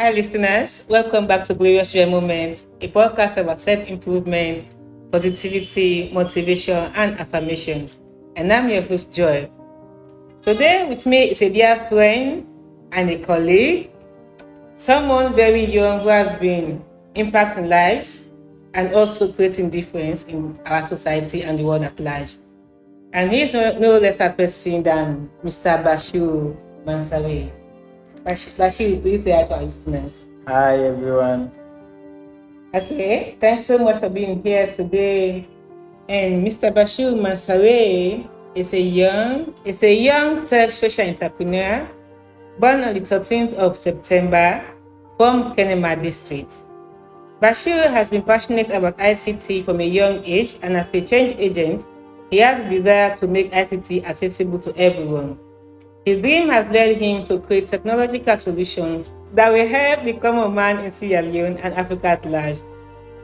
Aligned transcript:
Hi, 0.00 0.12
listeners. 0.12 0.86
Welcome 0.88 1.26
back 1.26 1.44
to 1.44 1.52
Glorious 1.52 1.92
Joy 1.92 2.06
Moment, 2.06 2.64
a 2.80 2.88
podcast 2.88 3.36
about 3.36 3.60
self 3.60 3.86
improvement, 3.86 4.64
positivity, 5.12 6.10
motivation, 6.10 6.90
and 6.96 7.20
affirmations. 7.20 8.00
And 8.34 8.50
I'm 8.50 8.70
your 8.70 8.80
host, 8.80 9.12
Joy. 9.12 9.50
Today, 10.40 10.88
with 10.88 11.04
me 11.04 11.28
is 11.28 11.42
a 11.42 11.50
dear 11.50 11.84
friend 11.90 12.46
and 12.92 13.10
a 13.10 13.18
colleague, 13.18 13.90
someone 14.74 15.36
very 15.36 15.66
young 15.66 16.00
who 16.00 16.08
has 16.08 16.34
been 16.40 16.82
impacting 17.14 17.68
lives 17.68 18.30
and 18.72 18.94
also 18.94 19.30
creating 19.30 19.68
difference 19.68 20.24
in 20.24 20.58
our 20.64 20.80
society 20.80 21.42
and 21.42 21.58
the 21.58 21.62
world 21.62 21.82
at 21.82 22.00
large. 22.00 22.38
And 23.12 23.30
he 23.30 23.42
is 23.42 23.52
no, 23.52 23.78
no 23.78 23.98
less 23.98 24.20
a 24.20 24.30
person 24.30 24.82
than 24.82 25.28
Mr. 25.44 25.76
Bashir 25.84 26.56
Bashir, 28.24 29.00
please 29.00 29.24
say 29.24 29.32
hi 29.32 29.44
to 29.44 29.54
our 29.54 29.62
listeners. 29.62 30.26
Hi, 30.46 30.76
everyone. 30.76 31.50
Okay, 32.74 33.36
thanks 33.40 33.64
so 33.64 33.78
much 33.78 33.98
for 33.98 34.10
being 34.10 34.42
here 34.42 34.70
today. 34.70 35.48
And 36.08 36.44
Mr. 36.46 36.68
Bashir 36.68 37.16
Mansawe 37.16 38.28
is 38.54 38.74
a 38.74 38.80
young, 38.80 39.54
is 39.64 39.82
a 39.82 39.94
young 39.94 40.44
tech 40.44 40.72
social 40.72 41.08
entrepreneur 41.08 41.88
born 42.58 42.84
on 42.84 42.92
the 42.92 43.00
13th 43.00 43.54
of 43.54 43.76
September 43.76 44.62
from 45.16 45.54
Kenema 45.54 45.96
District. 46.02 46.60
Bashir 47.40 47.88
has 47.88 48.10
been 48.10 48.22
passionate 48.22 48.68
about 48.68 48.98
ICT 48.98 49.64
from 49.64 49.80
a 49.80 49.88
young 49.88 50.22
age, 50.26 50.58
and 50.60 50.76
as 50.76 50.92
a 50.92 51.00
change 51.00 51.36
agent, 51.38 51.86
he 52.30 52.36
has 52.38 52.60
a 52.60 52.68
desire 52.68 53.16
to 53.16 53.26
make 53.26 53.50
ICT 53.50 54.04
accessible 54.04 54.58
to 54.60 54.76
everyone. 54.76 55.38
His 56.06 56.18
dream 56.20 56.48
has 56.48 56.66
led 56.68 56.96
him 56.96 57.24
to 57.24 57.38
create 57.40 57.68
technological 57.68 58.36
solutions 58.36 59.12
that 59.34 59.52
will 59.52 59.66
help 59.66 60.04
the 60.04 60.14
common 60.14 60.54
man 60.54 60.78
in 60.84 60.90
Sierra 60.90 61.26
Leone 61.26 61.58
and 61.58 61.74
Africa 61.74 62.08
at 62.08 62.24
large. 62.24 62.58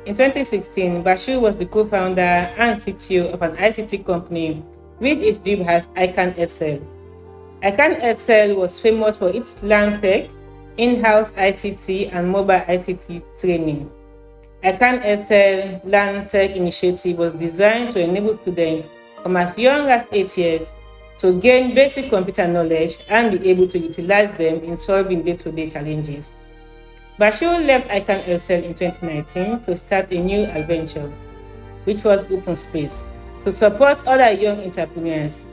In 0.05 0.15
2016, 0.15 1.03
Bashir 1.03 1.41
was 1.41 1.57
the 1.57 1.65
co-founder 1.67 2.21
and 2.21 2.81
CTO 2.81 3.33
of 3.33 3.41
an 3.43 3.57
ICT 3.57 4.05
company 4.05 4.63
which 4.99 5.19
is 5.19 5.39
dubbed 5.39 5.63
as 5.63 5.87
ICANN 5.97 6.39
Excel. 6.39 6.79
ICANN 7.63 8.05
Excel 8.05 8.55
was 8.57 8.79
famous 8.79 9.17
for 9.17 9.31
its 9.31 9.63
land 9.63 10.03
tech, 10.03 10.29
in-house 10.77 11.33
ICT, 11.33 12.15
and 12.15 12.31
mobile 12.31 12.61
ICT 12.61 13.23
training. 13.41 13.91
ICANN 14.63 15.03
Excel 15.05 15.81
Land 15.85 16.29
Tech 16.29 16.51
Initiative 16.51 17.17
was 17.17 17.33
designed 17.33 17.95
to 17.95 18.01
enable 18.01 18.35
students 18.35 18.87
from 19.23 19.37
as 19.37 19.59
young 19.59 19.89
as 19.89 20.07
8 20.13 20.37
years 20.39 20.71
to 21.19 21.41
gain 21.41 21.75
basic 21.75 22.11
computer 22.11 22.47
knowledge 22.47 22.99
and 23.09 23.41
be 23.41 23.49
able 23.49 23.67
to 23.69 23.79
utilize 23.79 24.31
them 24.33 24.63
in 24.63 24.77
solving 24.77 25.23
day-to-day 25.23 25.71
challenges. 25.71 26.33
Bashir 27.19 27.65
left 27.67 27.89
ICANN 27.89 28.29
Excel 28.29 28.63
in 28.63 28.75
2019 28.75 29.61
to 29.61 29.75
start 29.75 30.13
a 30.13 30.19
new 30.21 30.45
adventure, 30.45 31.11
which 31.85 32.05
was 32.05 32.25
Open 32.25 32.55
Space, 32.55 33.03
to 33.41 33.51
support 33.51 34.07
other 34.07 34.33
young 34.33 34.61
entrepreneurs. 34.61 35.47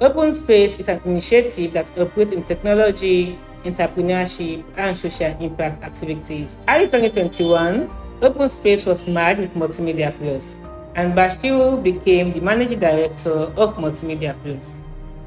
Open 0.00 0.32
Space 0.32 0.74
is 0.74 0.88
an 0.88 1.00
initiative 1.04 1.72
that 1.72 1.96
operates 1.96 2.32
in 2.32 2.42
technology, 2.42 3.38
entrepreneurship, 3.64 4.64
and 4.76 4.98
social 4.98 5.36
impact 5.40 5.84
activities. 5.84 6.58
Early 6.68 6.86
2021, 6.86 7.88
Open 8.22 8.48
Space 8.48 8.84
was 8.84 9.06
merged 9.06 9.38
with 9.38 9.54
Multimedia 9.54 10.16
Plus, 10.18 10.52
and 10.96 11.14
Bashir 11.14 11.80
became 11.80 12.32
the 12.32 12.40
managing 12.40 12.80
director 12.80 13.52
of 13.54 13.76
Multimedia 13.76 14.34
Plus. 14.42 14.74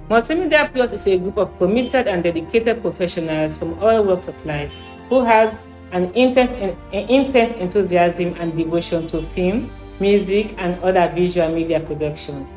Multimedia 0.09 0.72
Plus 0.72 0.94
is 0.94 1.05
a 1.08 1.17
group 1.17 1.36
of 1.36 1.52
committed 1.58 2.08
and 2.08 2.23
dedicated 2.23 2.81
professionals 2.81 3.57
from 3.57 3.78
all 3.84 4.06
walks 4.06 4.29
of 4.29 4.45
life 4.45 4.72
who 5.09 5.19
have 5.19 5.59
an 5.91 6.13
intense, 6.16 6.51
an 6.53 7.09
intense 7.09 7.51
enthusiasm 7.59 8.34
and 8.40 8.56
devotion 8.56 9.06
to 9.07 9.22
film, 9.35 9.69
music, 10.00 10.56
and 10.57 10.81
other 10.81 11.12
visual 11.13 11.50
media 11.50 11.81
production. 11.81 12.47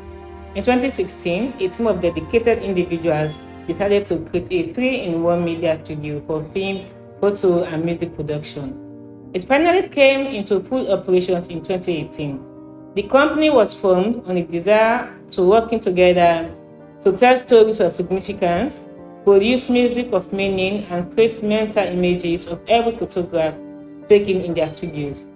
In 0.55 0.63
2016, 0.63 1.55
a 1.59 1.67
team 1.67 1.87
of 1.87 1.99
dedicated 1.99 2.63
individuals 2.63 3.35
decided 3.67 4.05
to 4.05 4.19
create 4.31 4.47
a 4.51 4.73
three-in-one 4.73 5.43
media 5.43 5.75
studio 5.75 6.23
for 6.25 6.45
film, 6.53 6.87
photo, 7.19 7.63
and 7.63 7.83
music 7.83 8.15
production. 8.15 8.79
It 9.33 9.43
finally 9.43 9.89
came 9.89 10.25
into 10.25 10.61
full 10.61 10.89
operations 10.91 11.47
in 11.49 11.61
2018. 11.63 12.93
The 12.95 13.03
company 13.03 13.49
was 13.49 13.73
formed 13.73 14.23
on 14.25 14.37
a 14.37 14.43
desire 14.43 15.13
to 15.31 15.43
working 15.43 15.81
together 15.81 16.49
to 17.03 17.11
tell 17.11 17.37
stories 17.39 17.79
of 17.79 17.93
significance, 17.93 18.81
produce 19.23 19.69
music 19.69 20.11
of 20.13 20.31
meaning, 20.31 20.85
and 20.89 21.11
create 21.13 21.41
mental 21.41 21.83
images 21.83 22.45
of 22.45 22.59
every 22.67 22.95
photograph 22.95 23.55
taken 24.07 24.41
in 24.41 24.53
their 24.53 24.69
studios. 24.69 25.27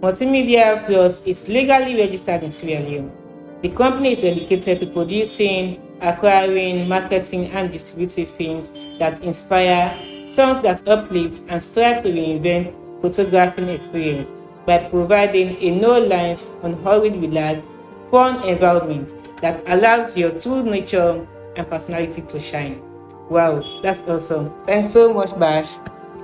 Multimedia 0.00 0.86
Plus 0.86 1.26
is 1.26 1.48
legally 1.48 1.94
registered 1.96 2.42
in 2.42 2.50
Sierra 2.50 2.82
Leone. 2.88 3.12
The 3.60 3.68
company 3.68 4.12
is 4.12 4.18
dedicated 4.18 4.80
to 4.80 4.86
producing, 4.86 5.82
acquiring, 6.00 6.88
marketing, 6.88 7.46
and 7.52 7.70
distributing 7.70 8.26
films 8.38 8.70
that 8.98 9.22
inspire, 9.22 9.94
songs 10.26 10.62
that 10.62 10.86
uplift, 10.88 11.42
and 11.48 11.62
strive 11.62 12.02
to 12.02 12.08
reinvent 12.08 12.74
photographing 13.02 13.68
experience 13.68 14.26
by 14.66 14.78
providing 14.78 15.56
a 15.60 15.70
no 15.70 15.98
lines, 15.98 16.48
unhurried, 16.62 17.16
relaxed, 17.16 17.64
fun 18.10 18.42
environment 18.48 19.12
that 19.42 19.62
allows 19.66 20.16
your 20.16 20.30
true 20.38 20.62
nature 20.62 21.26
and 21.56 21.68
personality 21.68 22.22
to 22.22 22.40
shine. 22.40 22.80
Wow, 23.28 23.62
that's 23.82 24.02
awesome. 24.08 24.52
Thanks 24.66 24.90
so 24.90 25.12
much, 25.14 25.38
Bash. 25.38 25.70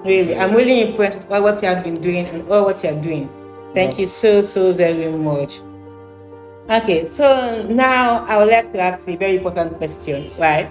Really, 0.05 0.37
I'm 0.37 0.55
really 0.55 0.83
impressed 0.83 1.19
with 1.19 1.31
all 1.31 1.43
what 1.43 1.63
you 1.63 1.69
have 1.69 1.85
been 1.85 2.01
doing 2.01 2.27
and 2.27 2.49
all 2.49 2.65
what 2.65 2.83
you're 2.83 3.01
doing. 3.01 3.29
Thank 3.75 3.99
you 3.99 4.07
so, 4.07 4.43
so 4.43 4.73
very 4.73 5.11
much. 5.13 5.61
Okay, 6.69 7.07
so 7.07 7.63
now 7.69 8.25
I 8.27 8.39
would 8.39 8.49
like 8.49 8.73
to 8.73 8.81
ask 8.81 9.07
a 9.09 9.17
very 9.17 9.37
important 9.37 9.79
question, 9.79 10.33
right? 10.39 10.71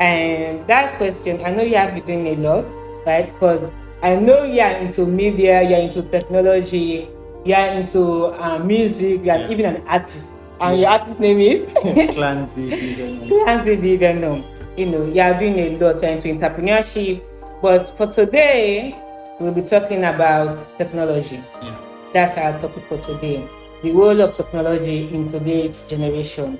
And 0.00 0.66
that 0.66 0.96
question, 0.96 1.44
I 1.44 1.50
know 1.50 1.62
you 1.62 1.76
have 1.76 1.94
been 1.94 2.06
doing 2.06 2.26
a 2.28 2.36
lot, 2.36 2.64
right? 3.06 3.32
Because 3.32 3.70
I 4.02 4.16
know 4.16 4.44
you 4.44 4.60
are 4.60 4.72
into 4.72 5.06
media, 5.06 5.62
you 5.62 5.74
are 5.74 5.80
into 5.80 6.02
technology, 6.02 7.08
you 7.44 7.54
are 7.54 7.68
into 7.68 8.32
uh, 8.40 8.58
music, 8.58 9.24
you 9.24 9.30
are 9.30 9.38
yeah. 9.38 9.50
even 9.50 9.76
an 9.76 9.86
artist. 9.86 10.24
And 10.60 10.80
your 10.80 10.88
artist 10.88 11.18
name 11.18 11.40
is? 11.40 11.62
Clancy 12.14 12.70
Biganom. 12.70 13.28
Clancy 13.28 13.76
Biganom. 13.76 14.44
You 14.76 14.86
know, 14.86 15.04
you 15.06 15.20
are 15.20 15.38
doing 15.38 15.58
a 15.58 15.76
lot 15.78 16.02
into 16.02 16.28
entrepreneurship. 16.28 17.22
But 17.60 17.88
for 17.96 18.06
today, 18.06 18.96
we'll 19.40 19.52
be 19.52 19.62
talking 19.62 20.04
about 20.04 20.78
technology. 20.78 21.42
Yeah. 21.62 21.76
That's 22.12 22.38
our 22.38 22.58
topic 22.58 22.84
for 22.88 22.98
today. 22.98 23.48
The 23.82 23.90
role 23.92 24.20
of 24.20 24.36
technology 24.36 25.08
in 25.12 25.32
today's 25.32 25.86
generation. 25.88 26.58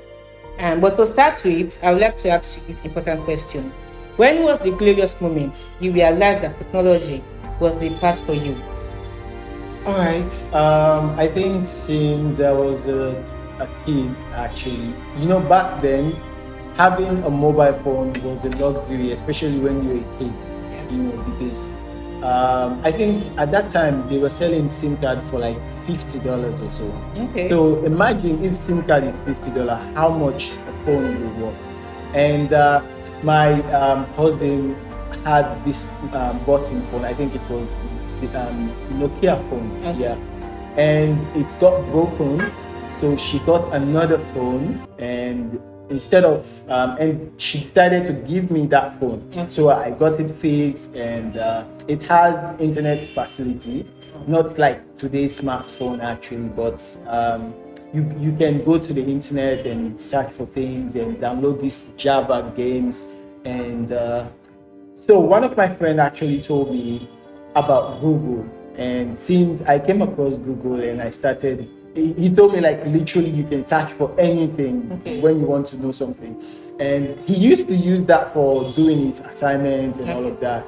And 0.58 0.80
but 0.80 0.96
to 0.96 1.06
start 1.06 1.42
with, 1.44 1.82
I 1.82 1.92
would 1.92 2.00
like 2.00 2.16
to 2.18 2.30
ask 2.30 2.58
you 2.58 2.74
this 2.74 2.84
important 2.84 3.22
question. 3.24 3.72
When 4.16 4.44
was 4.44 4.58
the 4.60 4.70
glorious 4.70 5.20
moment 5.20 5.66
you 5.80 5.92
realized 5.92 6.42
that 6.42 6.56
technology 6.56 7.22
was 7.60 7.78
the 7.78 7.90
path 7.98 8.20
for 8.24 8.34
you? 8.34 8.56
All 9.86 9.94
right. 9.98 10.54
Um, 10.54 11.18
I 11.18 11.28
think 11.28 11.64
since 11.64 12.40
I 12.40 12.52
was 12.52 12.86
a 12.86 13.12
a 13.60 13.68
kid 13.84 14.14
actually. 14.34 14.94
You 15.18 15.26
know, 15.26 15.40
back 15.40 15.82
then, 15.82 16.16
having 16.76 17.22
a 17.24 17.30
mobile 17.30 17.72
phone 17.82 18.12
was 18.22 18.44
a 18.44 18.50
luxury, 18.50 19.12
especially 19.12 19.58
when 19.58 19.82
you 19.84 19.88
were 19.94 20.04
a 20.04 20.18
kid. 20.18 20.32
You 20.90 20.98
know, 21.02 21.22
because 21.22 21.74
um, 22.22 22.80
I 22.84 22.92
think 22.92 23.24
at 23.38 23.50
that 23.50 23.70
time 23.70 24.08
they 24.08 24.18
were 24.18 24.28
selling 24.30 24.68
SIM 24.68 24.96
card 24.98 25.22
for 25.24 25.38
like 25.38 25.58
fifty 25.86 26.18
dollars 26.20 26.60
or 26.60 26.70
so. 26.70 26.84
Okay. 27.30 27.48
So 27.48 27.84
imagine 27.84 28.44
if 28.44 28.58
SIM 28.62 28.82
card 28.82 29.04
is 29.04 29.16
fifty 29.24 29.50
dollars, 29.50 29.80
how 29.94 30.08
much 30.08 30.50
a 30.50 30.84
phone 30.84 31.20
would 31.20 31.42
worth. 31.42 31.56
And 32.14 32.52
uh, 32.52 32.82
my 33.22 33.60
um, 33.72 34.06
husband 34.14 34.76
had 35.24 35.64
this 35.64 35.86
um, 36.12 36.38
button 36.44 36.86
phone. 36.88 37.04
I 37.04 37.14
think 37.14 37.34
it 37.34 37.42
was 37.50 37.68
the 38.20 38.28
um, 38.40 38.70
Nokia 38.92 39.36
phone. 39.50 39.70
Okay. 39.84 40.00
Yeah, 40.00 40.16
and 40.76 41.18
it 41.36 41.48
got 41.60 41.84
broken 41.90 42.40
so 43.00 43.16
she 43.16 43.38
got 43.40 43.72
another 43.74 44.18
phone 44.32 44.86
and 44.98 45.60
instead 45.90 46.24
of 46.24 46.46
um, 46.70 46.96
and 46.98 47.40
she 47.40 47.58
decided 47.58 48.04
to 48.06 48.12
give 48.12 48.50
me 48.50 48.66
that 48.66 48.98
phone. 48.98 49.26
Okay. 49.30 49.46
so 49.48 49.70
i 49.70 49.90
got 49.90 50.18
it 50.18 50.34
fixed 50.34 50.94
and 50.94 51.36
uh, 51.36 51.64
it 51.88 52.02
has 52.02 52.60
internet 52.60 53.06
facility. 53.08 53.88
Not 54.26 54.58
like 54.58 54.96
today's 54.96 55.38
smartphone 55.38 56.02
actually 56.02 56.48
but 56.48 56.80
um, 57.06 57.52
you, 57.92 58.10
you 58.18 58.36
can 58.36 58.64
go 58.64 58.78
to 58.78 58.92
the 58.92 59.02
internet 59.02 59.66
and 59.66 60.00
search 60.00 60.32
for 60.32 60.46
things 60.46 60.94
and 60.96 61.16
download 61.18 61.60
these 61.60 61.84
java 61.96 62.52
games. 62.56 63.04
And 63.44 63.92
uh, 63.92 64.26
so 64.96 65.18
one 65.18 65.44
of 65.44 65.56
my 65.56 65.68
friends 65.68 65.98
actually 65.98 66.40
told 66.40 66.72
me 66.72 67.08
about 67.54 68.00
google. 68.00 68.48
And 68.76 69.16
since 69.16 69.60
i 69.62 69.78
came 69.78 70.02
across 70.02 70.34
google 70.34 70.80
and 70.80 71.00
i 71.02 71.10
started 71.10 71.68
he 71.94 72.28
told 72.34 72.52
me 72.52 72.60
like 72.60 72.84
literally 72.86 73.30
you 73.30 73.44
can 73.44 73.64
search 73.64 73.92
for 73.92 74.14
anything 74.18 74.90
okay. 75.00 75.20
when 75.20 75.38
you 75.38 75.46
want 75.46 75.66
to 75.66 75.76
know 75.78 75.92
something 75.92 76.42
and 76.80 77.20
he 77.20 77.34
used 77.34 77.68
to 77.68 77.74
use 77.76 78.04
that 78.04 78.32
for 78.34 78.72
doing 78.72 79.06
his 79.06 79.20
assignments 79.20 79.98
and 79.98 80.10
all 80.10 80.26
of 80.26 80.40
that 80.40 80.64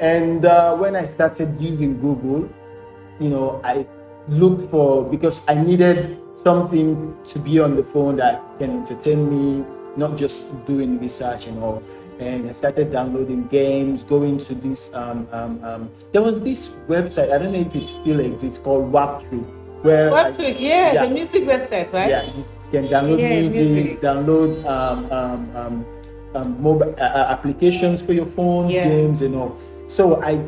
And 0.00 0.44
uh, 0.44 0.76
when 0.76 0.96
I 0.96 1.06
started 1.06 1.60
using 1.60 2.00
Google, 2.00 2.48
you 3.20 3.28
know, 3.28 3.60
I 3.62 3.86
looked 4.28 4.70
for 4.70 5.04
because 5.04 5.46
I 5.48 5.54
needed 5.54 6.18
something 6.34 7.16
to 7.24 7.38
be 7.38 7.60
on 7.60 7.76
the 7.76 7.84
phone 7.84 8.16
that 8.16 8.42
can 8.58 8.70
entertain 8.70 9.30
me, 9.30 9.64
not 9.96 10.16
just 10.18 10.50
doing 10.66 10.98
research 10.98 11.46
and 11.46 11.62
all. 11.62 11.82
And 12.18 12.48
I 12.48 12.52
started 12.52 12.90
downloading 12.90 13.46
games, 13.48 14.02
going 14.02 14.38
to 14.38 14.54
this. 14.54 14.92
Um, 14.94 15.28
um, 15.32 15.62
um, 15.64 15.90
there 16.12 16.22
was 16.22 16.40
this 16.40 16.68
website. 16.88 17.32
I 17.32 17.38
don't 17.38 17.52
know 17.52 17.60
if 17.60 17.74
it 17.74 17.88
still 17.88 18.20
exists 18.20 18.58
called 18.58 18.90
Waptrick, 18.92 19.46
where 19.84 20.10
Waptrick, 20.10 20.58
yeah, 20.58 20.92
yeah, 20.92 21.06
the 21.06 21.12
music 21.12 21.44
website, 21.44 21.92
right? 21.92 22.08
Yeah, 22.08 22.24
you 22.24 22.44
can 22.70 22.88
download 22.88 23.20
yeah, 23.20 23.40
music, 23.40 23.70
music, 23.70 24.00
download 24.00 24.64
um, 24.64 25.12
um, 25.12 25.56
um, 25.56 25.86
um 26.34 26.62
mobile 26.62 26.94
uh, 26.98 27.04
uh, 27.04 27.26
applications 27.30 28.00
for 28.00 28.14
your 28.14 28.26
phone, 28.26 28.70
yeah. 28.70 28.84
games, 28.84 29.20
and 29.20 29.34
all. 29.36 29.58
So 29.86 30.22
I 30.22 30.40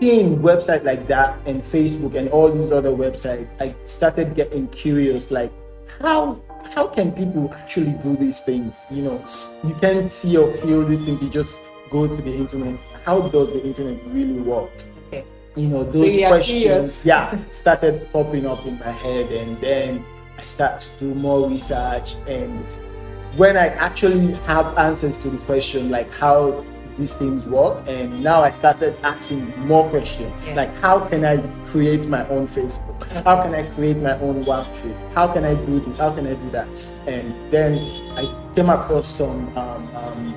seeing 0.00 0.38
websites 0.40 0.84
like 0.84 1.08
that 1.08 1.40
and 1.46 1.62
Facebook 1.62 2.14
and 2.14 2.28
all 2.28 2.52
these 2.52 2.70
other 2.70 2.90
websites, 2.90 3.50
I 3.58 3.74
started 3.84 4.36
getting 4.36 4.68
curious, 4.68 5.30
like 5.30 5.50
how 5.98 6.40
how 6.74 6.86
can 6.86 7.10
people 7.12 7.50
actually 7.54 7.92
do 8.04 8.16
these 8.16 8.40
things? 8.40 8.76
You 8.90 9.02
know, 9.02 9.24
you 9.64 9.74
can't 9.80 10.10
see 10.10 10.36
or 10.36 10.52
feel 10.58 10.84
these 10.84 11.00
things. 11.00 11.22
You 11.22 11.30
just 11.30 11.58
go 11.90 12.06
to 12.06 12.16
the 12.16 12.34
internet. 12.34 12.78
How 13.04 13.20
does 13.22 13.48
the 13.48 13.64
internet 13.64 13.96
really 14.08 14.40
work? 14.40 14.70
You 15.58 15.66
know, 15.66 15.84
those 15.84 16.20
so 16.20 16.28
questions, 16.28 17.04
yeah, 17.04 17.36
started 17.50 18.10
popping 18.12 18.46
up 18.46 18.64
in 18.64 18.78
my 18.78 18.92
head, 18.92 19.32
and 19.32 19.60
then 19.60 20.04
I 20.38 20.44
start 20.44 20.80
to 20.80 20.88
do 21.00 21.14
more 21.14 21.48
research. 21.48 22.14
And 22.28 22.64
when 23.36 23.56
I 23.56 23.68
actually 23.68 24.34
have 24.46 24.78
answers 24.78 25.18
to 25.18 25.30
the 25.30 25.38
question, 25.38 25.90
like 25.90 26.10
how 26.12 26.64
these 26.98 27.14
things 27.14 27.46
work. 27.46 27.82
And 27.86 28.22
now 28.22 28.42
I 28.42 28.50
started 28.50 28.94
asking 29.02 29.52
more 29.66 29.88
questions 29.88 30.32
yeah. 30.46 30.54
like, 30.54 30.74
how 30.76 31.00
can 31.00 31.24
I 31.24 31.38
create 31.66 32.06
my 32.08 32.28
own 32.28 32.46
Facebook? 32.46 33.04
How 33.24 33.42
can 33.42 33.54
I 33.54 33.62
create 33.70 33.96
my 33.98 34.18
own 34.18 34.44
Waptrick? 34.44 34.96
How 35.14 35.32
can 35.32 35.44
I 35.44 35.54
do 35.54 35.80
this? 35.80 35.96
How 35.96 36.12
can 36.14 36.26
I 36.26 36.34
do 36.34 36.50
that? 36.50 36.68
And 37.06 37.32
then 37.50 37.78
I 38.18 38.54
came 38.54 38.68
across 38.68 39.06
some 39.06 39.56
um, 39.56 39.96
um, 39.96 40.34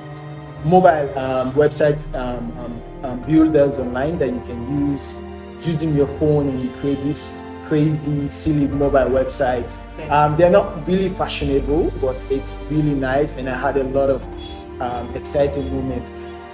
mobile 0.63 1.17
um, 1.17 1.53
websites 1.53 2.13
um, 2.15 2.51
um, 2.59 2.81
um, 3.03 3.21
builders 3.23 3.77
online 3.77 4.19
that 4.19 4.27
you 4.29 4.41
can 4.41 4.91
use 4.91 5.19
using 5.65 5.95
your 5.95 6.07
phone 6.19 6.49
and 6.49 6.63
you 6.63 6.69
create 6.79 7.03
these 7.03 7.41
crazy, 7.67 8.27
silly 8.27 8.67
mobile 8.67 9.09
websites. 9.09 9.79
Okay. 9.93 10.35
they're 10.37 10.49
not 10.49 10.85
really 10.87 11.09
fashionable, 11.09 11.91
but 12.01 12.15
it's 12.31 12.51
really 12.69 12.93
nice, 12.93 13.35
and 13.35 13.49
I 13.49 13.57
had 13.57 13.77
a 13.77 13.83
lot 13.83 14.09
of 14.09 14.21
exciting 15.15 15.71
moments. 15.73 16.09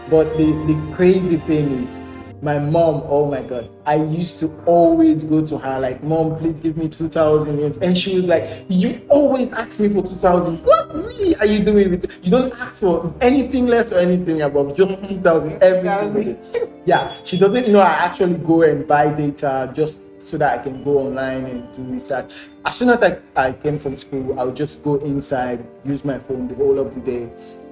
But 0.10 0.38
the, 0.38 0.52
the 0.68 0.96
crazy 0.96 1.38
thing 1.38 1.82
is, 1.82 2.00
my 2.42 2.60
mom, 2.60 3.04
oh 3.08 3.30
my 3.30 3.42
God, 3.42 3.70
I 3.86 3.96
used 3.96 4.40
to 4.42 4.48
always 4.66 5.24
go 5.24 5.46
to 5.46 5.58
her, 5.58 5.80
like, 5.80 6.04
Mom, 6.04 6.38
please 6.38 6.60
give 6.60 6.78
me 6.78 6.88
2,000 6.88 7.60
yen. 7.60 7.74
And 7.82 7.98
she 7.98 8.16
was 8.16 8.26
like, 8.26 8.66
You 8.70 9.02
always 9.10 9.52
ask 9.54 9.80
me 9.80 9.90
for 9.90 10.04
2,000. 10.04 10.64
What 10.64 10.96
really 10.96 11.36
are 11.38 11.46
you 11.46 11.64
doing 11.64 11.90
with 11.90 12.04
it? 12.04 12.12
You 12.22 12.32
don't 12.32 12.54
ask 12.60 12.78
for 12.78 13.14
anything 13.22 13.66
less 13.66 13.92
or 13.92 13.98
anything 13.98 14.42
above, 14.44 14.76
just 14.78 14.92
2,000 15.10 15.64
every 15.64 16.38
Yeah, 16.86 17.16
she 17.24 17.38
doesn't 17.38 17.70
know 17.70 17.80
I 17.80 17.90
actually 17.90 18.36
go 18.38 18.62
and 18.62 18.88
buy 18.88 19.12
data 19.12 19.72
just 19.74 19.96
so 20.24 20.38
that 20.38 20.60
I 20.60 20.64
can 20.64 20.84
go 20.84 21.00
online 21.00 21.46
and 21.46 21.76
do 21.76 21.82
research. 21.84 22.32
As 22.66 22.76
soon 22.76 22.90
as 22.90 23.02
I, 23.02 23.18
I 23.36 23.54
came 23.54 23.80
from 23.80 23.98
school, 23.98 24.40
I 24.40 24.44
would 24.44 24.56
just 24.56 24.84
go 24.84 24.96
inside, 24.96 25.66
use 25.86 26.06
my 26.06 26.20
phone 26.20 26.48
the 26.48 26.56
whole 26.56 26.78
of 26.78 26.94
the 26.94 27.02
day, 27.02 27.30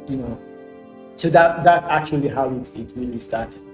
you 0.08 0.18
know, 0.18 0.40
so 1.18 1.30
that 1.30 1.64
that's 1.64 1.86
actually 1.88 2.30
how 2.30 2.50
it, 2.50 2.76
it 2.76 2.90
really 2.96 3.20
started. 3.20 3.65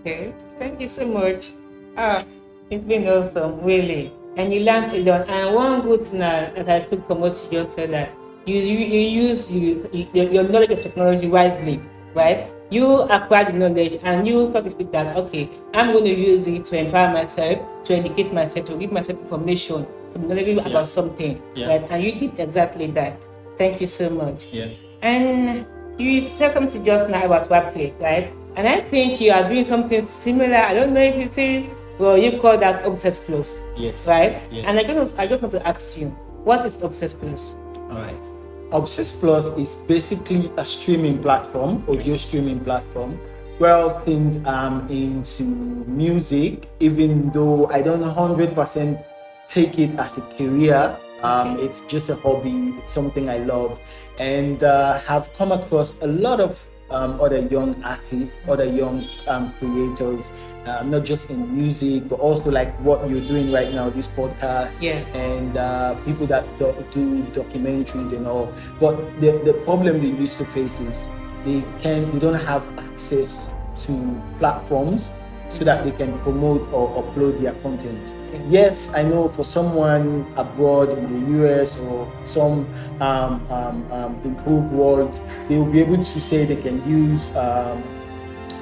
Okay, 0.00 0.32
thank 0.58 0.80
you 0.80 0.88
so 0.88 1.04
much. 1.04 1.52
Ah, 1.96 2.24
it's 2.72 2.88
been 2.88 3.04
awesome, 3.04 3.60
really. 3.60 4.08
And 4.40 4.48
you 4.48 4.64
learned 4.64 4.96
a 4.96 5.04
lot. 5.04 5.28
And 5.28 5.54
one 5.54 5.82
good 5.82 6.06
thing 6.06 6.20
that 6.20 6.56
I 6.56 6.80
took 6.80 7.04
from 7.06 7.20
what 7.20 7.36
you 7.52 7.60
just 7.60 7.76
said 7.76 7.92
that 7.92 8.16
you 8.46 8.56
you, 8.56 8.78
you 8.80 9.28
use 9.28 9.52
you, 9.52 9.84
you, 9.92 10.08
your 10.14 10.48
knowledge 10.48 10.70
of 10.70 10.80
technology 10.80 11.28
wisely, 11.28 11.84
right? 12.14 12.48
You 12.70 13.02
acquire 13.12 13.44
the 13.44 13.52
knowledge 13.52 14.00
and 14.02 14.26
you 14.26 14.48
talk 14.48 14.64
to 14.64 14.70
people 14.70 14.92
that 14.92 15.16
okay, 15.28 15.50
I'm 15.74 15.92
going 15.92 16.04
to 16.04 16.14
use 16.14 16.46
it 16.46 16.64
to 16.72 16.78
empower 16.78 17.12
myself, 17.12 17.60
to 17.84 17.92
educate 17.92 18.32
myself, 18.32 18.66
to 18.72 18.76
give 18.80 18.92
myself 18.92 19.20
information, 19.20 19.84
to 20.12 20.18
be 20.18 20.26
knowledgeable 20.26 20.62
yeah. 20.62 20.70
about 20.70 20.88
something, 20.88 21.42
yeah. 21.54 21.66
right? 21.66 21.84
And 21.90 22.02
you 22.02 22.12
did 22.12 22.40
exactly 22.40 22.86
that. 22.96 23.20
Thank 23.58 23.82
you 23.82 23.86
so 23.86 24.08
much. 24.08 24.48
Yeah. 24.48 24.72
And 25.02 25.66
you 25.98 26.30
said 26.30 26.52
something 26.52 26.82
just 26.84 27.10
now 27.10 27.26
about 27.26 27.50
Web3, 27.50 28.00
right? 28.00 28.32
And 28.56 28.66
I 28.66 28.80
think 28.80 29.20
you 29.20 29.32
are 29.32 29.48
doing 29.48 29.64
something 29.64 30.06
similar. 30.06 30.56
I 30.56 30.74
don't 30.74 30.92
know 30.92 31.00
if 31.00 31.14
it 31.14 31.38
is. 31.38 31.68
Well, 31.98 32.16
you 32.16 32.40
call 32.40 32.58
that 32.58 32.84
Obsess 32.84 33.24
Plus. 33.24 33.58
Yes. 33.76 34.06
Right? 34.06 34.42
Yes. 34.50 34.64
And 34.66 34.78
I 34.78 34.84
just, 34.84 35.18
I 35.18 35.26
just 35.26 35.42
want 35.42 35.52
to 35.52 35.66
ask 35.66 35.98
you, 35.98 36.08
what 36.44 36.64
is 36.64 36.80
Obsess 36.82 37.12
Plus? 37.14 37.54
All 37.90 37.98
right. 37.98 38.26
Obsess 38.72 39.12
Plus 39.12 39.46
is 39.58 39.74
basically 39.86 40.50
a 40.56 40.64
streaming 40.64 41.20
platform, 41.20 41.84
audio 41.88 42.16
streaming 42.16 42.60
platform. 42.60 43.20
Well, 43.58 44.02
since 44.04 44.38
I'm 44.46 44.88
into 44.88 45.42
music, 45.42 46.68
even 46.80 47.30
though 47.30 47.68
I 47.68 47.82
don't 47.82 48.02
100% 48.02 49.04
take 49.46 49.78
it 49.78 49.94
as 49.96 50.16
a 50.16 50.22
career, 50.38 50.96
um, 51.22 51.56
okay. 51.56 51.66
it's 51.66 51.80
just 51.82 52.08
a 52.08 52.14
hobby, 52.14 52.74
it's 52.78 52.90
something 52.90 53.28
I 53.28 53.38
love 53.38 53.78
and 54.20 54.62
uh, 54.62 54.98
have 55.00 55.32
come 55.34 55.50
across 55.50 55.96
a 56.02 56.06
lot 56.06 56.40
of 56.40 56.60
um, 56.90 57.20
other 57.20 57.40
young 57.40 57.82
artists, 57.82 58.36
other 58.48 58.64
young 58.64 59.06
um, 59.26 59.52
creators, 59.58 60.20
um, 60.66 60.90
not 60.90 61.04
just 61.04 61.30
in 61.30 61.56
music, 61.56 62.08
but 62.08 62.20
also 62.20 62.50
like 62.50 62.74
what 62.80 63.08
you're 63.08 63.26
doing 63.26 63.50
right 63.50 63.72
now, 63.72 63.88
this 63.90 64.06
podcast, 64.06 64.80
yeah. 64.80 65.00
and 65.14 65.56
uh, 65.56 65.94
people 66.04 66.26
that 66.26 66.44
do, 66.58 66.74
do, 66.92 67.22
documentaries 67.32 68.12
and 68.12 68.26
all. 68.26 68.52
But 68.78 68.96
the, 69.20 69.32
the 69.44 69.54
problem 69.64 70.00
they 70.00 70.08
used 70.08 70.38
to 70.38 70.44
face 70.44 70.80
is 70.80 71.08
they 71.44 71.64
can 71.80 72.10
they 72.12 72.18
don't 72.18 72.34
have 72.34 72.66
access 72.78 73.50
to 73.84 74.22
platforms 74.38 75.08
so 75.50 75.64
that 75.64 75.84
they 75.84 75.90
can 75.92 76.18
promote 76.20 76.62
or 76.72 77.02
upload 77.02 77.40
their 77.40 77.52
content. 77.54 78.14
Yes, 78.48 78.88
I 78.94 79.02
know 79.02 79.28
for 79.28 79.44
someone 79.44 80.26
abroad 80.36 80.90
in 80.96 81.04
the 81.26 81.44
US 81.44 81.76
or 81.78 82.10
some 82.24 82.66
um, 83.00 83.44
um, 83.50 83.92
um, 83.92 84.20
improved 84.24 84.72
world, 84.72 85.12
they 85.48 85.58
will 85.58 85.70
be 85.70 85.80
able 85.80 85.98
to 86.02 86.20
say 86.20 86.44
they 86.44 86.56
can 86.56 86.78
use 86.88 87.30
um, 87.36 87.82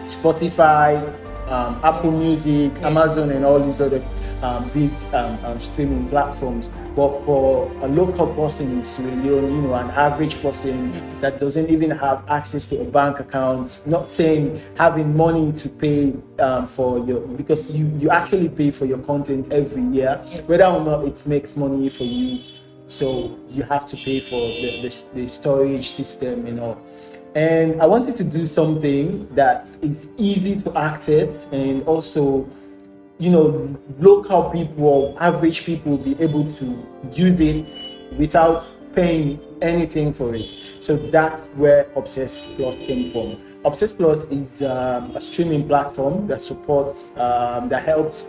Spotify, 0.07 0.97
um, 1.50 1.80
Apple 1.85 2.11
Music, 2.11 2.73
Amazon, 2.83 3.30
and 3.30 3.45
all 3.45 3.61
these 3.61 3.80
other 3.80 4.02
um, 4.42 4.68
big 4.71 4.90
um, 5.14 5.38
um, 5.45 5.61
streaming 5.61 6.09
platforms. 6.09 6.71
But 6.95 7.25
for 7.25 7.71
a 7.83 7.88
local 7.88 8.26
person 8.35 8.73
in 8.73 8.85
Sierra 8.85 9.14
Leone, 9.16 9.54
you 9.54 9.62
know, 9.62 9.75
an 9.75 9.90
average 9.90 10.40
person 10.42 11.21
that 11.21 11.38
doesn't 11.40 11.71
even 11.71 11.90
have 11.90 12.25
access 12.28 12.66
to 12.66 12.80
a 12.80 12.85
bank 12.85 13.21
account, 13.21 13.83
not 13.87 14.07
saying 14.07 14.62
having 14.76 15.16
money 15.16 15.52
to 15.52 15.68
pay 15.68 16.14
um, 16.40 16.66
for 16.66 16.99
your, 17.07 17.21
because 17.21 17.71
you, 17.71 17.87
you 17.99 18.11
actually 18.11 18.49
pay 18.49 18.71
for 18.71 18.85
your 18.85 18.99
content 18.99 19.52
every 19.52 19.83
year, 19.83 20.16
whether 20.47 20.64
or 20.66 20.85
not 20.85 21.04
it 21.04 21.25
makes 21.26 21.57
money 21.57 21.88
for 21.88 22.04
you. 22.04 22.42
So 22.87 23.38
you 23.50 23.62
have 23.64 23.87
to 23.90 23.97
pay 23.97 24.21
for 24.21 24.40
the, 24.40 24.83
the, 24.83 25.04
the 25.14 25.28
storage 25.28 25.90
system 25.90 26.47
and 26.47 26.59
all 26.59 26.83
and 27.35 27.80
I 27.80 27.87
wanted 27.87 28.16
to 28.16 28.25
do 28.25 28.47
something 28.47 29.28
that 29.35 29.66
is 29.83 30.09
easy 30.16 30.61
to 30.62 30.76
access 30.76 31.28
and 31.52 31.83
also 31.85 32.49
you 33.19 33.31
know, 33.31 33.77
local 33.99 34.51
people 34.51 34.85
or 34.85 35.23
average 35.23 35.65
people 35.65 35.97
will 35.97 36.05
be 36.05 36.21
able 36.23 36.51
to 36.53 36.87
use 37.13 37.41
it 37.41 37.67
without 38.17 38.65
paying 38.95 39.41
anything 39.61 40.13
for 40.13 40.35
it. 40.35 40.55
So 40.81 40.97
that's 40.97 41.41
where 41.57 41.91
Obsess 41.97 42.47
Plus 42.57 42.77
came 42.77 43.13
from. 43.13 43.41
Obsess 43.65 43.93
Plus 43.93 44.19
is 44.31 44.63
um, 44.63 45.17
a 45.17 45.21
streaming 45.21 45.67
platform 45.67 46.27
that 46.29 46.41
supports, 46.41 47.11
um, 47.17 47.69
that 47.69 47.85
helps 47.85 48.27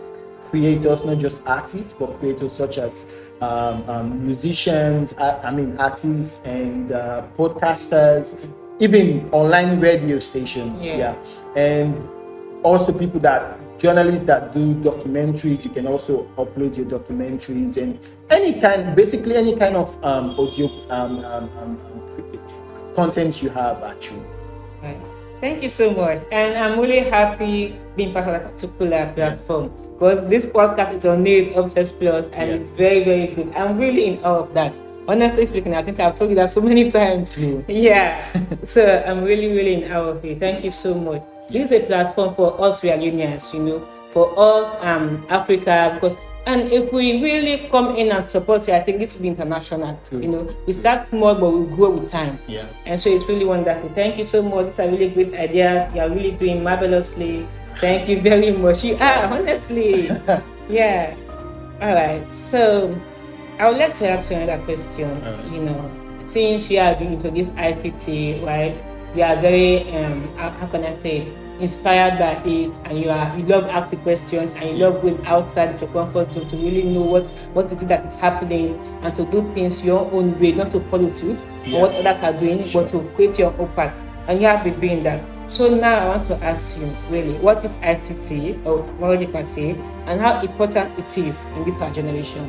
creators, 0.50 1.04
not 1.04 1.18
just 1.18 1.40
artists, 1.46 1.92
but 1.92 2.18
creators 2.18 2.52
such 2.52 2.78
as 2.78 3.04
um, 3.40 3.88
um 3.88 4.26
musicians, 4.26 5.14
I, 5.14 5.30
I, 5.38 5.50
mean, 5.50 5.78
artists 5.78 6.40
and 6.44 6.92
uh, 6.92 7.24
podcasters, 7.38 8.36
even 8.80 9.30
online 9.30 9.80
radio 9.80 10.18
stations. 10.18 10.82
Yeah. 10.82 10.96
yeah. 10.96 11.14
And 11.56 12.08
also 12.64 12.92
people 12.92 13.20
that 13.20 13.58
journalists 13.80 14.26
that 14.26 14.52
do 14.52 14.74
documentaries, 14.76 15.64
you 15.64 15.70
can 15.70 15.86
also 15.86 16.28
upload 16.36 16.76
your 16.76 16.86
documentaries 16.86 17.78
and 17.78 17.98
any 18.28 18.60
kind, 18.60 18.94
basically 18.94 19.36
any 19.36 19.56
kind 19.56 19.74
of 19.74 19.88
um, 20.04 20.38
audio 20.38 20.68
um, 20.90 21.24
um, 21.24 21.50
um, 21.58 21.80
um 21.88 22.40
content 22.94 23.42
you 23.42 23.48
have 23.48 23.82
actually. 23.82 24.22
Right. 24.82 25.00
Thank 25.40 25.62
you 25.62 25.70
so 25.70 25.90
much. 25.90 26.22
And 26.30 26.54
I'm 26.58 26.78
really 26.78 27.00
happy 27.00 27.80
being 27.96 28.12
part 28.12 28.28
of 28.28 28.32
that 28.34 28.52
particular 28.52 29.10
platform 29.14 29.72
because 29.94 30.28
this 30.28 30.44
podcast 30.44 30.94
is 30.94 31.06
on 31.06 31.22
Need 31.22 31.54
Obsess 31.56 31.90
Plus 31.90 32.26
and 32.32 32.50
yeah. 32.50 32.56
it's 32.56 32.68
very, 32.70 33.02
very 33.04 33.28
good. 33.28 33.54
I'm 33.54 33.78
really 33.78 34.04
in 34.04 34.24
awe 34.24 34.40
of 34.40 34.52
that. 34.54 34.76
Honestly 35.08 35.46
speaking, 35.46 35.74
I 35.74 35.82
think 35.82 35.98
I've 35.98 36.14
told 36.14 36.28
you 36.30 36.36
that 36.36 36.50
so 36.50 36.60
many 36.60 36.90
times. 36.98 37.38
Yeah. 37.68 38.28
so 38.64 39.02
I'm 39.06 39.24
really, 39.24 39.48
really 39.48 39.82
in 39.82 39.92
awe 39.92 40.12
of 40.12 40.24
it. 40.24 40.38
Thank 40.38 40.64
you 40.64 40.70
so 40.70 40.94
much. 40.94 41.24
This 41.52 41.70
is 41.70 41.82
a 41.82 41.86
platform 41.86 42.34
for 42.34 42.60
us 42.60 42.82
reunions, 42.82 43.52
you 43.52 43.60
know, 43.60 43.88
for 44.12 44.32
us 44.38 44.68
um 44.84 45.24
Africa 45.28 45.92
because 45.94 46.16
and 46.46 46.72
if 46.72 46.92
we 46.92 47.22
really 47.22 47.68
come 47.68 47.96
in 47.96 48.10
and 48.10 48.28
support 48.28 48.66
it, 48.66 48.74
I 48.74 48.80
think 48.80 48.98
this 48.98 49.14
will 49.14 49.22
be 49.22 49.28
international. 49.28 49.98
True. 50.08 50.20
You 50.20 50.28
know, 50.28 50.56
we 50.66 50.72
start 50.72 51.06
small 51.06 51.34
but 51.34 51.50
we 51.50 51.66
grow 51.76 51.90
with 51.90 52.10
time. 52.10 52.38
Yeah. 52.48 52.66
And 52.86 52.98
so 52.98 53.10
it's 53.10 53.28
really 53.28 53.44
wonderful. 53.44 53.90
Thank 53.90 54.16
you 54.16 54.24
so 54.24 54.42
much. 54.42 54.66
These 54.66 54.80
are 54.80 54.88
really 54.88 55.10
great 55.10 55.34
ideas. 55.34 55.94
You 55.94 56.00
are 56.00 56.08
really 56.08 56.32
doing 56.32 56.64
marvelously. 56.64 57.46
Thank 57.78 58.08
you 58.08 58.20
very 58.20 58.52
much. 58.52 58.82
You 58.82 58.96
are 58.96 59.24
honestly. 59.26 60.06
yeah. 60.68 61.14
All 61.80 61.94
right. 61.94 62.24
So 62.32 62.98
I 63.58 63.68
would 63.68 63.78
like 63.78 63.94
to 63.94 64.08
ask 64.08 64.30
you 64.30 64.38
another 64.38 64.62
question. 64.64 65.10
You 65.52 65.60
know, 65.60 65.90
since 66.26 66.70
you 66.70 66.78
are 66.80 66.94
doing 66.94 67.14
into 67.14 67.30
this 67.30 67.50
ICT, 67.50 68.44
right? 68.46 68.74
You 69.14 69.22
are 69.22 69.36
very 69.40 69.90
um 69.96 70.28
how, 70.36 70.50
how 70.50 70.66
can 70.68 70.84
I 70.84 70.92
say 70.94 71.26
inspired 71.60 72.18
by 72.18 72.42
it 72.48 72.72
and 72.84 72.98
you 72.98 73.10
are 73.10 73.36
you 73.36 73.44
love 73.44 73.64
asking 73.64 74.00
questions 74.00 74.50
and 74.52 74.70
you 74.78 74.84
love 74.86 75.02
going 75.02 75.24
outside 75.26 75.74
of 75.74 75.80
your 75.80 75.90
comfort 75.90 76.32
zone 76.32 76.46
to 76.48 76.56
really 76.56 76.84
know 76.84 77.02
what 77.02 77.26
what 77.52 77.66
is 77.72 77.82
it 77.82 77.88
that 77.88 78.06
is 78.06 78.14
happening 78.14 78.78
and 79.02 79.14
to 79.14 79.24
do 79.26 79.42
things 79.54 79.84
your 79.84 80.10
own 80.12 80.38
way, 80.40 80.52
not 80.52 80.70
to 80.70 80.80
follow 80.90 81.08
suit 81.08 81.42
Yeah. 81.66 81.76
or 81.78 81.80
what 81.82 81.94
others 81.94 82.22
are 82.22 82.32
doing, 82.40 82.64
Sure. 82.66 82.82
but 82.82 82.90
to 82.92 83.00
create 83.14 83.38
your 83.38 83.52
own 83.58 83.68
path. 83.76 83.94
And 84.28 84.40
you 84.40 84.46
have 84.46 84.62
been 84.64 84.78
doing 84.80 85.02
that. 85.02 85.20
So 85.48 85.74
now 85.74 85.98
I 85.98 86.08
want 86.08 86.22
to 86.24 86.36
ask 86.44 86.78
you 86.78 86.88
really 87.10 87.34
what 87.40 87.64
is 87.64 87.76
ICT 87.78 88.64
or 88.64 88.82
technology 88.84 89.26
per 89.26 89.44
se 89.44 89.72
and 90.06 90.20
how 90.20 90.40
important 90.40 90.96
it 90.98 91.18
is 91.18 91.36
in 91.56 91.64
this 91.64 91.76
our 91.82 91.90
generation. 91.92 92.48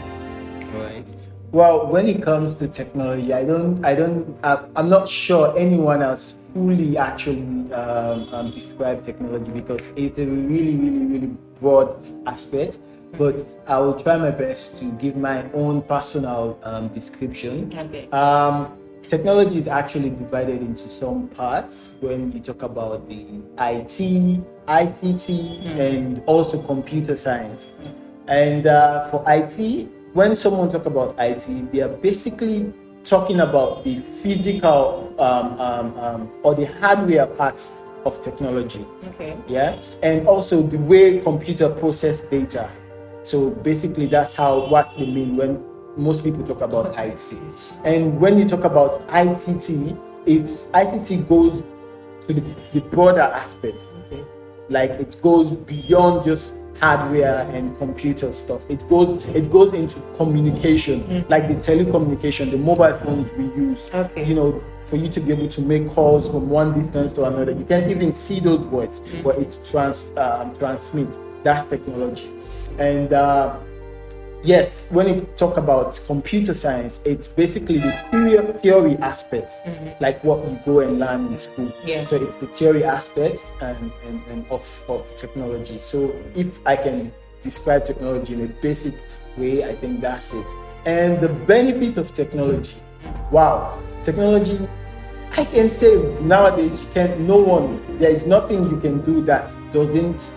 Right. 0.75 1.05
Well, 1.51 1.87
when 1.87 2.07
it 2.07 2.21
comes 2.23 2.55
to 2.59 2.67
technology, 2.67 3.33
I 3.33 3.43
don't, 3.43 3.83
I 3.83 3.95
don't, 3.95 4.37
I, 4.43 4.63
I'm 4.77 4.87
not 4.87 5.09
sure 5.09 5.57
anyone 5.57 5.99
has 6.01 6.35
fully 6.53 6.97
actually 6.97 7.71
um, 7.73 8.33
um, 8.33 8.51
described 8.51 9.05
technology 9.05 9.51
because 9.51 9.91
it's 9.95 10.19
a 10.19 10.25
really, 10.25 10.75
really, 10.75 11.05
really 11.05 11.37
broad 11.59 11.95
aspect. 12.27 12.79
But 13.17 13.45
I 13.67 13.77
will 13.79 14.01
try 14.01 14.17
my 14.17 14.31
best 14.31 14.77
to 14.77 14.85
give 14.93 15.17
my 15.17 15.49
own 15.51 15.81
personal 15.81 16.57
um, 16.63 16.87
description. 16.89 17.73
Okay. 17.77 18.09
Um, 18.11 18.77
technology 19.05 19.57
is 19.57 19.67
actually 19.67 20.11
divided 20.11 20.61
into 20.61 20.89
some 20.89 21.27
parts 21.29 21.91
when 21.99 22.31
you 22.31 22.39
talk 22.39 22.63
about 22.63 23.09
the 23.09 23.25
IT, 23.59 24.39
ICT, 24.67 25.65
and 25.77 26.23
also 26.25 26.61
computer 26.61 27.15
science. 27.15 27.71
And 28.27 28.67
uh, 28.67 29.09
for 29.09 29.23
IT, 29.27 29.89
when 30.13 30.35
someone 30.35 30.69
talk 30.71 30.85
about 30.85 31.15
IT, 31.19 31.71
they 31.71 31.81
are 31.81 31.89
basically 31.89 32.73
talking 33.03 33.39
about 33.39 33.83
the 33.83 33.95
physical 33.95 35.13
um, 35.19 35.59
um, 35.59 35.97
um, 35.97 36.31
or 36.43 36.55
the 36.55 36.65
hardware 36.65 37.27
parts 37.27 37.71
of 38.05 38.21
technology. 38.21 38.85
Okay. 39.07 39.37
yeah? 39.47 39.79
And 40.01 40.27
also 40.27 40.61
the 40.63 40.77
way 40.77 41.19
computer 41.19 41.69
process 41.69 42.21
data. 42.23 42.69
So 43.23 43.51
basically 43.51 44.07
that's 44.07 44.33
how 44.33 44.67
what 44.67 44.95
they 44.97 45.05
mean 45.05 45.37
when 45.37 45.63
most 45.97 46.23
people 46.23 46.43
talk 46.43 46.61
about 46.61 46.97
IT 46.97 47.33
and 47.83 48.19
when 48.19 48.37
you 48.39 48.47
talk 48.47 48.63
about 48.63 49.05
ICT 49.09 49.99
it's 50.25 50.67
ICT 50.67 51.27
goes 51.27 51.61
to 52.27 52.33
the, 52.33 52.55
the 52.73 52.79
broader 52.79 53.21
aspects. 53.21 53.89
Okay. 54.05 54.23
like 54.69 54.91
it 54.91 55.21
goes 55.21 55.51
beyond 55.51 56.23
just 56.25 56.53
hardware 56.81 57.47
and 57.53 57.77
computer 57.77 58.33
stuff. 58.33 58.61
It 58.69 58.87
goes 58.89 59.23
it 59.27 59.51
goes 59.51 59.73
into 59.73 59.99
communication. 60.17 61.25
Like 61.29 61.47
the 61.47 61.55
telecommunication 61.55 62.51
the 62.51 62.57
mobile 62.57 62.97
phones 62.97 63.31
we 63.33 63.45
use. 63.55 63.89
Okay. 63.93 64.25
you 64.25 64.35
know 64.35 64.63
for 64.81 64.95
you 64.97 65.07
to 65.09 65.19
be 65.21 65.31
able 65.31 65.47
to 65.47 65.61
make 65.61 65.89
calls 65.91 66.27
from 66.27 66.49
one 66.49 66.73
distance 66.73 67.11
to 67.13 67.25
another. 67.25 67.51
You 67.51 67.65
can't 67.65 67.89
even 67.89 68.11
see 68.11 68.39
those 68.39 68.65
voice 68.65 68.99
but 69.23 69.37
it's 69.37 69.57
trans 69.69 70.11
um, 70.17 70.55
transmit. 70.57 71.07
That's 71.43 71.65
technology. 71.65 72.29
And 72.77 73.13
uh, 73.13 73.57
yes 74.43 74.85
when 74.89 75.07
you 75.07 75.21
talk 75.37 75.57
about 75.57 75.99
computer 76.07 76.53
science 76.53 76.99
it's 77.05 77.27
basically 77.27 77.77
the 77.77 77.91
theory, 78.09 78.53
theory 78.59 78.97
aspects 78.97 79.55
mm-hmm. 79.65 79.89
like 80.03 80.23
what 80.23 80.39
you 80.47 80.59
go 80.65 80.79
and 80.79 80.99
learn 80.99 81.27
in 81.27 81.37
school. 81.37 81.71
Yeah. 81.85 82.05
so 82.05 82.15
it's 82.15 82.35
the 82.37 82.47
theory 82.47 82.83
aspects 82.83 83.51
and, 83.61 83.91
and, 84.07 84.21
and 84.29 84.45
of, 84.49 84.83
of 84.87 85.15
technology. 85.15 85.79
So 85.79 86.13
if 86.35 86.59
i 86.65 86.75
can 86.75 87.11
describe 87.41 87.85
technology 87.85 88.33
in 88.33 88.41
a 88.45 88.47
basic 88.61 88.93
way 89.37 89.63
i 89.63 89.75
think 89.75 90.01
that's 90.01 90.33
it. 90.33 90.47
And 90.85 91.21
the 91.21 91.29
benefits 91.29 91.97
of 91.97 92.11
technology. 92.13 92.75
Mm. 93.03 93.31
Wow. 93.31 93.79
Technology 94.03 94.59
i 95.37 95.45
can 95.45 95.69
say 95.69 95.95
nowadays 96.21 96.81
you 96.81 96.87
can 96.93 97.25
no 97.25 97.37
one 97.37 97.79
there 97.99 98.09
is 98.09 98.25
nothing 98.25 98.69
you 98.69 98.77
can 98.81 98.99
do 99.05 99.21
that 99.23 99.49
doesn't 99.71 100.33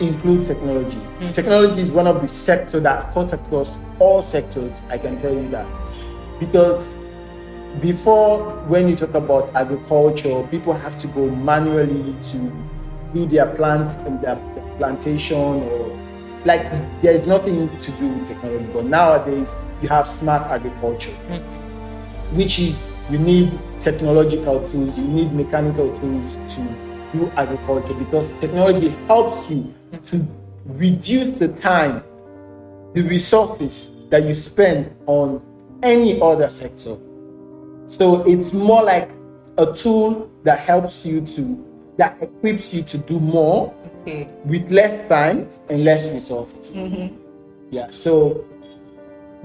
include 0.00 0.46
technology. 0.46 0.96
Hmm. 0.96 1.32
Technology 1.32 1.80
is 1.80 1.90
one 1.92 2.06
of 2.06 2.20
the 2.20 2.28
sectors 2.28 2.82
that 2.82 3.12
cuts 3.12 3.32
across 3.32 3.70
all 3.98 4.22
sectors. 4.22 4.72
I 4.88 4.98
can 4.98 5.16
tell 5.18 5.32
you 5.32 5.48
that 5.50 5.66
because 6.38 6.94
before, 7.80 8.50
when 8.68 8.88
you 8.88 8.96
talk 8.96 9.14
about 9.14 9.54
agriculture, 9.54 10.46
people 10.50 10.72
have 10.72 10.98
to 11.00 11.06
go 11.08 11.28
manually 11.28 12.14
to 12.30 12.52
do 13.14 13.26
their 13.26 13.46
plants 13.54 13.94
and 13.96 14.20
their 14.20 14.36
plantation 14.78 15.36
or 15.38 15.98
like 16.44 16.62
there 17.02 17.12
is 17.12 17.26
nothing 17.26 17.68
to 17.80 17.90
do 17.92 18.08
with 18.08 18.28
technology. 18.28 18.66
But 18.72 18.84
nowadays, 18.84 19.54
you 19.82 19.88
have 19.88 20.06
smart 20.06 20.42
agriculture 20.46 21.12
hmm. 21.12 22.36
which 22.36 22.58
is 22.58 22.88
you 23.10 23.18
need 23.18 23.56
technological 23.78 24.66
tools, 24.68 24.96
you 24.98 25.04
need 25.04 25.32
mechanical 25.32 25.88
tools 26.00 26.54
to 26.54 26.62
do 27.12 27.30
agriculture 27.36 27.94
because 27.94 28.30
technology 28.40 28.88
helps 29.06 29.48
you 29.50 29.72
to 30.06 30.26
reduce 30.64 31.36
the 31.36 31.48
time, 31.48 32.02
the 32.94 33.02
resources 33.02 33.90
that 34.10 34.24
you 34.24 34.34
spend 34.34 34.94
on 35.06 35.42
any 35.82 36.20
other 36.20 36.48
sector. 36.48 36.96
So 37.88 38.22
it's 38.24 38.52
more 38.52 38.82
like 38.82 39.10
a 39.58 39.72
tool 39.72 40.30
that 40.44 40.60
helps 40.60 41.04
you 41.06 41.20
to, 41.22 41.64
that 41.96 42.20
equips 42.22 42.72
you 42.74 42.82
to 42.82 42.98
do 42.98 43.20
more 43.20 43.74
Okay. 44.02 44.28
with 44.44 44.70
less 44.70 45.08
time 45.08 45.48
and 45.68 45.84
less 45.84 46.06
resources. 46.06 46.72
Yeah, 47.70 47.88
so 47.90 48.44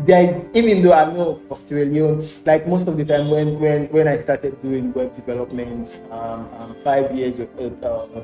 there 0.05 0.23
is 0.23 0.45
even 0.53 0.83
though 0.83 0.93
I 0.93 1.11
know 1.11 1.39
for 1.47 1.57
Sierra 1.57 1.85
Leone, 1.85 2.27
like 2.45 2.67
most 2.67 2.87
of 2.87 2.95
the 2.97 3.05
time 3.05 3.29
when 3.29 3.59
when 3.59 3.87
when 3.87 4.07
I 4.07 4.17
started 4.17 4.61
doing 4.61 4.93
web 4.93 5.15
development, 5.15 5.99
um, 6.11 6.47
um 6.59 6.75
five 6.83 7.15
years, 7.15 7.39
uh, 7.39 7.45
uh, 7.83 8.21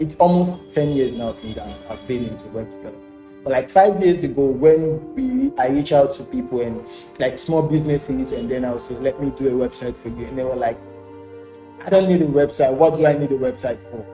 it's 0.00 0.14
almost 0.16 0.74
ten 0.74 0.92
years 0.92 1.12
now 1.12 1.32
since 1.32 1.58
I've, 1.58 1.76
I've 1.90 2.08
been 2.08 2.24
into 2.24 2.44
web 2.46 2.70
development. 2.70 3.04
But 3.44 3.52
like 3.52 3.68
five 3.68 4.02
years 4.02 4.24
ago, 4.24 4.44
when 4.44 5.14
we 5.14 5.52
I 5.58 5.68
reach 5.68 5.92
out 5.92 6.12
to 6.14 6.24
people 6.24 6.60
and 6.60 6.84
like 7.18 7.38
small 7.38 7.62
businesses, 7.62 8.32
and 8.32 8.50
then 8.50 8.64
I 8.64 8.72
would 8.72 8.80
say, 8.80 8.94
"Let 8.94 9.20
me 9.22 9.32
do 9.38 9.48
a 9.48 9.68
website 9.68 9.96
for 9.96 10.08
you," 10.08 10.26
and 10.26 10.36
they 10.36 10.44
were 10.44 10.56
like, 10.56 10.78
"I 11.84 11.90
don't 11.90 12.08
need 12.08 12.22
a 12.22 12.26
website. 12.26 12.72
What 12.72 12.96
do 12.96 13.06
I 13.06 13.12
need 13.12 13.30
a 13.30 13.38
website 13.38 13.78
for?" 13.90 14.04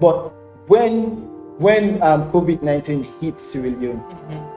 But 0.00 0.32
when 0.68 1.28
when 1.58 2.02
um, 2.02 2.30
COVID 2.30 2.62
nineteen 2.62 3.04
hit 3.20 3.38
Sierra 3.38 3.70
Leone, 3.70 4.02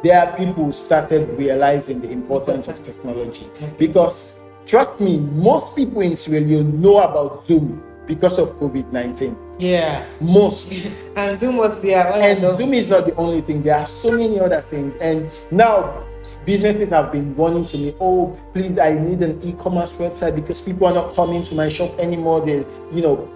there 0.04 0.20
are 0.20 0.38
people 0.38 0.66
who 0.66 0.72
started 0.72 1.30
realizing 1.38 2.02
the 2.02 2.10
importance 2.10 2.68
of 2.68 2.82
technology 2.84 3.50
because 3.78 4.36
trust 4.66 5.00
me, 5.00 5.20
most 5.20 5.76
people 5.76 6.02
in 6.02 6.16
Sierra 6.16 6.44
Leone 6.44 6.82
know 6.82 7.00
about 7.00 7.46
Zoom 7.46 7.84
because 8.08 8.40
of 8.40 8.50
COVID 8.60 8.92
nineteen. 8.92 9.38
Yeah. 9.60 10.08
Most. 10.20 10.74
And 11.16 11.38
Zoom 11.38 11.58
was 11.58 11.80
there. 11.82 12.08
all 12.12 12.22
And. 12.22 12.40
Zoom 12.58 12.74
is 12.74 12.88
not 12.88 13.06
the 13.06 13.16
only 13.16 13.42
thing. 13.42 13.64
There 13.64 13.76
are 13.76 13.88
so 13.88 14.12
many 14.12 14.40
other 14.40 14.62
things. 14.70 14.94
And 15.02 15.30
now 15.52 16.04
businesses 16.46 16.90
have 16.90 17.12
been 17.12 17.34
running 17.36 17.66
to 17.68 17.78
me, 17.78 17.96
oh, 18.00 18.38
please, 18.54 18.78
I 18.78 18.94
need 18.94 19.22
an 19.22 19.42
e-commerce 19.44 19.94
website 19.94 20.36
because 20.36 20.62
people 20.62 20.88
are 20.88 20.94
not 20.94 21.16
coming 21.16 21.44
to 21.44 21.56
my 21.56 21.70
shop 21.70 21.98
anymore. 22.00 22.46
They, 22.46 22.66
you 22.94 23.02
know, 23.02 23.30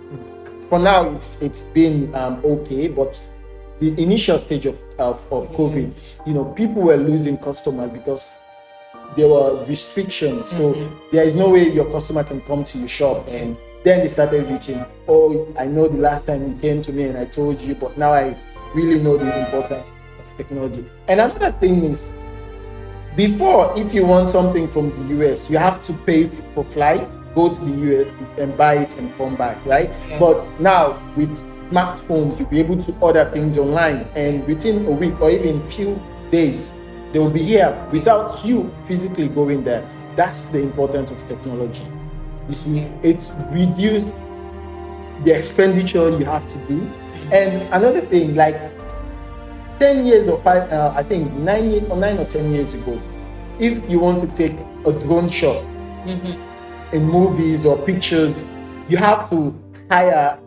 for 0.70 0.80
now 0.80 1.10
it's 1.12 1.38
it's 1.42 1.62
been 1.62 2.13
um, 2.16 2.42
okay, 2.44 2.88
but 2.88 3.20
the 3.80 4.00
initial 4.01 4.40
stage 4.40 4.68
of, 4.68 4.80
of, 5.00 5.25
of 5.34 5.50
COVID, 5.51 5.96
you 6.28 6.34
know, 6.34 6.46
people 6.46 6.84
were 6.84 6.98
losing 6.98 7.38
customers 7.38 7.92
because 7.92 8.38
there 9.18 9.28
were 9.28 9.66
restrictions. 9.66 10.48
So 10.50 10.74
there 11.12 11.24
is 11.24 11.34
no 11.34 11.50
way 11.50 11.68
your 11.68 11.92
customer 11.92 12.24
can 12.24 12.42
come 12.42 12.63
to 12.63 12.78
your 12.78 12.88
shop 12.88 13.28
and 13.28 13.58
then 13.84 14.02
they 14.02 14.08
started 14.08 14.48
reaching, 14.50 14.86
oh, 15.08 15.48
I 15.58 15.66
know 15.66 15.88
the 15.88 15.98
last 15.98 16.28
time 16.28 16.48
you 16.48 16.58
came 16.60 16.82
to 16.84 16.92
me 16.92 17.04
and 17.04 17.18
I 17.18 17.26
told 17.26 17.60
you, 17.62 17.76
but 17.76 17.98
now 17.98 18.14
I 18.14 18.38
really 18.74 19.00
know 19.00 19.18
the 19.18 19.46
importance 19.46 19.86
of 20.20 20.38
technology. 20.38 20.86
And 21.08 21.20
another 21.20 21.52
thing 21.54 21.84
is, 21.84 22.12
before, 23.16 23.74
if 23.78 23.94
you 23.94 24.06
want 24.06 24.30
something 24.30 24.68
from 24.68 24.90
the 25.08 25.26
US, 25.26 25.50
you 25.50 25.58
have 25.58 25.84
to 25.86 25.94
pay 25.94 26.28
for 26.54 26.64
flights, 26.64 27.12
go 27.36 27.50
to 27.50 27.60
the 27.60 28.06
US 28.06 28.08
and 28.38 28.56
buy 28.56 28.78
it 28.78 28.92
and 28.98 29.16
come 29.18 29.36
back, 29.36 29.58
right? 29.66 29.90
Yeah. 30.08 30.20
But 30.20 30.46
now 30.60 31.02
with 31.16 31.36
smartphones, 31.70 32.40
you'll 32.40 32.50
be 32.50 32.60
able 32.60 32.82
to 32.84 32.96
order 33.00 33.30
things 33.32 33.58
online, 33.58 34.06
and 34.16 34.46
within 34.46 34.86
a 34.86 34.92
week 34.92 35.20
or 35.20 35.32
even 35.32 35.62
few 35.70 36.00
days, 36.30 36.72
they 37.12 37.20
will 37.20 37.30
be 37.30 37.44
here 37.44 37.76
without 37.92 38.46
you 38.46 38.72
physically 38.86 39.28
going 39.28 39.64
there. 39.64 39.86
That's 40.16 40.46
the 40.46 40.60
importance 40.60 41.12
of 41.12 41.26
technology. 41.26 41.86
You 42.51 42.55
see, 42.55 42.79
it's 43.01 43.31
reduced 43.51 44.12
the 45.24 45.31
expenditure 45.38 46.10
you 46.20 46.25
have 46.25 46.43
to 46.51 46.58
do. 46.67 46.81
And 47.31 47.62
another 47.74 48.01
thing, 48.01 48.36
like 48.36 48.60
10 49.79 50.05
years 50.05 50.27
or 50.27 50.38
five, 50.41 50.70
uh, 50.70 50.91
I 50.93 51.01
think 51.01 51.31
nine, 51.36 51.72
years, 51.72 51.88
or 51.89 51.96
nine 51.96 52.17
or 52.17 52.25
10 52.25 52.51
years 52.51 52.74
ago, 52.74 53.01
if 53.58 53.89
you 53.89 54.00
want 54.00 54.20
to 54.20 54.27
take 54.36 54.58
a 54.86 54.91
drone 54.91 55.29
shot 55.29 55.63
Mm-hmm. 56.05 56.96
in 56.96 57.05
movies 57.05 57.63
or 57.65 57.77
pictures, 57.86 58.36
you 58.89 58.98
have 58.98 59.29
to 59.29 59.58
hire 59.89 60.38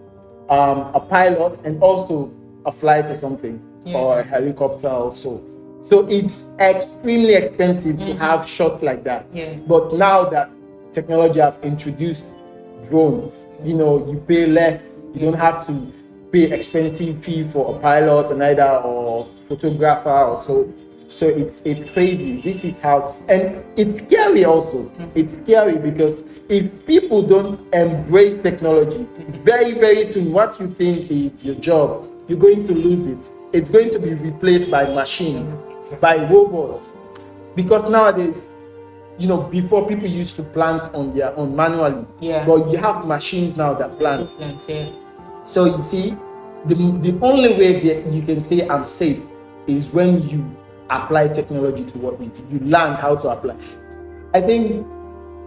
um, 0.50 0.90
a 0.92 1.00
pilot 1.00 1.58
and 1.64 1.80
also 1.82 2.30
a 2.66 2.72
flight 2.72 3.06
or 3.06 3.18
something, 3.20 3.62
Yeah. 3.86 3.96
or 3.96 4.18
a 4.18 4.22
helicopter 4.24 4.88
also. 4.88 5.40
So 5.80 6.06
it's 6.08 6.44
extremely 6.58 7.34
expensive 7.34 7.98
to 8.00 8.04
Mhm. 8.12 8.18
have 8.18 8.46
shots 8.48 8.82
like 8.82 9.04
that. 9.04 9.24
Yeah. 9.32 9.54
But 9.66 9.94
now 9.94 10.24
that 10.24 10.50
technology 10.94 11.40
have 11.40 11.58
introduced 11.62 12.22
drones, 12.88 13.46
you 13.62 13.74
know, 13.74 14.06
you 14.06 14.18
pay 14.28 14.46
less. 14.46 14.92
You 15.14 15.20
don't 15.20 15.38
have 15.38 15.66
to 15.66 15.92
pay 16.32 16.52
expensive 16.52 17.22
fee 17.22 17.44
for 17.44 17.76
a 17.76 17.78
pilot 17.80 18.30
and 18.32 18.42
either 18.42 18.68
or 18.68 19.28
photographer 19.48 20.10
or 20.10 20.44
so. 20.44 20.72
So 21.08 21.28
it's 21.28 21.60
it's 21.64 21.90
crazy. 21.92 22.40
This 22.40 22.64
is 22.64 22.78
how 22.80 23.14
and 23.28 23.62
it's 23.76 23.98
scary 24.06 24.44
also. 24.44 24.90
It's 25.14 25.34
scary 25.34 25.76
because 25.78 26.22
if 26.48 26.86
people 26.86 27.22
don't 27.22 27.72
embrace 27.74 28.40
technology, 28.42 29.06
very, 29.42 29.72
very 29.72 30.12
soon 30.12 30.32
what 30.32 30.58
you 30.60 30.70
think 30.70 31.10
is 31.10 31.32
your 31.42 31.54
job, 31.56 32.08
you're 32.28 32.38
going 32.38 32.66
to 32.66 32.74
lose 32.74 33.06
it. 33.06 33.30
It's 33.52 33.70
going 33.70 33.90
to 33.90 33.98
be 33.98 34.14
replaced 34.14 34.70
by 34.70 34.84
machines, 34.84 35.48
by 36.00 36.16
robots. 36.28 36.88
Because 37.54 37.88
nowadays, 37.88 38.36
you 39.18 39.28
know, 39.28 39.42
before 39.42 39.86
people 39.86 40.06
used 40.08 40.36
to 40.36 40.42
plant 40.42 40.82
on 40.94 41.16
their 41.16 41.36
own 41.36 41.54
manually. 41.54 42.06
Yeah. 42.20 42.44
But 42.44 42.70
you 42.70 42.78
have 42.78 43.06
machines 43.06 43.56
now 43.56 43.74
that 43.74 43.98
plant. 43.98 44.30
Yeah. 44.68 44.90
So 45.44 45.76
you 45.76 45.82
see, 45.82 46.16
the, 46.66 46.74
the 46.74 47.18
only 47.22 47.50
way 47.54 47.80
that 47.80 48.10
you 48.12 48.22
can 48.22 48.42
say 48.42 48.66
I'm 48.66 48.86
safe 48.86 49.20
is 49.66 49.88
when 49.90 50.26
you 50.28 50.44
apply 50.90 51.28
technology 51.28 51.84
to 51.84 51.98
what 51.98 52.20
you 52.20 52.28
do. 52.28 52.46
You 52.50 52.58
learn 52.60 52.94
how 52.94 53.16
to 53.16 53.28
apply. 53.28 53.56
I 54.32 54.40
think 54.40 54.86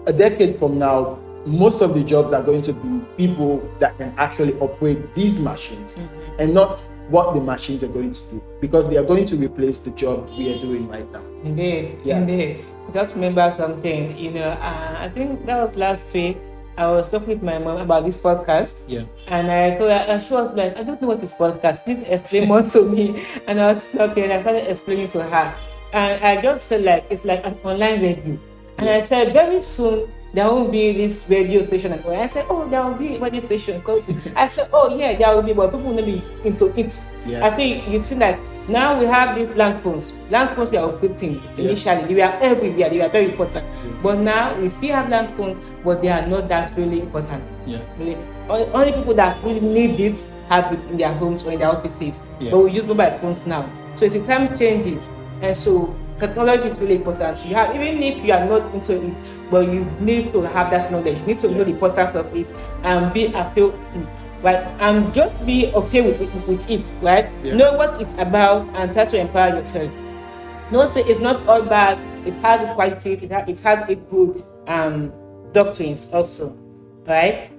a 0.05 0.13
decade 0.13 0.57
from 0.59 0.79
now, 0.79 1.19
most 1.45 1.81
of 1.81 1.93
the 1.93 2.03
jobs 2.03 2.33
are 2.33 2.41
going 2.43 2.61
to 2.63 2.73
be 2.73 3.05
people 3.17 3.67
that 3.79 3.97
can 3.97 4.13
actually 4.17 4.53
operate 4.59 5.13
these 5.15 5.39
machines 5.39 5.95
mm-hmm. 5.95 6.39
and 6.39 6.53
not 6.53 6.77
what 7.09 7.33
the 7.33 7.39
machines 7.41 7.83
are 7.83 7.87
going 7.87 8.11
to 8.11 8.21
do 8.23 8.43
because 8.59 8.87
they 8.89 8.97
are 8.97 9.03
going 9.03 9.25
to 9.25 9.37
replace 9.37 9.79
the 9.79 9.91
job 9.91 10.29
we 10.37 10.53
are 10.53 10.59
doing 10.59 10.87
right 10.87 11.09
now. 11.11 11.23
Indeed, 11.43 11.99
Yeah. 12.03 12.17
indeed. 12.19 12.65
Just 12.93 13.15
remember 13.15 13.51
something, 13.55 14.17
you 14.17 14.31
know, 14.31 14.49
uh, 14.61 14.95
I 14.99 15.09
think 15.13 15.45
that 15.45 15.61
was 15.61 15.75
last 15.75 16.13
week. 16.13 16.37
I 16.77 16.85
was 16.91 17.09
talking 17.09 17.29
with 17.29 17.41
my 17.43 17.57
mom 17.57 17.77
about 17.77 18.05
this 18.05 18.17
podcast, 18.21 18.73
Yeah. 18.87 19.01
and 19.27 19.49
I 19.49 19.75
told 19.75 19.89
her, 19.89 19.97
and 20.07 20.21
she 20.21 20.31
was 20.33 20.53
like, 20.53 20.77
I 20.77 20.83
don't 20.83 21.01
know 21.01 21.07
what 21.09 21.23
is 21.23 21.33
podcast. 21.33 21.83
Please 21.83 22.03
explain 22.05 22.47
more 22.47 22.61
to 22.61 22.81
me. 22.85 23.25
And 23.47 23.59
I 23.59 23.73
was 23.73 23.83
okay, 23.95 24.23
and 24.29 24.33
I 24.33 24.41
started 24.41 24.69
explaining 24.69 25.07
to 25.17 25.23
her. 25.23 25.53
And 25.91 26.23
I 26.23 26.39
just 26.41 26.67
said, 26.67 26.83
like, 26.83 27.05
it's 27.09 27.25
like 27.25 27.43
an 27.45 27.57
online 27.63 28.01
radio. 28.01 28.37
And 28.77 28.89
I 28.89 29.01
said, 29.01 29.33
very 29.33 29.61
soon 29.63 30.05
there 30.33 30.45
will 30.51 30.67
be 30.69 30.93
this 30.93 31.25
radio 31.29 31.65
station. 31.65 31.93
And 31.93 32.05
I 32.05 32.27
said, 32.27 32.45
oh, 32.47 32.69
there 32.69 32.83
will 32.85 32.93
be 32.93 33.15
a 33.15 33.19
radio 33.19 33.39
station. 33.41 33.81
I 34.35 34.45
said, 34.45 34.69
oh, 34.71 34.95
yeah, 34.95 35.17
there 35.17 35.33
will 35.33 35.41
be, 35.41 35.53
but 35.53 35.71
people 35.73 35.81
will 35.81 35.95
not 35.97 36.05
be 36.05 36.21
into 36.45 36.67
it. 36.77 36.93
Yeah. 37.25 37.41
I 37.47 37.49
think 37.55 37.87
you 37.89 37.97
see, 37.99 38.15
like, 38.15 38.37
now 38.67 38.99
we 38.99 39.05
have 39.05 39.35
these 39.35 39.49
land 39.49 39.81
phones. 39.81 40.13
Land 40.29 40.55
phones 40.55 40.69
we 40.71 40.77
are 40.77 40.89
operating 40.89 41.41
initially, 41.57 42.13
they 42.13 42.15
were 42.15 42.33
everywhere, 42.41 42.89
they 42.89 42.99
were 42.99 43.09
very 43.09 43.31
important. 43.31 43.65
But 44.03 44.19
now 44.19 44.59
we 44.59 44.69
still 44.69 44.93
have 44.93 45.09
land 45.09 45.35
phones, 45.35 45.57
but 45.83 46.01
they 46.01 46.09
are 46.09 46.25
not 46.27 46.47
that 46.49 46.75
really 46.77 47.01
important. 47.01 47.43
Yeah. 47.65 47.81
Really, 47.97 48.17
only 48.49 48.65
only 48.73 48.91
people 48.93 49.13
that 49.15 49.41
really 49.43 49.61
need 49.61 49.99
it 49.99 50.25
have 50.49 50.71
it 50.73 50.79
in 50.89 50.97
their 50.97 51.13
homes 51.13 51.43
or 51.43 51.51
in 51.51 51.59
their 51.59 51.69
offices. 51.69 52.21
Yeah. 52.39 52.51
But 52.51 52.59
we 52.59 52.71
use 52.71 52.83
mobile 52.85 53.17
phones 53.19 53.45
now. 53.47 53.69
So 53.95 54.05
it's 54.05 54.13
the 54.13 54.23
times 54.23 54.57
changes, 54.57 55.09
and 55.41 55.55
so 55.55 55.95
technology 56.17 56.69
is 56.69 56.77
really 56.79 56.95
important. 56.95 57.45
You 57.45 57.55
have 57.55 57.75
even 57.75 58.03
if 58.03 58.23
you 58.23 58.33
are 58.33 58.45
not 58.45 58.73
into 58.73 59.01
it, 59.01 59.17
but 59.49 59.67
you 59.67 59.85
need 59.99 60.31
to 60.33 60.41
have 60.41 60.71
that 60.71 60.91
knowledge. 60.91 61.17
You 61.19 61.25
need 61.25 61.39
to 61.39 61.51
know 61.51 61.63
the 61.63 61.71
importance 61.71 62.15
of 62.15 62.35
it 62.35 62.51
and 62.83 63.13
be 63.13 63.27
a 63.27 63.49
feel 63.51 63.71
right 64.41 64.63
and 64.79 65.13
just 65.13 65.33
be 65.45 65.73
okay 65.73 66.01
with 66.01 66.21
it, 66.21 66.47
with 66.47 66.69
it 66.69 66.85
right? 67.01 67.29
Yeah. 67.43 67.55
know 67.55 67.73
what 67.73 68.01
it's 68.01 68.13
about 68.13 68.67
and 68.75 68.93
try 68.93 69.05
to 69.05 69.17
empower 69.17 69.55
yourself. 69.55 69.91
Don't 70.71 70.93
say 70.93 71.01
it's 71.01 71.19
not 71.19 71.47
all 71.47 71.63
bad. 71.63 71.97
It 72.27 72.35
has 72.37 72.61
the 72.61 72.73
qualities. 72.73 73.21
It, 73.21 73.31
ha- 73.31 73.45
it 73.47 73.59
has 73.61 73.87
a 73.89 73.95
good 73.95 74.43
um 74.67 75.11
doctrines 75.53 76.11
also 76.11 76.55
right? 77.05 77.49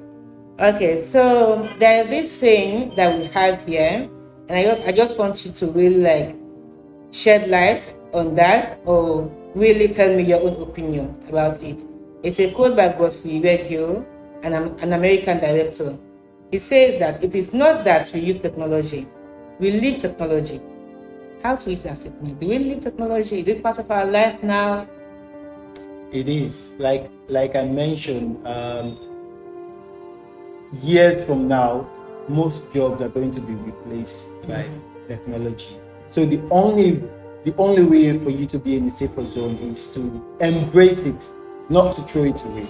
Okay 0.60 1.00
so 1.00 1.68
there 1.78 2.04
is 2.04 2.10
this 2.10 2.32
saying 2.32 2.94
that 2.96 3.16
we 3.18 3.26
have 3.26 3.64
here 3.64 4.08
and 4.48 4.52
I, 4.52 4.88
I 4.88 4.92
just 4.92 5.18
want 5.18 5.44
you 5.44 5.52
to 5.52 5.66
really 5.68 6.00
like 6.00 6.36
shed 7.10 7.48
light 7.48 7.94
on 8.12 8.34
that 8.36 8.80
or 8.84 9.30
really 9.54 9.88
tell 9.88 10.14
me 10.14 10.22
your 10.22 10.40
own 10.40 10.60
opinion 10.62 11.16
about 11.28 11.62
it. 11.62 11.82
It's 12.22 12.38
a 12.40 12.50
quote 12.50 12.76
by 12.76 12.88
godfrey 12.88 13.40
Reggio, 13.40 14.04
an, 14.42 14.52
an 14.54 14.92
american 14.92 15.38
director 15.38 15.96
he 16.50 16.58
says 16.58 16.98
that 16.98 17.22
it 17.22 17.34
is 17.34 17.52
not 17.52 17.84
that 17.84 18.10
we 18.12 18.20
use 18.20 18.36
technology 18.36 19.06
we 19.60 19.72
live 19.72 20.00
technology 20.00 20.60
how 21.42 21.54
to 21.56 21.70
use 21.70 21.80
that 21.80 21.96
statement 21.96 22.38
do 22.40 22.48
we 22.48 22.58
live 22.58 22.80
technology 22.80 23.40
is 23.40 23.48
it 23.48 23.62
part 23.62 23.78
of 23.78 23.90
our 23.90 24.04
life 24.06 24.42
now 24.42 24.86
It 26.10 26.26
is 26.26 26.72
like 26.78 27.10
like 27.28 27.54
I 27.54 27.64
mentioned. 27.66 28.46
Um, 28.46 28.96
years 30.82 31.24
from 31.26 31.46
now, 31.48 31.86
most 32.28 32.62
jobs 32.72 33.02
are 33.02 33.10
going 33.10 33.30
to 33.32 33.40
be 33.40 33.52
replaced 33.52 34.30
by 34.48 34.64
technology. 35.06 35.76
So 36.08 36.24
the 36.24 36.40
only 36.50 37.02
the 37.44 37.54
only 37.58 37.82
way 37.82 38.18
for 38.18 38.30
you 38.30 38.46
to 38.46 38.58
be 38.58 38.76
in 38.76 38.88
a 38.88 38.90
safer 38.90 39.26
zone 39.26 39.56
is 39.56 39.86
to 39.88 40.00
embrace 40.40 41.04
it, 41.04 41.32
not 41.68 41.94
to 41.96 42.02
throw 42.02 42.24
it 42.24 42.42
away. 42.44 42.68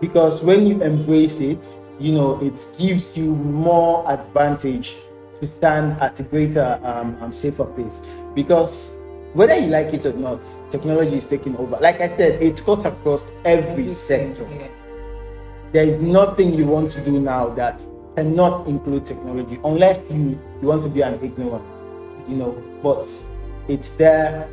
Because 0.00 0.42
when 0.42 0.66
you 0.66 0.80
embrace 0.82 1.40
it, 1.40 1.78
you 1.98 2.12
know 2.12 2.38
it 2.40 2.66
gives 2.78 3.16
you 3.16 3.34
more 3.34 4.10
advantage 4.10 4.96
to 5.40 5.46
stand 5.46 6.00
at 6.00 6.18
a 6.20 6.22
greater 6.22 6.80
um, 6.84 7.16
and 7.20 7.34
safer 7.34 7.64
pace. 7.64 8.00
Because 8.34 8.96
whether 9.34 9.56
you 9.58 9.68
like 9.68 9.92
it 9.94 10.04
or 10.06 10.12
not, 10.12 10.44
technology 10.70 11.16
is 11.16 11.24
taking 11.24 11.56
over. 11.56 11.76
Like 11.80 12.00
I 12.00 12.08
said, 12.08 12.42
it's 12.42 12.60
cut 12.60 12.84
across 12.84 13.22
every 13.44 13.88
sector. 13.88 14.46
There 15.72 15.84
is 15.84 15.98
nothing 16.00 16.54
you 16.54 16.66
want 16.66 16.90
to 16.90 17.04
do 17.04 17.18
now 17.18 17.48
that 17.54 17.80
cannot 18.14 18.68
include 18.68 19.04
technology, 19.06 19.58
unless 19.64 19.98
you 20.10 20.38
you 20.60 20.68
want 20.68 20.82
to 20.82 20.88
be 20.88 21.00
an 21.00 21.18
ignorant, 21.24 21.64
you 22.28 22.36
know. 22.36 22.52
But 22.82 23.06
it's 23.68 23.90
there. 23.90 24.48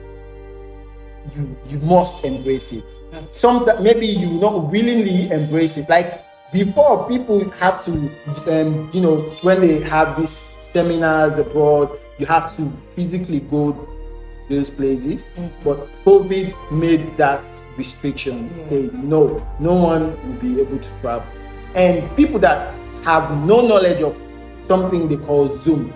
You 1.36 1.58
you 1.68 1.80
must 1.80 2.24
embrace 2.24 2.72
it. 2.72 2.90
Sometimes 3.32 3.82
maybe 3.82 4.08
you 4.08 4.30
not 4.30 4.72
willingly 4.72 5.30
embrace 5.30 5.78
it. 5.78 5.90
Like 5.90 6.24
before, 6.52 7.08
people 7.08 7.50
have 7.52 7.84
to, 7.86 7.92
um, 8.48 8.90
you 8.94 9.02
know, 9.02 9.18
when 9.42 9.62
they 9.62 9.82
have 9.82 10.20
these 10.20 10.32
seminars 10.72 11.38
abroad, 11.38 11.90
you 12.18 12.26
have 12.26 12.56
to 12.58 12.72
physically 12.96 13.40
go 13.40 13.88
those 14.50 14.70
places. 14.70 15.30
Mhm. 15.38 15.50
But 15.64 15.88
COVID 16.06 16.54
made 16.72 17.16
that 17.18 17.48
restriction. 17.78 18.50
Yeah. 18.58 18.70
Say 18.70 18.90
no, 18.94 19.46
no 19.60 19.74
one 19.74 20.18
will 20.26 20.40
be 20.42 20.60
able 20.60 20.80
to 20.80 20.90
travel. 21.02 21.28
And 21.76 22.04
people 22.16 22.40
that 22.40 22.74
have 23.04 23.32
no 23.46 23.62
knowledge 23.62 24.02
of 24.02 24.16
something 24.68 25.08
they 25.08 25.18
call 25.18 25.56
Zoom, 25.60 25.94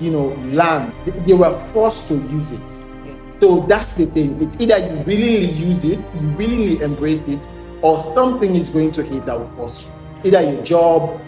you 0.00 0.10
know, 0.10 0.34
learn. 0.52 0.92
They, 1.04 1.12
they 1.26 1.34
were 1.34 1.54
forced 1.72 2.08
to 2.08 2.14
use 2.14 2.52
it. 2.52 2.60
Yeah. 3.06 3.12
So 3.40 3.60
that's 3.68 3.92
the 3.94 4.06
thing. 4.06 4.40
It's 4.40 4.56
either 4.58 4.78
you 4.78 4.96
willingly 5.04 5.50
use 5.50 5.84
it, 5.84 5.98
you 5.98 6.28
willingly 6.38 6.80
embrace 6.82 7.20
it, 7.28 7.40
or 7.84 8.02
something 8.14 8.56
is 8.56 8.70
going 8.70 8.90
to 8.90 9.02
hit 9.02 9.26
that 9.26 9.38
will 9.38 9.50
force 9.56 9.84
you. 9.84 9.92
Either 10.30 10.40
your 10.50 10.62
job 10.64 11.20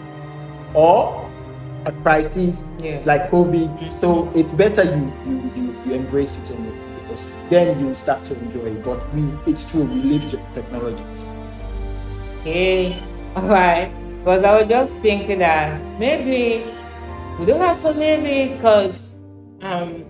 or 0.73 1.29
a 1.85 1.91
crisis 2.01 2.57
Yeah. 2.79 2.99
like 3.05 3.29
COVID. 3.29 3.69
So 4.01 4.31
it's 4.33 4.51
better 4.51 4.83
you, 4.83 5.13
you, 5.27 5.51
you, 5.55 5.75
you 5.85 5.93
embrace 5.93 6.35
it 6.39 6.49
only 6.51 6.73
because 6.99 7.31
then 7.51 7.79
you 7.79 7.93
start 7.93 8.23
to 8.25 8.33
enjoy 8.39 8.73
it. 8.73 8.83
But 8.83 8.99
we 9.13 9.21
it's 9.45 9.69
true, 9.69 9.83
we 9.83 10.01
live 10.17 10.25
te- 10.31 10.39
technology. 10.53 11.03
Okay, 12.41 12.99
all 13.35 13.47
right. 13.47 13.91
Because 14.19 14.43
I 14.43 14.59
was 14.59 14.67
just 14.67 14.95
thinking 14.95 15.39
that 15.39 15.79
maybe 15.99 16.65
we 17.39 17.45
don't 17.45 17.61
have 17.61 17.77
to 17.85 17.91
live 17.91 18.25
it 18.25 18.57
because, 18.57 19.07
um, 19.61 20.05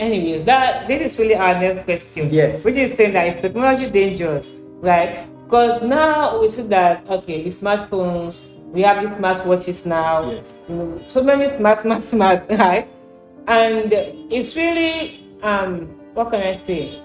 anyways, 0.00 0.44
that 0.46 0.88
this 0.88 1.12
is 1.12 1.18
really 1.18 1.36
our 1.36 1.54
next 1.54 1.84
question. 1.84 2.28
Yes. 2.28 2.64
Which 2.64 2.74
is 2.74 2.94
saying 2.98 3.12
that 3.14 3.28
is 3.28 3.40
technology 3.40 3.88
dangerous, 3.88 4.60
right? 4.82 5.28
Because 5.50 5.82
now 5.82 6.38
we 6.38 6.46
see 6.48 6.62
that 6.70 7.02
okay, 7.10 7.42
the 7.42 7.50
smartphones, 7.50 8.54
we 8.70 8.82
have 8.82 9.02
these 9.02 9.10
smartwatches 9.18 9.84
now. 9.84 10.30
Yes. 10.30 10.60
You 10.68 10.74
know, 10.76 11.02
so 11.06 11.24
many 11.24 11.50
smart, 11.58 11.78
smart, 11.82 12.04
smart, 12.04 12.46
right? 12.50 12.86
And 13.48 13.92
it's 14.30 14.54
really 14.54 15.26
um, 15.42 15.90
what 16.14 16.30
can 16.30 16.40
I 16.40 16.56
say? 16.56 17.02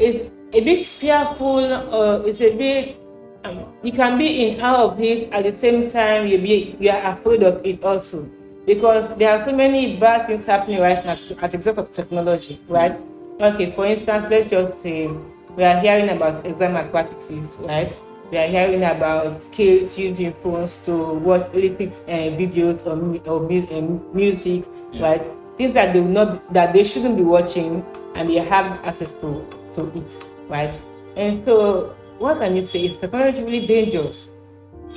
It's 0.00 0.28
a 0.52 0.60
bit 0.64 0.84
fearful, 0.84 1.62
or 1.94 2.26
it's 2.26 2.40
a 2.40 2.50
bit 2.56 2.96
um, 3.44 3.72
you 3.84 3.92
can 3.92 4.18
be 4.18 4.48
in 4.48 4.60
awe 4.60 4.90
of 4.90 5.00
it 5.00 5.30
at 5.30 5.44
the 5.44 5.52
same 5.52 5.88
time 5.88 6.26
you 6.26 6.38
be 6.38 6.74
you 6.80 6.90
are 6.90 7.14
afraid 7.14 7.44
of 7.44 7.64
it 7.64 7.84
also 7.84 8.28
because 8.66 9.16
there 9.16 9.30
are 9.30 9.44
so 9.44 9.54
many 9.54 9.96
bad 9.96 10.26
things 10.26 10.44
happening 10.44 10.80
right 10.80 11.06
now 11.06 11.14
to, 11.14 11.38
as 11.38 11.54
a 11.54 11.56
result 11.56 11.78
of 11.78 11.92
technology, 11.92 12.60
right? 12.66 12.98
Okay, 13.38 13.70
for 13.76 13.86
instance, 13.86 14.26
let's 14.28 14.50
just 14.50 14.82
say 14.82 15.08
we 15.56 15.64
are 15.64 15.80
hearing 15.80 16.08
about 16.10 16.44
exam 16.46 16.74
malpractices, 16.74 17.56
right? 17.60 17.96
We 18.30 18.38
are 18.38 18.46
hearing 18.46 18.84
about 18.84 19.50
kids 19.52 19.98
using 19.98 20.32
phones 20.42 20.76
to 20.84 21.14
watch 21.14 21.52
illicit 21.52 22.00
uh, 22.06 22.36
videos 22.38 22.86
or, 22.86 22.96
or 23.28 23.44
uh, 23.44 24.14
music, 24.14 24.66
yeah. 24.92 25.02
right? 25.02 25.22
Things 25.58 25.74
that 25.74 25.92
they 25.92 26.00
will 26.00 26.08
not 26.08 26.52
that 26.54 26.72
they 26.72 26.84
shouldn't 26.84 27.16
be 27.16 27.22
watching 27.22 27.84
and 28.14 28.30
they 28.30 28.36
have 28.36 28.84
access 28.84 29.10
to 29.10 29.44
to 29.72 29.86
it, 29.98 30.16
right? 30.48 30.80
And 31.16 31.34
so, 31.44 31.96
what 32.18 32.38
can 32.38 32.56
you 32.56 32.64
say? 32.64 32.86
Is 32.86 32.94
technology 32.94 33.42
really 33.42 33.66
dangerous? 33.66 34.30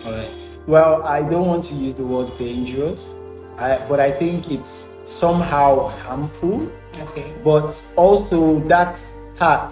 All 0.06 0.12
right. 0.12 0.32
Well, 0.68 1.04
I 1.04 1.22
don't 1.22 1.48
want 1.48 1.64
to 1.66 1.76
use 1.76 1.96
the 1.96 2.06
word 2.06 2.38
dangerous 2.38 3.16
I, 3.58 3.86
but 3.88 4.00
I 4.00 4.12
think 4.12 4.52
it's 4.52 4.86
somehow 5.06 5.90
harmful. 5.90 6.70
Okay. 6.98 7.34
But 7.44 7.82
also 7.96 8.60
that's 8.68 9.12
that. 9.36 9.72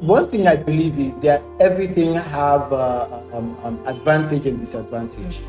One 0.00 0.28
thing 0.30 0.46
I 0.46 0.56
believe 0.56 0.98
is 0.98 1.14
that 1.16 1.42
everything 1.60 2.14
have 2.14 2.72
uh, 2.72 3.20
um, 3.34 3.54
um, 3.62 3.86
advantage 3.86 4.46
and 4.46 4.58
disadvantage, 4.58 5.40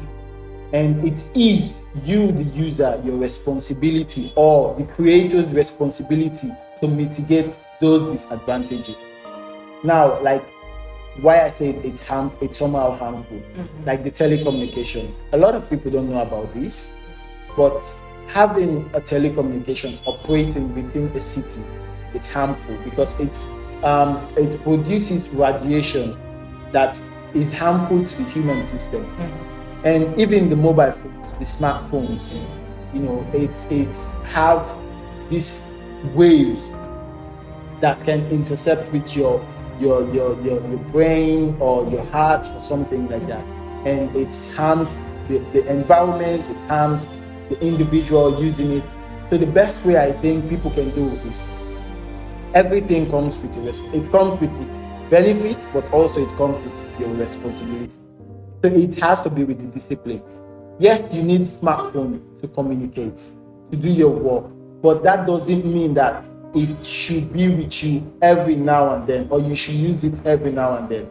and 0.73 1.01
it 1.05 1.23
is 1.33 1.71
you, 2.03 2.33
the 2.33 2.43
user, 2.43 3.01
your 3.05 3.15
responsibility 3.15 4.33
or 4.35 4.75
the 4.75 4.83
creator's 4.83 5.47
responsibility 5.53 6.51
to 6.81 6.87
mitigate 6.89 7.55
those 7.79 8.11
disadvantages. 8.11 8.97
Now, 9.85 10.21
like 10.21 10.43
why 11.21 11.45
I 11.45 11.49
say 11.49 11.69
it's 11.69 12.01
harm, 12.01 12.29
it's 12.41 12.59
somehow 12.59 12.97
harmful, 12.97 13.37
mm-hmm. 13.37 13.85
like 13.85 14.03
the 14.03 14.11
telecommunications. 14.11 15.13
A 15.31 15.37
lot 15.37 15.55
of 15.55 15.69
people 15.69 15.91
don't 15.91 16.09
know 16.09 16.21
about 16.21 16.53
this, 16.53 16.89
but 17.55 17.81
having 18.27 18.89
a 18.93 18.99
telecommunication 18.99 19.97
operating 20.05 20.75
within 20.75 21.07
a 21.15 21.21
city, 21.21 21.61
it's 22.13 22.27
harmful 22.27 22.75
because 22.83 23.17
it's 23.17 23.45
um, 23.83 24.27
it 24.37 24.61
produces 24.63 25.27
radiation 25.29 26.17
that 26.71 26.97
is 27.33 27.53
harmful 27.53 28.05
to 28.05 28.15
the 28.15 28.23
human 28.25 28.67
system, 28.67 29.05
mm-hmm. 29.05 29.85
and 29.85 30.19
even 30.19 30.49
the 30.49 30.55
mobile 30.55 30.91
phones, 30.91 31.33
the 31.33 31.45
smartphones, 31.45 32.21
mm-hmm. 32.31 32.95
you 32.95 33.03
know, 33.03 33.25
it's 33.33 33.65
it's 33.69 34.11
have 34.25 34.69
these 35.29 35.61
waves 36.13 36.71
that 37.79 37.99
can 38.03 38.25
intercept 38.27 38.91
with 38.91 39.15
your 39.15 39.43
your, 39.79 40.07
your, 40.13 40.39
your, 40.43 40.61
your 40.67 40.79
brain 40.91 41.57
or 41.59 41.89
your 41.89 42.03
heart 42.05 42.47
or 42.47 42.61
something 42.61 43.09
like 43.09 43.25
that. 43.27 43.43
And 43.83 44.15
it 44.15 44.31
harms 44.55 44.87
the, 45.27 45.39
the 45.53 45.65
environment, 45.67 46.47
it 46.47 46.57
harms 46.67 47.03
the 47.49 47.59
individual 47.59 48.39
using 48.39 48.73
it. 48.73 48.83
So 49.27 49.37
the 49.37 49.47
best 49.47 49.83
way 49.83 49.97
I 49.97 50.11
think 50.21 50.47
people 50.49 50.69
can 50.69 50.91
do 50.91 51.09
is 51.27 51.41
everything 52.53 53.09
comes 53.09 53.37
with 53.39 53.55
a 53.57 53.97
it 53.97 54.11
comes 54.11 54.39
with 54.39 54.51
its 54.67 54.79
benefits, 55.09 55.65
but 55.73 55.89
also 55.91 56.23
it 56.23 56.29
comes 56.37 56.63
with 56.63 56.99
your 56.99 57.09
responsibility. 57.09 57.95
So 58.63 58.69
it 58.69 58.95
has 58.99 59.21
to 59.21 59.29
be 59.29 59.43
with 59.43 59.59
the 59.59 59.67
discipline. 59.67 60.21
Yes, 60.79 61.01
you 61.13 61.23
need 61.23 61.41
smartphone 61.41 62.39
to 62.41 62.47
communicate, 62.47 63.17
to 63.71 63.77
do 63.77 63.89
your 63.89 64.09
work, 64.09 64.45
but 64.81 65.03
that 65.03 65.27
doesn't 65.27 65.65
mean 65.65 65.93
that 65.95 66.29
it 66.53 66.85
should 66.85 67.31
be 67.31 67.49
with 67.49 67.83
you 67.83 68.11
every 68.21 68.55
now 68.55 68.95
and 68.95 69.07
then, 69.07 69.27
or 69.29 69.39
you 69.39 69.55
should 69.55 69.75
use 69.75 70.03
it 70.03 70.13
every 70.25 70.51
now 70.51 70.77
and 70.77 70.89
then. 70.89 71.09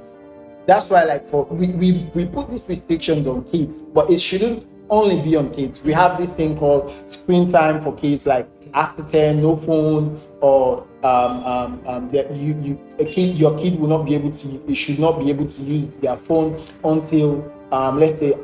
That's 0.66 0.90
why, 0.90 1.04
like, 1.04 1.28
for 1.28 1.44
we, 1.46 1.68
we, 1.68 2.10
we 2.14 2.26
put 2.26 2.50
these 2.50 2.62
restrictions 2.68 3.26
on 3.26 3.44
kids, 3.44 3.80
but 3.94 4.10
it 4.10 4.20
shouldn't 4.20 4.66
only 4.90 5.20
be 5.22 5.36
on 5.36 5.52
kids. 5.52 5.82
We 5.82 5.92
have 5.92 6.18
this 6.18 6.30
thing 6.30 6.58
called 6.58 6.92
screen 7.08 7.50
time 7.50 7.82
for 7.82 7.94
kids, 7.96 8.26
like 8.26 8.48
after 8.74 9.02
10, 9.02 9.40
no 9.40 9.56
phone, 9.56 10.20
or 10.40 10.86
um, 11.02 11.44
um, 11.44 11.82
um, 11.86 12.08
that 12.10 12.34
you, 12.34 12.58
you 12.62 12.80
a 12.98 13.04
kid, 13.04 13.36
your 13.36 13.58
kid 13.58 13.78
will 13.78 13.88
not 13.88 14.04
be 14.04 14.14
able 14.14 14.32
to, 14.32 14.62
you 14.66 14.74
should 14.74 14.98
not 14.98 15.18
be 15.18 15.30
able 15.30 15.46
to 15.46 15.62
use 15.62 15.88
their 16.00 16.16
phone 16.16 16.64
until, 16.84 17.52
um, 17.72 18.00
let's 18.00 18.18
say, 18.18 18.34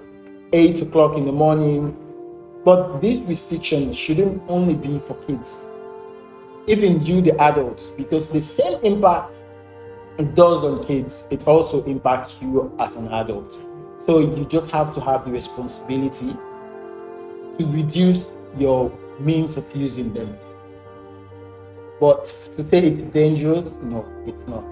8 0.53 0.83
o'clock 0.83 1.17
in 1.17 1.25
the 1.25 1.33
morning. 1.33 1.97
But 2.65 3.01
these 3.01 3.21
restrictions 3.23 3.97
shouldn't 3.97 4.43
only 4.49 4.75
be 4.75 4.99
for 5.07 5.15
kids 5.27 5.67
even 6.67 7.05
you, 7.05 7.21
the 7.21 7.39
adults, 7.41 7.87
because 7.97 8.29
the 8.29 8.41
same 8.41 8.81
impact 8.83 9.41
it 10.19 10.35
does 10.35 10.65
on 10.65 10.85
kids, 10.85 11.25
it 11.31 11.47
also 11.47 11.85
impacts 11.85 12.37
you 12.41 12.75
as 12.79 12.97
an 12.97 13.09
adult. 13.09 13.55
So 14.01 14.19
you 14.19 14.45
just 14.47 14.71
have 14.73 14.95
to 14.95 15.01
have 15.01 15.25
the 15.25 15.31
responsibility 15.31 16.37
to 17.59 17.67
reduce 17.67 18.25
your 18.59 18.91
means 19.21 19.57
of 19.57 19.65
using 19.77 20.13
them. 20.13 20.37
But 22.01 22.25
to 22.57 22.69
say 22.69 22.87
it's 22.87 23.01
dangerous, 23.01 23.65
no, 23.83 24.05
it's 24.27 24.47
not, 24.47 24.65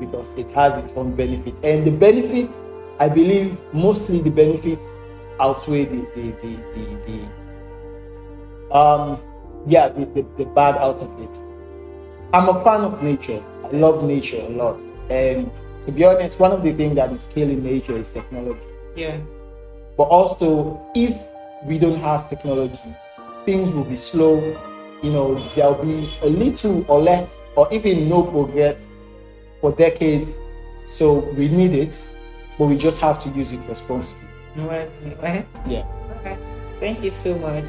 because 0.00 0.32
it 0.34 0.50
has 0.52 0.82
its 0.82 0.92
own 0.96 1.14
benefit. 1.14 1.54
And 1.62 1.86
the 1.86 1.90
benefits, 1.90 2.54
I 2.98 3.08
believe, 3.08 3.56
mostly 3.72 4.20
the 4.22 4.30
benefits 4.30 4.86
outweigh 5.38 5.84
the 5.84 6.06
the 6.14 6.32
the, 6.42 6.56
the, 6.74 6.84
the 8.70 8.76
um 8.76 9.20
yeah, 9.66 9.88
the, 9.88 10.06
the, 10.06 10.24
the 10.38 10.44
bad 10.46 10.76
out 10.76 10.96
of 10.96 11.20
it. 11.20 11.36
I'm 12.32 12.48
a 12.48 12.64
fan 12.64 12.80
of 12.80 13.02
nature. 13.02 13.42
I 13.64 13.68
love 13.72 14.02
nature 14.04 14.40
a 14.40 14.48
lot. 14.48 14.80
And 15.10 15.50
to 15.86 15.92
be 15.92 16.04
honest, 16.04 16.38
one 16.38 16.52
of 16.52 16.62
the 16.62 16.72
things 16.72 16.94
that 16.96 17.12
is 17.12 17.28
killing 17.34 17.62
nature 17.62 17.96
is 17.96 18.08
technology. 18.10 18.66
Yeah. 18.96 19.18
But 19.96 20.04
also, 20.04 20.80
if 20.94 21.14
we 21.64 21.78
don't 21.78 22.00
have 22.00 22.28
technology, 22.30 22.78
things 23.44 23.70
will 23.70 23.84
be 23.84 23.96
slow. 23.96 24.40
You 25.02 25.10
know, 25.10 25.48
there'll 25.54 25.74
be 25.74 26.12
a 26.22 26.28
little 26.28 26.84
or 26.88 27.00
less, 27.00 27.30
or 27.56 27.72
even 27.72 28.08
no 28.08 28.22
progress 28.22 28.76
for 29.60 29.72
decades. 29.72 30.34
So 30.88 31.20
we 31.36 31.48
need 31.48 31.72
it, 31.72 31.98
but 32.58 32.66
we 32.66 32.76
just 32.76 33.00
have 33.00 33.22
to 33.24 33.30
use 33.30 33.52
it 33.52 33.60
responsibly. 33.68 34.28
Right? 34.56 35.46
Yeah. 35.66 35.86
Okay. 36.20 36.36
Thank 36.80 37.02
you 37.02 37.10
so 37.10 37.38
much. 37.38 37.64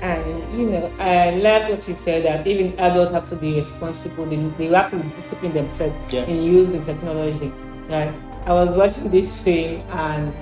And 0.00 0.58
you 0.58 0.70
know, 0.70 0.92
I 1.00 1.30
like 1.30 1.68
what 1.70 1.88
you 1.88 1.96
said 1.96 2.24
that 2.24 2.46
even 2.46 2.78
adults 2.78 3.10
have 3.10 3.28
to 3.30 3.36
be 3.36 3.54
responsible. 3.54 4.26
They, 4.26 4.36
they 4.36 4.66
have 4.66 4.90
to 4.90 5.02
discipline 5.16 5.52
themselves 5.52 5.94
yeah. 6.12 6.24
in 6.26 6.44
using 6.44 6.84
technology. 6.84 7.52
Right? 7.88 8.12
I 8.46 8.52
was 8.52 8.70
watching 8.70 9.10
this 9.10 9.40
film 9.40 9.82
and 9.90 10.32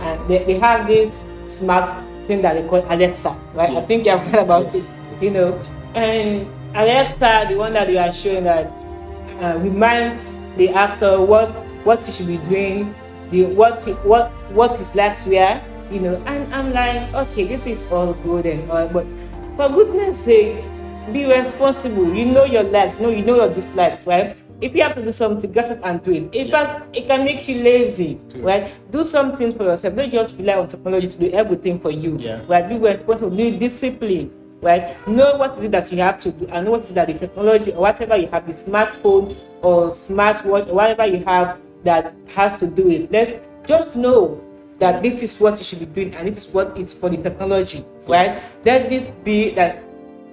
and 0.00 0.28
they, 0.28 0.44
they 0.44 0.58
have 0.58 0.86
this 0.86 1.24
smart 1.46 2.04
thing 2.26 2.42
that 2.42 2.54
they 2.54 2.68
call 2.68 2.84
Alexa, 2.92 3.30
right? 3.54 3.72
Yeah. 3.72 3.78
I 3.78 3.86
think 3.86 4.06
you've 4.06 4.20
heard 4.20 4.42
about 4.44 4.74
yes. 4.74 4.84
it, 4.84 4.90
you 5.22 5.30
know. 5.30 5.60
And 5.94 6.46
Alexa, 6.74 7.46
the 7.48 7.56
one 7.56 7.72
that 7.74 7.90
you 7.90 7.98
are 7.98 8.12
showing 8.12 8.44
that 8.44 8.66
uh, 9.42 9.58
reminds 9.58 10.38
the 10.56 10.70
actor 10.70 11.20
what 11.20 11.50
what 11.84 12.04
he 12.04 12.12
should 12.12 12.26
be 12.26 12.38
doing, 12.48 12.94
the 13.30 13.46
what 13.46 13.82
what 14.04 14.30
what 14.52 14.76
his 14.76 14.94
likes 14.94 15.26
were, 15.26 15.60
you 15.90 16.00
know, 16.00 16.16
and 16.26 16.54
I'm 16.54 16.72
like, 16.72 17.12
okay, 17.14 17.46
this 17.46 17.66
is 17.66 17.82
all 17.90 18.14
good 18.14 18.46
and 18.46 18.70
all, 18.70 18.88
but 18.88 19.06
for 19.56 19.68
goodness 19.68 20.24
sake, 20.24 20.64
be 21.12 21.24
responsible. 21.26 22.14
You 22.14 22.26
know 22.26 22.44
your 22.44 22.62
likes, 22.62 22.96
you 22.96 23.02
know, 23.02 23.08
you 23.10 23.22
know 23.22 23.36
your 23.36 23.52
dislikes, 23.52 24.06
right? 24.06 24.36
If 24.60 24.74
you 24.74 24.82
have 24.82 24.92
to 24.92 25.02
do 25.02 25.10
something, 25.10 25.50
get 25.52 25.70
up 25.70 25.80
and 25.84 26.02
do 26.02 26.12
it. 26.12 26.34
In 26.34 26.48
yeah. 26.48 26.50
fact, 26.50 26.96
it 26.96 27.06
can 27.06 27.24
make 27.24 27.48
you 27.48 27.62
lazy, 27.62 28.20
True. 28.28 28.42
right? 28.42 28.70
Do 28.92 29.06
something 29.06 29.56
for 29.56 29.64
yourself. 29.64 29.96
Don't 29.96 30.10
just 30.12 30.36
rely 30.36 30.54
on 30.54 30.68
technology 30.68 31.08
to 31.08 31.18
do 31.18 31.30
everything 31.30 31.80
for 31.80 31.90
you, 31.90 32.18
yeah. 32.20 32.44
right? 32.46 32.68
Be 32.68 32.76
responsible, 32.76 33.34
be 33.34 33.52
disciplined, 33.56 34.30
right? 34.60 34.96
Know 35.08 35.36
what 35.36 35.56
it 35.58 35.64
is 35.64 35.70
that 35.70 35.92
you 35.92 35.98
have 35.98 36.18
to 36.20 36.32
do, 36.32 36.46
and 36.48 36.64
know 36.64 36.72
what 36.72 36.80
it 36.80 36.86
is 36.86 36.92
that 36.94 37.08
the 37.08 37.14
technology 37.14 37.72
or 37.72 37.80
whatever 37.80 38.16
you 38.16 38.28
have, 38.28 38.46
the 38.46 38.52
smartphone 38.52 39.36
or 39.62 39.90
smartwatch 39.90 40.68
or 40.68 40.74
whatever 40.74 41.06
you 41.06 41.24
have 41.24 41.58
that 41.84 42.14
has 42.28 42.58
to 42.58 42.66
do 42.66 42.88
it. 42.88 43.10
Let 43.10 43.66
just 43.66 43.96
know 43.96 44.42
that 44.78 45.02
this 45.02 45.22
is 45.22 45.38
what 45.40 45.58
you 45.58 45.64
should 45.64 45.80
be 45.80 45.86
doing 45.86 46.14
and 46.14 46.28
this 46.28 46.46
is 46.46 46.54
what 46.54 46.76
is 46.76 46.92
for 46.92 47.10
the 47.10 47.16
technology, 47.16 47.84
right? 48.08 48.42
Let 48.64 48.88
this 48.88 49.04
be 49.24 49.50
that 49.54 49.82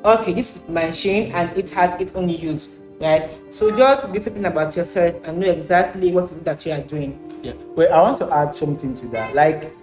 okay, 0.06 0.34
this 0.34 0.56
is 0.56 0.62
my 0.70 0.86
machine 0.86 1.32
and 1.34 1.56
it 1.58 1.70
has 1.72 2.00
its 2.00 2.14
own 2.14 2.30
use, 2.30 2.80
right? 3.02 3.30
So 3.54 3.76
just 3.76 4.06
be 4.08 4.14
disciplined 4.14 4.46
about 4.46 4.76
yourself 4.76 5.16
and 5.24 5.40
know 5.40 5.48
exactly 5.48 6.12
what 6.12 6.26
is 6.26 6.38
that 6.40 6.66
you 6.66 6.72
are 6.72 6.82
doing. 6.82 7.20
Yeah. 7.44 7.54
Well, 7.76 7.92
I 7.92 8.02
want 8.02 8.18
to 8.20 8.32
add 8.34 8.56
something 8.56 8.96
to 8.96 9.08
that. 9.10 9.36
Like, 9.36 9.74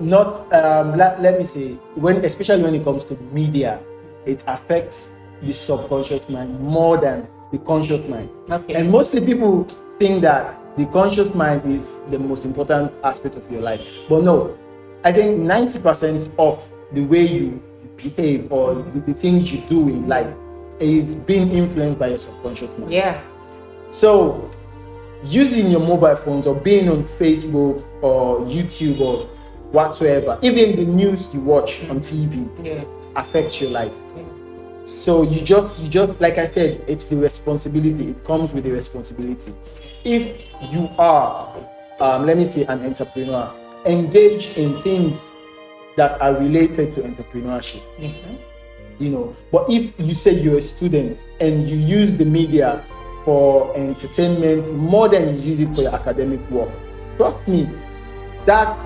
not 0.00 0.52
um, 0.52 0.96
let, 0.96 1.20
let 1.20 1.38
me 1.38 1.44
say 1.44 1.74
when 1.94 2.24
especially 2.24 2.62
when 2.62 2.74
it 2.74 2.84
comes 2.84 3.04
to 3.06 3.16
media, 3.32 3.80
it 4.26 4.42
affects 4.46 5.10
the 5.42 5.52
subconscious 5.52 6.28
mind 6.28 6.58
more 6.60 6.96
than 6.96 7.26
the 7.52 7.58
conscious 7.58 8.02
mind. 8.08 8.28
Okay. 8.50 8.74
And 8.74 8.90
mostly 8.90 9.20
people 9.20 9.64
think 9.98 10.22
that 10.22 10.58
the 10.76 10.86
conscious 10.86 11.34
mind 11.34 11.62
is 11.64 11.98
the 12.08 12.18
most 12.18 12.44
important 12.44 12.92
aspect 13.04 13.36
of 13.36 13.50
your 13.50 13.60
life. 13.60 13.80
But 14.08 14.22
no, 14.22 14.56
I 15.04 15.12
think 15.12 15.40
90% 15.40 16.30
of 16.38 16.62
the 16.92 17.02
way 17.04 17.26
you 17.26 17.62
behave 17.96 18.50
or 18.50 18.74
the 18.74 19.14
things 19.14 19.52
you 19.52 19.60
do 19.68 19.88
in 19.88 20.06
life 20.06 20.32
is 20.78 21.16
being 21.16 21.50
influenced 21.52 21.98
by 21.98 22.08
your 22.08 22.18
subconscious 22.18 22.76
mind. 22.78 22.92
Yeah. 22.92 23.22
So 23.90 24.50
using 25.24 25.70
your 25.70 25.80
mobile 25.80 26.16
phones 26.16 26.46
or 26.46 26.54
being 26.54 26.88
on 26.88 27.04
Facebook 27.04 27.84
or 28.02 28.40
YouTube 28.40 29.00
or 29.00 29.28
whatsoever, 29.72 30.38
even 30.42 30.76
the 30.76 30.84
news 30.84 31.32
you 31.34 31.40
watch 31.40 31.88
on 31.88 32.00
TV 32.00 32.48
Yeah. 32.64 32.84
affects 33.16 33.60
your 33.60 33.70
life. 33.70 33.94
Yeah. 34.16 34.22
So 34.86 35.22
you 35.22 35.40
just 35.40 35.80
you 35.80 35.88
just 35.88 36.20
like 36.20 36.38
I 36.38 36.46
said, 36.48 36.82
it's 36.86 37.04
the 37.04 37.16
responsibility. 37.16 38.10
It 38.10 38.24
comes 38.24 38.52
with 38.52 38.64
the 38.64 38.70
responsibility. 38.72 39.52
If 40.04 40.36
you 40.70 40.88
are, 40.98 41.54
um, 42.00 42.26
let 42.26 42.36
me 42.36 42.44
say, 42.44 42.64
an 42.64 42.84
entrepreneur, 42.84 43.50
engage 43.86 44.56
in 44.56 44.82
things 44.82 45.16
that 45.96 46.20
are 46.20 46.34
related 46.34 46.94
to 46.96 47.02
entrepreneurship. 47.02 47.82
Mhm. 48.00 48.38
You 48.98 49.10
know, 49.10 49.36
but 49.50 49.66
if 49.70 49.92
you 49.98 50.14
say 50.14 50.32
you're 50.32 50.58
a 50.58 50.62
student 50.62 51.18
and 51.40 51.66
you 51.68 51.76
use 51.76 52.14
the 52.16 52.24
media 52.24 52.82
for 53.24 53.74
entertainment 53.76 54.70
more 54.74 55.08
than 55.08 55.38
you 55.38 55.50
use 55.52 55.60
it 55.60 55.74
for 55.74 55.82
your 55.82 55.94
academic 55.94 56.40
work, 56.50 56.68
trust 57.16 57.46
me, 57.48 57.68
that 58.46 58.76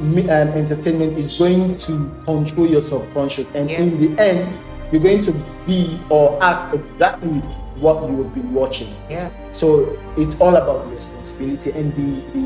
um, 0.00 0.28
entertainment 0.28 1.18
is 1.18 1.32
going 1.38 1.76
to 1.78 2.10
control 2.24 2.66
your 2.66 2.82
subconscious, 2.82 3.46
and 3.54 3.68
Yeah. 3.70 3.80
in 3.80 4.14
the 4.14 4.22
end, 4.22 4.48
you're 4.92 5.02
going 5.02 5.22
to 5.24 5.32
be 5.66 5.98
or 6.08 6.38
act 6.42 6.74
exactly 6.74 7.40
what 7.80 8.08
you 8.08 8.22
have 8.22 8.34
been 8.34 8.52
watching. 8.54 8.94
Yeah. 9.10 9.30
So 9.52 9.98
it's 10.16 10.34
all 10.40 10.56
about 10.56 10.84
the 10.88 10.94
responsibility 10.94 11.70
and 11.72 11.92
the, 11.94 12.22
the, 12.32 12.42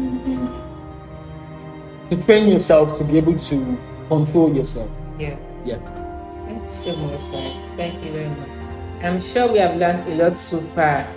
the 2.11 2.17
to 2.17 2.23
train 2.25 2.49
yourself 2.49 2.99
to 2.99 3.05
be 3.05 3.17
able 3.19 3.39
to 3.39 3.79
control 4.09 4.55
yourself. 4.55 4.91
Yeah. 5.19 5.37
Yeah. 5.65 5.79
Thank 6.47 6.65
you 6.65 6.71
so 6.71 6.97
much, 6.97 7.21
guys. 7.33 7.57
Thank 7.77 8.05
you 8.05 8.13
very 8.13 8.29
much. 8.29 8.49
I'm 9.03 9.21
sure 9.21 9.51
we 9.51 9.59
have 9.59 9.77
learned 9.77 10.07
a 10.13 10.15
lot 10.23 10.37
so 10.37 10.61
far. 10.75 11.09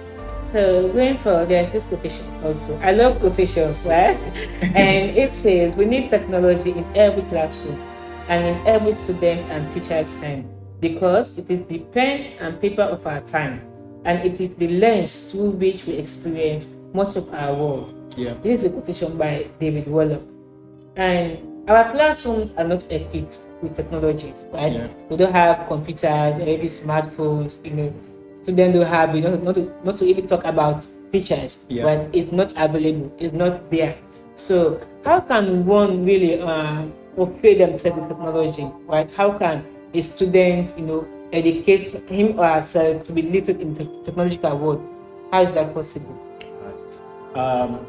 So 0.45 0.91
going 0.93 1.17
forward, 1.17 1.49
there's 1.49 1.69
this 1.69 1.83
quotation 1.85 2.25
also. 2.43 2.77
I 2.79 2.91
love 2.91 3.19
quotations, 3.19 3.81
right? 3.81 4.15
and 4.61 5.17
it 5.17 5.33
says 5.33 5.75
we 5.75 5.85
need 5.85 6.07
technology 6.07 6.71
in 6.71 6.85
every 6.95 7.23
classroom 7.23 7.81
and 8.29 8.45
in 8.45 8.67
every 8.67 8.93
student 8.93 9.41
and 9.51 9.71
teacher's 9.71 10.15
hand 10.17 10.47
because 10.79 11.37
it 11.37 11.49
is 11.49 11.63
the 11.63 11.79
pen 11.79 12.37
and 12.39 12.61
paper 12.61 12.83
of 12.83 13.05
our 13.07 13.21
time 13.21 13.61
and 14.05 14.19
it 14.19 14.39
is 14.39 14.53
the 14.55 14.67
lens 14.67 15.31
through 15.31 15.49
which 15.49 15.85
we 15.85 15.93
experience 15.93 16.75
much 16.93 17.15
of 17.15 17.31
our 17.33 17.53
world. 17.53 18.13
Yeah. 18.15 18.35
This 18.43 18.61
is 18.61 18.67
a 18.67 18.69
quotation 18.69 19.17
by 19.17 19.49
David 19.59 19.85
Warlick. 19.85 20.23
And 20.95 21.69
our 21.69 21.91
classrooms 21.91 22.53
are 22.53 22.63
not 22.63 22.89
equipped 22.91 23.39
with 23.61 23.75
technologies, 23.75 24.45
right? 24.53 24.71
Yeah. 24.71 24.87
We 25.09 25.17
don't 25.17 25.33
have 25.33 25.67
computers, 25.67 26.37
maybe 26.37 26.67
smartphones, 26.67 27.57
you 27.65 27.71
know. 27.71 27.93
Students 28.45 28.77
don't 28.77 28.85
have, 28.85 29.15
you 29.15 29.23
know, 29.23 29.35
not 29.37 29.55
to, 29.55 29.73
not 29.83 29.95
to 29.97 30.05
even 30.05 30.27
talk 30.27 30.45
about 30.45 30.85
teachers, 31.11 31.65
Yeah. 31.67 31.81
but 31.83 32.15
it's 32.15 32.31
not 32.31 32.53
available, 32.55 33.11
it's 33.17 33.33
not 33.33 33.71
there. 33.71 33.97
So 34.35 34.79
how 35.03 35.21
can 35.21 35.65
one 35.65 36.05
really 36.05 36.39
uh, 36.39 36.85
fulfill 37.15 37.57
themselves 37.57 37.97
with 38.01 38.09
technology, 38.09 38.69
right? 38.85 39.09
How 39.15 39.35
can 39.35 39.65
a 39.95 40.01
student, 40.03 40.77
you 40.77 40.85
know, 40.85 41.07
educate 41.33 41.91
him 42.07 42.37
or 42.39 42.45
herself 42.45 43.01
to 43.05 43.13
be 43.13 43.23
literate 43.23 43.61
in 43.61 43.73
the 43.73 43.85
technological 44.03 44.55
world? 44.59 44.85
How 45.31 45.41
is 45.41 45.51
that 45.53 45.73
possible? 45.73 46.15
Um, 47.33 47.79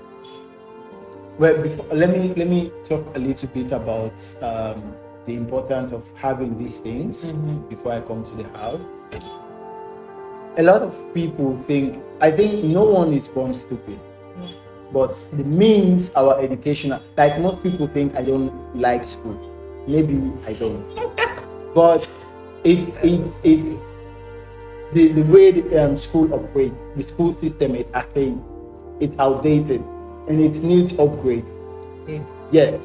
well, 1.38 1.62
before, 1.62 1.85
let 1.92 2.09
me 2.16 2.33
let 2.35 2.49
me 2.49 2.73
talk 2.83 3.05
a 3.14 3.19
little 3.19 3.49
bit 3.51 3.73
about 3.73 4.16
um, 4.40 4.95
the 5.27 5.35
importance 5.35 5.92
of 5.92 6.03
having 6.16 6.57
these 6.57 6.79
things 6.79 7.25
Mhm. 7.25 7.69
before 7.69 7.92
I 7.92 8.01
come 8.01 8.25
to 8.25 8.35
the 8.42 8.49
house. 8.57 8.81
A 10.59 10.62
lot 10.62 10.81
of 10.81 10.97
people 11.12 11.55
think 11.55 12.03
I 12.21 12.31
think 12.31 12.64
no 12.64 12.83
one 12.85 13.12
is 13.12 13.29
born 13.29 13.53
stupid, 13.53 14.01
but 14.90 15.12
the 15.33 15.45
means 15.45 16.11
our 16.14 16.40
education, 16.40 16.99
like 17.16 17.38
most 17.38 17.62
people 17.62 17.87
think 17.87 18.16
I 18.16 18.23
don't 18.23 18.51
like 18.75 19.07
school. 19.07 19.37
Maybe 19.87 20.33
I 20.47 20.55
don't, 20.55 20.83
but 21.75 22.09
it's 22.64 22.88
it's 23.03 23.29
it's 23.45 23.69
the, 24.95 25.09
the 25.12 25.23
way 25.25 25.51
the 25.53 25.85
um, 25.85 25.99
school 25.99 26.33
operates, 26.33 26.81
the 26.97 27.03
school 27.03 27.33
system 27.33 27.75
is 27.75 27.87
archaic, 27.92 28.35
it's 28.99 29.16
outdated, 29.19 29.83
and 30.29 30.40
it 30.40 30.62
needs 30.62 30.99
upgrade. 30.99 31.45
Yeah. 32.09 32.23
Yes, 32.51 32.81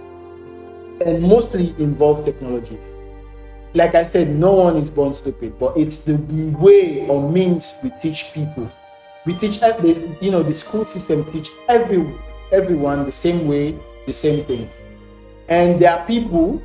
and 1.05 1.23
mostly 1.23 1.73
involves 1.79 2.25
technology. 2.25 2.77
Like 3.73 3.95
I 3.95 4.05
said, 4.05 4.29
no 4.29 4.51
one 4.51 4.75
is 4.77 4.89
born 4.89 5.13
stupid, 5.13 5.57
but 5.57 5.77
it's 5.77 5.99
the 5.99 6.15
way 6.59 7.07
or 7.07 7.29
means 7.31 7.73
we 7.83 7.91
teach 8.01 8.31
people. 8.33 8.69
We 9.25 9.33
teach, 9.33 9.59
the, 9.59 10.17
you 10.19 10.31
know, 10.31 10.43
the 10.43 10.53
school 10.53 10.83
system 10.83 11.23
teach 11.31 11.49
every 11.69 12.05
everyone 12.51 13.05
the 13.05 13.11
same 13.13 13.47
way, 13.47 13.77
the 14.05 14.11
same 14.13 14.43
things, 14.45 14.73
and 15.47 15.79
there 15.79 15.91
are 15.97 16.05
people 16.05 16.61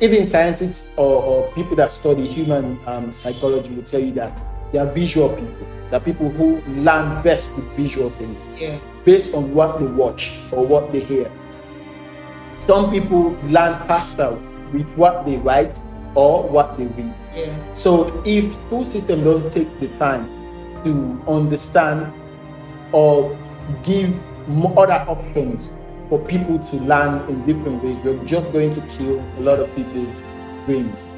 even 0.00 0.26
scientists 0.26 0.84
or, 0.96 1.22
or 1.22 1.52
people 1.52 1.76
that 1.76 1.92
study 1.92 2.26
human 2.26 2.78
um, 2.86 3.12
psychology 3.12 3.68
will 3.74 3.82
tell 3.84 4.00
you 4.00 4.12
that 4.12 4.32
they 4.72 4.78
are 4.78 4.86
visual 4.86 5.28
people. 5.28 5.66
They 5.90 5.96
are 5.96 6.00
people 6.00 6.28
who 6.30 6.60
learn 6.82 7.22
best 7.22 7.48
with 7.54 7.64
visual 7.76 8.10
things 8.10 8.40
Yeah. 8.58 8.78
based 9.04 9.34
on 9.34 9.54
what 9.54 9.78
they 9.78 9.86
watch 9.86 10.32
or 10.50 10.64
what 10.66 10.90
they 10.92 11.00
hear. 11.00 11.30
Some 12.58 12.90
people 12.90 13.30
learn 13.44 13.78
faster 13.86 14.30
with 14.72 14.88
what 14.96 15.24
they 15.26 15.36
write 15.36 15.76
or 16.14 16.48
what 16.48 16.76
they 16.78 16.86
read. 16.86 17.14
Yeah. 17.34 17.74
So 17.74 18.22
if 18.24 18.52
school 18.66 18.84
system 18.84 19.24
don't 19.24 19.50
take 19.52 19.68
the 19.80 19.88
time 19.98 20.28
to 20.84 21.22
understand 21.28 22.12
or 22.92 23.36
give 23.84 24.18
other 24.76 25.04
options 25.08 25.68
for 26.08 26.18
people 26.26 26.58
to 26.58 26.76
learn 26.76 27.28
in 27.30 27.46
different 27.46 27.82
ways, 27.82 27.96
we're 28.04 28.22
just 28.24 28.52
going 28.52 28.74
to 28.74 28.80
kill 28.98 29.20
a 29.38 29.40
lot 29.40 29.58
of 29.58 29.74
people's 29.74 30.14
dreams. 30.66 31.08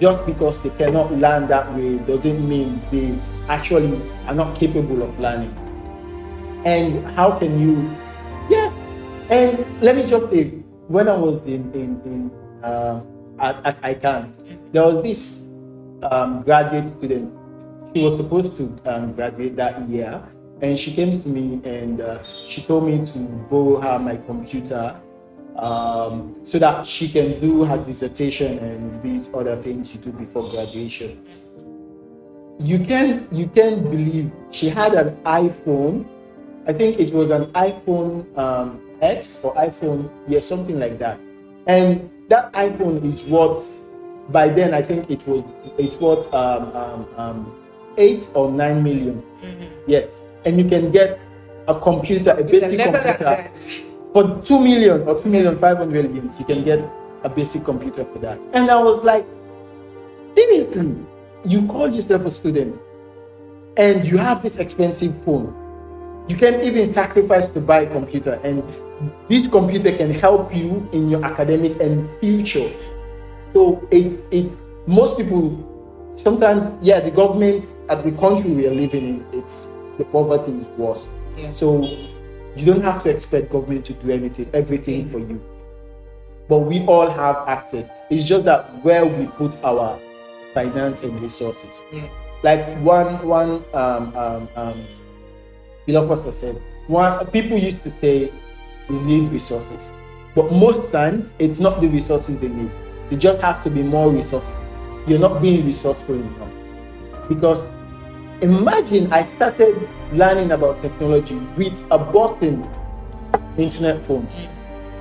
Just 0.00 0.26
because 0.26 0.60
they 0.62 0.70
cannot 0.70 1.12
learn 1.12 1.48
that 1.48 1.72
way 1.74 1.96
doesn't 1.98 2.46
mean 2.46 2.82
they 2.90 3.18
actually 3.48 4.00
are 4.26 4.34
not 4.34 4.58
capable 4.58 5.02
of 5.02 5.18
learning. 5.18 5.54
And 6.66 7.06
how 7.14 7.38
can 7.38 7.60
you? 7.60 7.88
Yes. 8.50 8.74
And 9.30 9.64
let 9.80 9.96
me 9.96 10.04
just 10.06 10.28
say, 10.30 10.50
when 10.88 11.08
I 11.08 11.16
was 11.16 11.46
in 11.46 11.72
in, 11.72 12.00
in 12.04 12.30
uh, 12.62 13.00
at, 13.38 13.64
at 13.64 13.80
ICANN, 13.82 14.32
there 14.72 14.82
was 14.84 15.02
this 15.02 15.42
um, 16.10 16.42
graduate 16.42 16.92
student. 16.98 17.32
She 17.94 18.02
was 18.02 18.18
supposed 18.18 18.56
to 18.56 18.76
um, 18.86 19.12
graduate 19.12 19.56
that 19.56 19.88
year, 19.88 20.22
and 20.62 20.78
she 20.78 20.92
came 20.92 21.22
to 21.22 21.28
me 21.28 21.60
and 21.64 22.00
uh, 22.00 22.22
she 22.46 22.62
told 22.62 22.86
me 22.86 23.04
to 23.04 23.18
borrow 23.50 23.80
her 23.80 23.98
my 23.98 24.16
computer 24.16 24.96
um, 25.56 26.40
so 26.44 26.58
that 26.58 26.86
she 26.86 27.08
can 27.08 27.40
do 27.40 27.64
her 27.64 27.78
dissertation 27.78 28.58
and 28.58 29.02
these 29.02 29.28
other 29.34 29.60
things 29.62 29.94
you 29.94 30.00
do 30.00 30.10
before 30.12 30.50
graduation. 30.50 31.24
You 32.58 32.78
can't 32.78 33.30
you 33.32 33.46
can't 33.48 33.82
believe 33.90 34.30
she 34.50 34.68
had 34.68 34.94
an 34.94 35.16
iPhone. 35.24 36.06
I 36.66 36.72
think 36.72 36.98
it 36.98 37.12
was 37.12 37.30
an 37.30 37.46
iPhone 37.52 38.36
um, 38.38 38.80
X 39.00 39.40
or 39.42 39.54
iPhone, 39.54 40.10
yeah, 40.28 40.40
something 40.40 40.78
like 40.78 40.98
that. 40.98 41.18
And 41.66 42.10
that 42.28 42.52
iPhone 42.52 43.02
is 43.12 43.24
worth 43.24 43.64
by 44.30 44.48
then 44.48 44.72
I 44.72 44.82
think 44.82 45.10
it 45.10 45.26
was 45.26 45.44
it 45.78 46.00
was 46.00 46.26
um, 46.32 46.74
um, 46.76 47.06
um, 47.16 47.62
eight 47.96 48.26
or 48.34 48.50
nine 48.50 48.82
million. 48.82 49.22
Mhm. 49.42 49.68
Yes, 49.86 50.08
and 50.44 50.58
you 50.58 50.68
can 50.68 50.90
get 50.90 51.20
a 51.68 51.78
computer, 51.78 52.30
a 52.30 52.42
basic 52.44 52.80
computer 52.80 53.50
for 54.12 54.40
two 54.44 54.60
million 54.60 55.02
or 55.08 55.20
two 55.22 55.28
million 55.28 55.58
five 55.58 55.76
hundred 55.78 56.14
yen, 56.14 56.32
you 56.38 56.44
can 56.44 56.64
get 56.64 56.80
a 57.24 57.28
basic 57.28 57.64
computer 57.64 58.04
for 58.04 58.18
that. 58.20 58.38
And 58.52 58.70
I 58.70 58.80
was 58.80 59.02
like, 59.02 59.26
seriously, 60.36 60.96
you 61.44 61.66
call 61.66 61.90
yourself 61.90 62.24
a 62.24 62.30
student 62.30 62.78
and 63.76 64.06
you 64.06 64.16
have 64.18 64.40
this 64.40 64.56
expensive 64.56 65.12
phone. 65.24 65.52
You 66.28 66.36
can't 66.36 66.62
even 66.62 66.94
sacrifice 66.94 67.50
to 67.52 67.60
buy 67.60 67.80
a 67.80 67.90
computer, 67.90 68.40
and 68.44 68.62
this 69.28 69.46
computer 69.48 69.96
can 69.96 70.12
help 70.12 70.54
you 70.54 70.88
in 70.92 71.08
your 71.08 71.24
academic 71.24 71.80
and 71.80 72.08
future. 72.20 72.70
So 73.52 73.86
it's 73.90 74.14
it's 74.30 74.56
most 74.86 75.16
people 75.16 75.70
sometimes 76.14 76.66
yeah 76.82 77.00
the 77.00 77.10
government 77.10 77.66
at 77.88 78.04
the 78.04 78.12
country 78.12 78.50
we 78.50 78.66
are 78.66 78.74
living 78.74 79.08
in 79.32 79.38
it's 79.38 79.66
the 79.98 80.04
poverty 80.04 80.52
is 80.52 80.66
worse. 80.78 81.06
Yeah. 81.36 81.52
So 81.52 81.82
you 82.56 82.64
don't 82.64 82.82
have 82.82 83.02
to 83.02 83.10
expect 83.10 83.50
government 83.50 83.84
to 83.86 83.92
do 83.94 84.10
anything, 84.10 84.48
everything 84.52 85.08
for 85.10 85.18
you. 85.18 85.40
But 86.48 86.58
we 86.58 86.84
all 86.86 87.10
have 87.10 87.36
access. 87.48 87.88
It's 88.10 88.24
just 88.24 88.44
that 88.44 88.84
where 88.84 89.06
we 89.06 89.26
put 89.26 89.56
our 89.64 89.98
finance 90.52 91.02
and 91.02 91.20
resources. 91.20 91.82
Yeah. 91.92 92.08
Like 92.42 92.64
one 92.80 93.26
one 93.26 93.64
um 93.72 94.16
um 94.16 94.48
um 94.56 94.86
philosopher 95.86 96.32
said, 96.32 96.62
one 96.86 97.26
people 97.28 97.56
used 97.56 97.82
to 97.84 97.92
say 98.00 98.32
they 98.88 98.98
need 98.98 99.30
resources. 99.32 99.90
But 100.34 100.52
most 100.52 100.90
times 100.92 101.30
it's 101.38 101.58
not 101.58 101.80
the 101.80 101.88
resources 101.88 102.38
they 102.38 102.48
need. 102.48 102.70
They 103.10 103.16
just 103.16 103.40
have 103.40 103.62
to 103.64 103.70
be 103.70 103.82
more 103.82 104.10
resourceful. 104.10 104.60
You're 105.06 105.18
not 105.18 105.42
being 105.42 105.66
resourceful 105.66 106.14
enough. 106.14 107.28
Because 107.28 107.60
Imagine 108.42 109.10
I 109.12 109.24
started 109.36 109.88
learning 110.12 110.50
about 110.50 110.82
technology 110.82 111.36
with 111.56 111.72
a 111.90 111.96
button 111.96 112.68
internet 113.56 114.04
phone. 114.04 114.28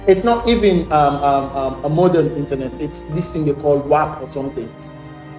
It's 0.07 0.23
not 0.23 0.47
even 0.47 0.89
um, 0.93 1.15
um, 1.15 1.57
um, 1.57 1.85
a 1.85 1.89
modern 1.89 2.35
internet. 2.37 2.71
It's 2.79 2.99
this 3.11 3.29
thing 3.31 3.45
they 3.45 3.53
call 3.53 3.79
WAP 3.79 4.21
or 4.21 4.29
something. 4.31 4.73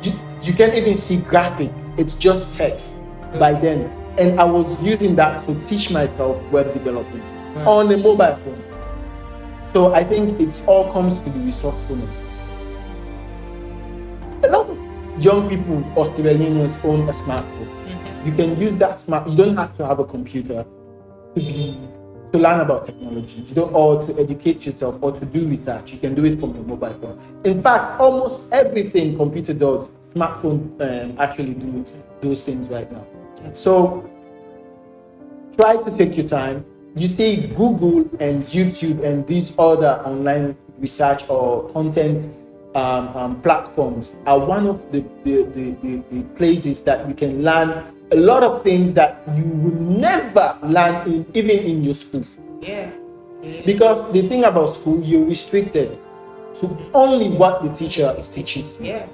You, 0.03 0.13
you 0.43 0.53
can't 0.53 0.75
even 0.75 0.97
see 0.97 1.19
graphic. 1.19 1.71
It's 1.97 2.15
just 2.15 2.55
text 2.55 2.99
by 3.39 3.53
then. 3.55 3.91
And 4.19 4.41
I 4.41 4.45
was 4.45 4.67
using 4.83 5.15
that 5.17 5.47
to 5.47 5.55
teach 5.65 5.91
myself 5.91 6.37
web 6.51 6.75
development. 6.75 7.25
On 7.59 7.93
a 7.93 7.97
mobile 7.97 8.37
phone. 8.37 8.63
So 9.73 9.95
I 9.95 10.05
think 10.05 10.41
it 10.41 10.63
all 10.67 10.93
comes 10.93 11.19
to 11.21 11.31
the 11.31 11.39
resourcefulness. 11.41 12.15
A 14.45 14.49
lot 14.49 14.69
of 14.69 14.79
young 15.23 15.49
people, 15.49 15.85
Australians, 15.97 16.77
own 16.85 17.09
a 17.09 17.13
smartphone. 17.13 18.27
You 18.27 18.33
can 18.33 18.59
use 18.61 18.79
that 18.79 19.01
smart. 19.01 19.29
You 19.29 19.37
don't 19.37 19.57
have 19.57 19.77
to 19.79 19.87
have 19.87 19.99
a 19.99 20.05
computer 20.05 20.65
to 21.35 21.41
be 21.41 21.79
to 22.33 22.39
learn 22.39 22.61
about 22.61 22.85
technology. 22.87 23.45
You 23.47 23.55
don't 23.55 23.73
or 23.73 24.05
to 24.07 24.19
educate 24.19 24.67
yourself 24.67 24.97
or 25.01 25.13
to 25.13 25.25
do 25.25 25.47
research. 25.47 25.93
You 25.93 25.99
can 25.99 26.15
do 26.15 26.25
it 26.25 26.41
from 26.41 26.55
your 26.55 26.65
mobile 26.65 26.95
phone. 27.01 27.21
In 27.45 27.63
fact, 27.63 28.01
almost 28.01 28.53
everything 28.53 29.17
computer 29.17 29.55
does, 29.55 29.89
smartphone 30.15 30.81
um, 30.81 31.17
actually 31.21 31.55
do 31.55 31.85
those 32.23 32.43
things 32.43 32.69
right 32.69 32.91
now. 32.91 33.07
So 33.53 34.11
try 35.57 35.77
to 35.77 35.91
take 35.97 36.17
your 36.17 36.27
time. 36.27 36.65
You 36.97 37.09
see 37.09 37.49
Google 37.49 38.09
and 38.21 38.47
YouTube 38.47 39.03
and 39.03 39.27
these 39.27 39.53
other 39.59 40.01
online 40.07 40.57
research 40.79 41.29
or 41.29 41.69
content 41.71 42.33
um, 42.77 43.09
um, 43.17 43.43
platforms 43.43 44.13
are 44.27 44.39
one 44.39 44.69
of 44.69 44.93
the, 44.93 45.01
the, 45.25 45.43
the, 45.43 45.71
the, 45.83 46.03
the 46.13 46.23
places 46.37 46.81
that 46.83 47.09
you 47.09 47.15
can 47.15 47.43
learn 47.43 47.93
a 48.13 48.17
lot 48.17 48.45
of 48.45 48.63
things 48.63 48.95
that 48.95 49.23
you 49.35 49.45
will 49.45 49.75
never 49.75 50.57
learn 50.63 51.11
in 51.11 51.27
even 51.35 51.59
in 51.59 51.83
your 51.83 51.95
schools. 51.95 52.39
Yeah. 52.61 52.91
yeah. 53.43 53.63
Because 53.67 54.13
the 54.13 54.29
thing 54.29 54.45
about 54.45 54.77
school, 54.77 55.03
you're 55.03 55.25
restricted 55.25 55.99
to 56.61 56.91
only 56.95 57.29
what 57.29 57.65
the 57.65 57.71
teacher 57.71 58.15
is 58.17 58.29
teaching. 58.29 58.69
Yeah. 58.81 59.07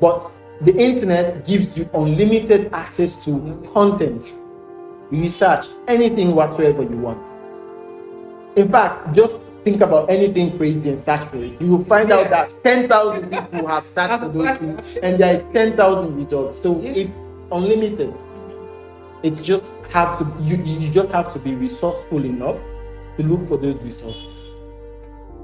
But 0.00 0.30
the 0.62 0.74
internet 0.74 1.46
gives 1.46 1.76
you 1.76 1.88
unlimited 1.92 2.72
access 2.72 3.24
to 3.26 3.70
content, 3.74 4.24
research, 5.10 5.66
anything 5.86 6.34
whatsoever 6.34 6.82
you 6.82 6.96
want. 6.98 7.28
In 8.56 8.70
fact, 8.70 9.14
just 9.14 9.34
think 9.64 9.80
about 9.80 10.08
anything 10.10 10.56
crazy 10.56 10.90
and 10.90 11.02
it. 11.08 11.60
You 11.60 11.66
will 11.76 11.84
find 11.84 12.10
out 12.10 12.30
that 12.30 12.50
10,000 12.64 13.30
people 13.30 13.66
have 13.66 13.84
searched 13.94 14.22
for 14.22 14.28
those 14.28 14.58
things 14.58 14.96
and 15.02 15.18
there 15.18 15.34
is 15.34 15.42
10,000 15.52 16.16
results. 16.16 16.62
So 16.62 16.80
Yeah. 16.80 16.90
it's 17.02 17.16
unlimited. 17.52 18.14
It's 19.22 19.42
just 19.42 19.64
have 19.90 20.18
to 20.18 20.24
you, 20.42 20.56
you 20.56 20.90
just 20.90 21.10
have 21.10 21.32
to 21.32 21.38
be 21.38 21.54
resourceful 21.54 22.24
enough 22.24 22.56
to 23.16 23.22
look 23.22 23.48
for 23.48 23.56
those 23.56 23.76
resources. 23.82 24.44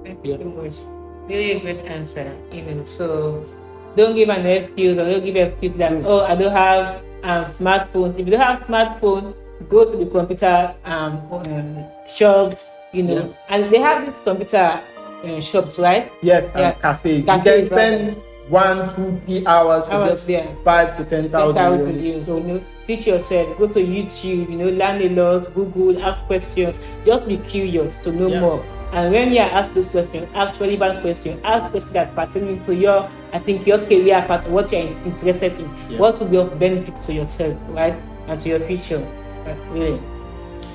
Thank 0.04 0.24
you 0.24 0.36
so 0.36 0.44
much. 0.44 0.74
Very 1.28 1.58
great 1.60 1.80
answer. 1.86 2.30
You 2.52 2.62
know, 2.62 2.84
so 2.84 3.44
don't 3.96 4.14
give 4.14 4.28
an 4.28 4.46
excuse 4.46 4.98
or 4.98 5.04
don't 5.10 5.24
give 5.24 5.36
an 5.36 5.46
excuse 5.48 5.72
that 5.78 5.92
Mm. 5.92 6.04
oh 6.04 6.20
I 6.20 6.34
don't 6.36 6.52
have 6.52 7.02
um, 7.24 7.44
smartphones. 7.46 8.18
If 8.18 8.26
you 8.28 8.32
don't 8.36 8.40
have 8.40 8.60
smartphone, 8.68 9.34
go 9.68 9.84
to 9.90 9.96
the 9.96 10.06
computer 10.06 10.74
um, 10.84 11.20
um, 11.32 11.84
shops. 12.08 12.68
You 12.92 13.02
know, 13.02 13.14
Yeah. 13.14 13.32
and 13.48 13.72
they 13.72 13.78
have 13.80 14.06
these 14.06 14.16
computer 14.22 14.80
uh, 15.24 15.40
shops, 15.40 15.78
right? 15.80 16.10
Yes, 16.22 16.44
and 16.54 16.80
cafes. 16.80 17.24
Cafes, 17.24 17.64
you 17.64 17.66
can 17.66 17.66
spend 17.66 18.16
one, 18.48 18.94
two, 18.94 19.20
three 19.26 19.44
hours 19.46 19.84
for 19.86 19.92
Hours, 19.94 20.10
just 20.20 20.28
yeah. 20.28 20.46
five 20.62 20.96
to 20.98 21.04
ten 21.04 21.28
thousand 21.28 22.00
euros. 22.00 22.26
So 22.26 22.36
You 22.36 22.42
know, 22.44 22.60
teach 22.86 23.06
yourself. 23.06 23.58
Go 23.58 23.66
to 23.66 23.80
YouTube. 23.80 24.48
You 24.50 24.56
know, 24.58 24.68
learn 24.70 25.02
a 25.02 25.08
lot. 25.08 25.52
Google, 25.54 26.00
ask 26.04 26.22
questions. 26.24 26.78
Just 27.04 27.26
be 27.26 27.38
curious 27.38 27.96
to 27.98 28.12
know 28.12 28.28
Yeah. 28.28 28.40
more. 28.40 28.64
And 28.92 29.12
when 29.12 29.32
you 29.32 29.40
are 29.40 29.50
asked 29.50 29.74
those 29.74 29.86
questions, 29.86 30.28
ask 30.36 30.60
relevant 30.60 31.00
questions. 31.02 31.40
Ask 31.42 31.68
questions 31.72 31.94
that 31.94 32.14
pertain 32.14 32.60
to 32.62 32.74
your, 32.76 33.08
I 33.32 33.40
think, 33.40 33.66
your 33.66 33.78
career 33.78 34.22
path, 34.28 34.46
what 34.46 34.70
you 34.70 34.78
are 34.78 34.86
interested 35.04 35.58
in, 35.58 35.68
Yeah. 35.90 35.98
what 35.98 36.20
will 36.20 36.28
be 36.28 36.36
of 36.36 36.56
benefit 36.60 37.00
to 37.00 37.12
yourself, 37.12 37.56
right, 37.70 37.94
and 38.28 38.38
to 38.38 38.48
your 38.50 38.60
future. 38.60 39.02
Really, 39.72 40.00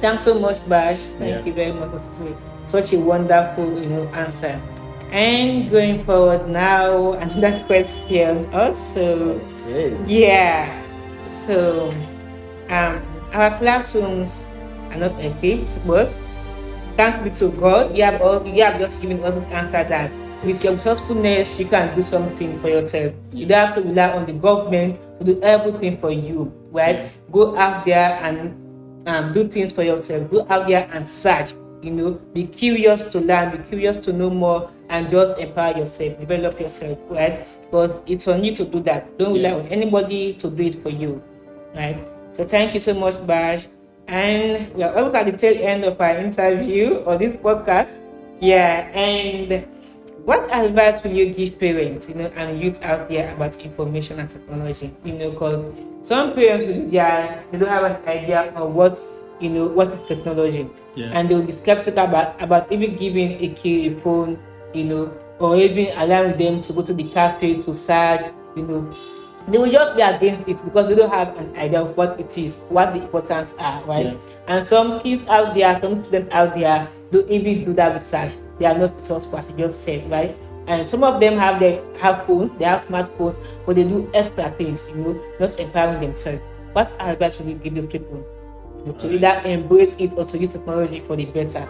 thanks 0.02 0.24
so 0.24 0.38
much, 0.40 0.58
Bash. 0.70 1.00
Thank 1.18 1.42
Yeah. 1.42 1.46
you 1.46 1.54
very 1.54 1.74
much 1.74 1.90
for 1.92 2.00
such 2.00 2.28
a- 2.28 2.70
such 2.70 2.94
a 2.94 3.00
wonderful, 3.00 3.66
you 3.82 3.90
know, 3.90 4.04
answer. 4.14 4.60
And 5.12 5.72
going 5.72 6.06
forward 6.06 6.48
now, 6.50 7.14
another 7.24 7.64
question 7.66 8.46
also. 8.54 9.40
okay. 9.66 9.96
Yeah. 10.06 10.70
So, 11.26 11.90
um, 12.70 13.02
our 13.34 13.58
classrooms 13.58 14.46
are 14.92 14.98
not 14.98 15.18
equipped, 15.24 15.80
but 15.86 16.10
thanks 16.98 17.18
be 17.18 17.30
to 17.42 17.50
God, 17.50 17.96
you 17.98 18.04
have, 18.04 18.22
all, 18.22 18.46
you 18.46 18.62
have 18.64 18.80
just 18.80 19.02
given 19.02 19.24
us 19.24 19.34
this 19.34 19.48
answer 19.52 19.84
that 19.84 20.12
with 20.44 20.64
your 20.64 20.74
resourcefulness, 20.74 21.60
you 21.60 21.66
can 21.66 21.94
do 21.96 22.04
something 22.04 22.60
for 22.62 22.70
yourself. 22.70 23.14
You 23.34 23.46
don't 23.46 23.66
have 23.68 23.76
to 23.76 23.82
rely 23.82 24.10
on 24.14 24.26
the 24.26 24.34
government 24.34 24.98
to 25.20 25.26
do 25.26 25.42
everything 25.42 25.98
for 25.98 26.12
you, 26.12 26.52
right? 26.72 27.12
Go 27.32 27.58
out 27.58 27.86
there 27.86 28.18
and 28.24 28.56
um, 29.06 29.34
do 29.34 29.48
things 29.48 29.72
for 29.72 29.84
yourself. 29.84 30.30
Go 30.30 30.46
out 30.50 30.68
there 30.68 30.90
and 30.94 31.06
search. 31.06 31.54
You 31.82 31.92
know, 31.92 32.12
be 32.34 32.46
curious 32.46 33.08
to 33.12 33.22
learn, 33.22 33.56
be 33.56 33.64
curious 33.64 33.98
to 33.98 34.12
know 34.12 34.30
more, 34.30 34.70
and 34.90 35.10
just 35.10 35.40
empower 35.40 35.78
yourself, 35.78 36.20
develop 36.20 36.60
yourself, 36.60 37.00
right? 37.10 37.48
Because 37.62 38.02
it's 38.06 38.28
on 38.28 38.44
you 38.44 38.54
to 38.56 38.66
do 38.66 38.82
that. 38.82 39.18
Don't 39.18 39.34
rely 39.34 39.52
on 39.52 39.68
anybody 39.68 40.34
to 40.34 40.50
do 40.50 40.64
it 40.64 40.84
for 40.84 40.90
you, 40.90 41.24
right? 41.74 42.06
So 42.34 42.46
thank 42.46 42.74
you 42.74 42.82
so 42.82 42.94
much, 42.94 43.16
Bash. 43.26 43.68
And 44.08 44.74
we 44.74 44.84
are 44.84 44.94
almost 44.96 45.16
at 45.16 45.26
the 45.28 45.38
tail 45.38 45.56
end 45.62 45.86
of 45.86 46.02
our 46.02 46.18
interview 46.18 46.96
or 47.06 47.18
this 47.18 47.36
podcast. 47.38 47.94
Yeah, 48.42 48.90
and 48.92 49.66
what 50.26 50.50
advice 50.52 51.04
will 51.04 51.12
you 51.12 51.34
give 51.34 51.60
parents, 51.60 52.10
you 52.10 52.16
know, 52.16 52.32
and 52.36 52.62
youth 52.62 52.82
out 52.84 53.08
there 53.08 53.34
about 53.36 53.56
information 53.58 54.20
and 54.20 54.30
technology? 54.30 54.92
You 55.04 55.14
know, 55.14 55.32
because 55.32 55.64
some 56.02 56.34
parents 56.34 56.66
will 56.66 56.90
they, 56.90 56.98
are, 57.00 57.44
they 57.52 57.58
don't 57.58 57.70
have 57.70 57.84
an 57.84 57.98
idea 58.08 58.52
of 58.56 58.74
what 58.74 59.00
you 59.40 59.50
know 59.50 59.68
what 59.68 59.88
is 59.94 60.02
technology, 60.02 60.70
Yeah. 60.96 61.12
and 61.14 61.30
they'll 61.30 61.46
be 61.46 61.52
skeptical 61.52 62.04
about 62.04 62.42
about 62.42 62.72
even 62.72 62.96
giving 62.96 63.32
a 63.42 63.50
kid 63.56 63.94
a 63.94 64.02
phone, 64.02 64.38
you 64.74 64.84
know, 64.86 65.14
or 65.40 65.56
even 65.56 65.96
allowing 65.98 66.38
them 66.38 66.62
to 66.62 66.74
go 66.74 66.82
to 66.82 66.94
the 66.94 67.04
cafe 67.06 67.62
to 67.62 67.74
search, 67.74 68.32
you 68.56 68.64
know. 68.64 68.96
They 69.48 69.58
will 69.58 69.72
just 69.72 69.96
be 69.96 70.02
against 70.02 70.48
it 70.48 70.64
because 70.64 70.90
they 70.90 70.96
don't 70.96 71.10
have 71.10 71.36
an 71.38 71.56
idea 71.56 71.82
of 71.82 71.96
what 71.98 72.20
it 72.20 72.38
is, 72.38 72.58
what 72.70 72.94
the 72.94 73.02
importance 73.02 73.56
are, 73.58 73.82
right? 73.86 74.06
Yeah. 74.08 74.16
And 74.48 74.68
some 74.68 75.00
kids 75.00 75.26
out 75.28 75.56
there, 75.56 75.80
some 75.80 75.96
students 75.96 76.30
out 76.32 76.54
there 76.56 76.88
don't 77.12 77.28
even 77.32 77.64
do 77.64 77.74
that 77.74 77.94
research. 77.94 78.32
They 78.60 78.66
are 78.66 78.78
not 78.78 78.96
resourceful, 79.00 79.40
as 79.40 79.50
you 79.50 79.58
just 79.58 79.82
said, 79.84 80.10
right? 80.12 80.36
And 80.70 80.88
some 80.88 81.04
of 81.04 81.20
them 81.20 81.36
have 81.36 81.60
their 81.60 81.82
have 81.98 82.28
phones, 82.28 82.52
they 82.52 82.66
have 82.66 82.86
smartphones, 82.86 83.36
but 83.66 83.76
they 83.76 83.84
do 83.84 84.08
extra 84.14 84.52
things, 84.52 84.88
you 84.90 84.98
know, 84.98 85.24
not 85.40 85.60
empowering 85.60 86.00
themselves. 86.00 86.44
What 86.74 86.94
advice 87.00 87.40
would 87.40 87.50
you 87.50 87.56
give 87.56 87.74
these 87.74 87.88
people 87.88 88.24
to 89.00 89.12
either 89.12 89.42
embrace 89.46 90.00
it 90.00 90.14
or 90.14 90.26
to 90.26 90.38
use 90.38 90.54
technology 90.54 91.00
for 91.00 91.16
the 91.16 91.26
better? 91.26 91.68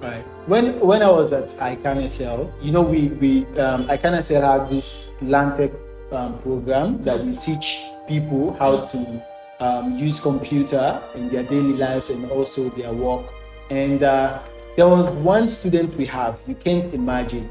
Right. 0.00 0.24
When 0.48 0.80
when 0.80 1.04
I 1.04 1.08
was 1.08 1.30
at 1.32 1.50
ICANSL, 1.50 2.52
you 2.60 2.72
know, 2.72 2.82
we 2.82 3.10
we 3.22 3.46
um, 3.60 3.86
ICANSL 3.86 4.42
had 4.42 4.68
this 4.68 5.10
Lantec 5.22 5.72
um, 6.10 6.36
program 6.42 7.00
that 7.04 7.24
we 7.24 7.36
teach 7.36 7.80
people 8.08 8.56
how 8.58 8.80
to 8.80 9.22
um, 9.60 9.96
use 9.96 10.18
computer 10.18 11.00
in 11.14 11.28
their 11.28 11.44
daily 11.44 11.74
lives 11.74 12.10
and 12.10 12.28
also 12.32 12.70
their 12.70 12.92
work. 12.92 13.24
And 13.70 14.02
uh, 14.02 14.40
there 14.74 14.88
was 14.88 15.08
one 15.10 15.46
student 15.46 15.96
we 15.96 16.06
have. 16.06 16.40
You 16.48 16.56
can't 16.56 16.92
imagine. 16.92 17.48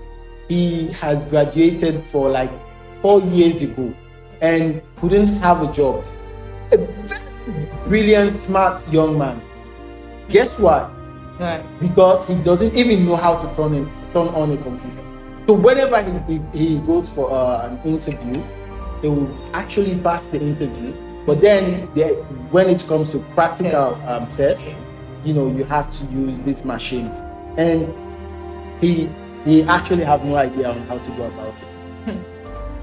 He 0.51 0.87
has 0.99 1.23
graduated 1.29 2.03
for 2.11 2.29
like 2.29 2.51
four 3.01 3.21
years 3.21 3.61
ago 3.61 3.93
and 4.41 4.81
couldn't 4.99 5.39
have 5.39 5.61
a 5.61 5.71
job. 5.71 6.03
A 6.73 6.77
very 6.77 7.21
brilliant, 7.87 8.33
smart 8.43 8.85
young 8.91 9.17
man. 9.17 9.41
Guess 10.27 10.59
what? 10.59 10.91
Right. 11.39 11.63
because 11.79 12.27
he 12.27 12.35
doesn't 12.43 12.75
even 12.75 13.05
know 13.05 13.15
how 13.15 13.41
to 13.41 13.55
turn, 13.55 13.75
in, 13.75 13.85
turn 14.11 14.27
on 14.27 14.51
a 14.51 14.57
computer. 14.57 15.03
So 15.47 15.53
whenever 15.53 16.01
he, 16.03 16.37
he, 16.37 16.65
he 16.65 16.79
goes 16.79 17.07
for 17.07 17.31
uh, 17.31 17.69
an 17.69 17.79
interview, 17.85 18.43
he 19.01 19.07
will 19.07 19.31
actually 19.53 19.97
pass 19.99 20.27
the 20.27 20.41
interview. 20.41 20.93
But 21.25 21.39
then 21.39 21.87
when 22.51 22.69
it 22.69 22.85
comes 22.89 23.09
to 23.11 23.19
practical 23.35 23.95
um, 24.03 24.29
tests, 24.31 24.65
you 25.23 25.33
know, 25.33 25.49
you 25.49 25.63
have 25.63 25.89
to 25.97 26.05
use 26.07 26.37
these 26.41 26.65
machines. 26.65 27.21
And 27.55 27.87
he 28.81 29.09
he 29.45 29.63
actually 29.63 30.03
have 30.03 30.23
no 30.25 30.35
idea 30.35 30.69
on 30.69 30.79
how 30.87 30.97
to 30.97 31.09
go 31.11 31.23
about 31.23 31.61
it. 31.61 32.17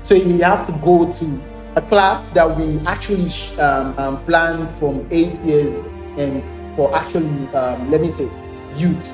so 0.03 0.15
you 0.15 0.43
have 0.43 0.67
to 0.67 0.73
go 0.85 1.13
to 1.15 1.43
a 1.77 1.83
class 1.83 2.27
that 2.31 2.57
we 2.59 2.79
actually 2.87 3.31
um, 3.61 3.97
um, 3.99 4.25
plan 4.25 4.67
from 4.79 5.07
eight 5.11 5.37
years 5.43 5.73
and 6.19 6.43
for 6.77 6.95
actually, 6.97 7.29
um, 7.55 7.91
let 7.91 8.01
me 8.01 8.11
say, 8.11 8.29
youth. 8.77 9.13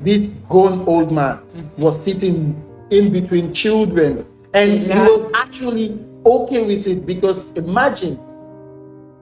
This 0.00 0.28
grown 0.48 0.86
old 0.86 1.10
man 1.12 1.40
was 1.76 2.02
sitting 2.04 2.54
in 2.90 3.10
between 3.12 3.52
children 3.52 4.24
and 4.54 4.82
Yeah. 4.84 5.04
he 5.04 5.10
was 5.10 5.30
actually 5.34 5.98
okay 6.26 6.64
with 6.64 6.86
it 6.86 7.04
because 7.06 7.44
imagine 7.56 8.18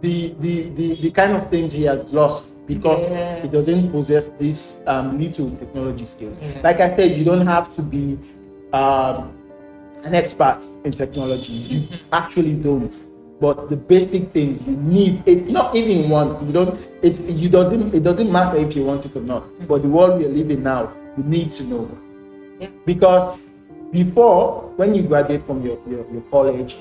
the, 0.01 0.35
the, 0.41 0.69
the, 0.71 0.95
the 1.01 1.11
kind 1.11 1.33
of 1.37 1.49
things 1.51 1.73
he 1.73 1.83
has 1.85 2.05
lost 2.13 2.47
because 2.69 3.01
Yeah. 3.01 3.43
he 3.43 3.49
doesn't 3.49 3.91
possess 3.91 4.29
this 4.39 4.79
um, 4.87 5.19
little 5.19 5.51
technology 5.57 6.05
skills. 6.05 6.39
Yeah. 6.41 6.61
Like 6.63 6.79
I 6.81 6.95
said, 6.95 7.17
you 7.19 7.25
don't 7.25 7.47
have 7.47 7.75
to 7.77 7.83
be 7.83 8.19
um, 8.73 9.33
an 10.05 10.15
expert 10.15 10.61
in 10.85 10.93
technology. 10.93 11.53
You 11.53 11.81
Mm-hmm. 11.81 11.95
actually 12.13 12.53
don't. 12.55 12.93
But 13.41 13.69
the 13.71 13.77
basic 13.77 14.33
things 14.33 14.61
you 14.67 14.77
need, 14.77 15.23
it's 15.25 15.49
not 15.49 15.75
even 15.75 16.11
once. 16.11 16.41
You 16.43 16.53
don't. 16.53 16.79
It 17.03 17.19
you 17.21 17.49
doesn't. 17.49 17.95
It 17.95 18.03
doesn't 18.03 18.31
matter 18.31 18.57
if 18.59 18.75
you 18.77 18.85
want 18.85 19.07
it 19.07 19.15
or 19.17 19.21
not. 19.23 19.45
But 19.69 19.83
the 19.83 19.89
world 19.89 20.19
we 20.19 20.27
are 20.27 20.35
living 20.41 20.63
now, 20.63 20.93
you 21.17 21.23
need 21.25 21.53
to 21.53 21.65
know. 21.65 21.83
Mm-hmm. 21.87 22.63
Yeah. 22.63 22.69
Because 22.85 23.39
before, 23.93 24.73
when 24.77 24.95
you 24.95 25.03
graduate 25.03 25.47
from 25.47 25.65
your, 25.65 25.79
your, 25.89 26.05
your 26.13 26.23
college, 26.31 26.77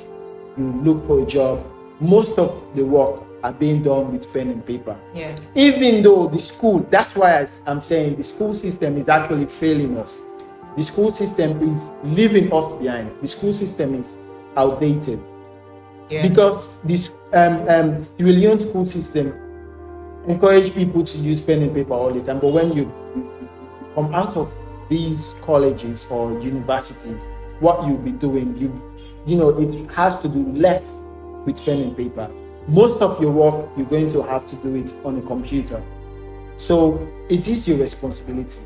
you 0.58 0.66
look 0.84 1.06
for 1.08 1.22
a 1.22 1.26
job. 1.26 1.64
Most 2.00 2.38
of 2.40 2.50
the 2.76 2.84
work 2.84 3.22
are 3.48 3.54
being 3.54 3.82
done 3.82 4.12
with 4.12 4.32
pen 4.34 4.50
and 4.50 4.66
paper. 4.66 4.96
Yeah. 5.14 5.36
even 5.56 6.04
though 6.04 6.28
the 6.28 6.40
school 6.40 6.80
that's 6.80 7.16
why 7.16 7.42
I, 7.42 7.48
am 7.72 7.82
saying 7.82 8.18
the 8.18 8.24
school 8.24 8.54
system 8.54 8.98
is 8.98 9.08
actually 9.10 9.46
failing 9.46 9.98
us. 9.98 10.22
The 10.76 10.84
school 10.84 11.12
system 11.12 11.50
is 11.74 11.92
leaving 12.04 12.54
us 12.54 12.82
behind. 12.82 13.12
The 13.22 13.28
school 13.28 13.54
system 13.54 13.96
is 13.96 14.14
outdated. 14.56 15.20
Yeah. 16.10 16.28
because 16.28 16.78
this 16.84 17.10
um, 17.34 17.68
um 17.68 18.04
Sierra 18.18 18.32
Leone 18.32 18.60
school 18.60 18.86
system 18.88 19.34
encourage 20.28 20.74
people 20.74 21.04
to 21.04 21.18
use 21.18 21.42
pen 21.42 21.62
and 21.62 21.74
paper 21.74 21.94
all 21.94 22.14
the 22.14 22.22
time. 22.22 22.40
But 22.40 22.50
when 22.50 22.72
you 22.74 22.86
come 23.96 24.14
out 24.14 24.36
of 24.38 24.52
these 24.90 25.36
colleges 25.42 26.06
or 26.10 26.40
universities 26.40 27.22
what 27.60 27.86
you'll 27.86 27.98
be 27.98 28.12
doing 28.12 28.56
you 28.58 28.70
you 29.26 29.36
know 29.36 29.50
it 29.50 29.90
has 29.92 30.20
to 30.22 30.30
do 30.30 30.46
less 30.54 30.94
with 31.46 31.64
pen 31.66 31.80
and 31.80 31.98
paper 31.98 32.30
most 32.68 33.02
of 33.02 33.22
your 33.22 33.32
work 33.32 33.70
you're 33.78 33.86
going 33.86 34.12
to 34.12 34.22
have 34.22 34.48
to 34.50 34.56
do 34.58 34.76
it 34.76 34.94
on 35.04 35.18
a 35.18 35.22
computer. 35.22 35.82
So 36.56 37.08
it 37.30 37.48
is 37.48 37.68
your 37.68 37.78
responsibility. 37.78 38.60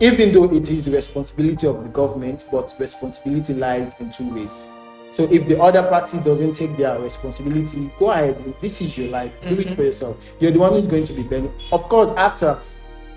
Even 0.00 0.32
though 0.32 0.44
it 0.44 0.70
is 0.70 0.84
the 0.84 0.92
responsibility 0.92 1.66
of 1.66 1.82
the 1.82 1.88
government 1.88 2.44
but 2.50 2.74
responsibility 2.78 3.54
lies 3.54 3.92
in 4.00 4.10
two 4.10 4.32
ways. 4.34 4.56
So 5.12 5.24
if 5.30 5.48
the 5.48 5.60
other 5.60 5.82
party 5.82 6.18
doesn't 6.20 6.54
take 6.54 6.76
their 6.76 6.98
responsibility 6.98 7.90
go 7.98 8.10
ahead. 8.10 8.42
This 8.60 8.80
is 8.80 8.96
your 8.96 9.08
life. 9.08 9.32
Do 9.42 9.48
it 9.48 9.58
mm-hmm. 9.58 9.74
for 9.74 9.82
yourself. 9.82 10.16
You're 10.40 10.52
the 10.52 10.58
one 10.58 10.72
who's 10.72 10.86
going 10.86 11.06
to 11.06 11.12
be 11.12 11.22
benefit 11.22 11.56
of 11.72 11.82
course 11.84 12.10
after 12.16 12.58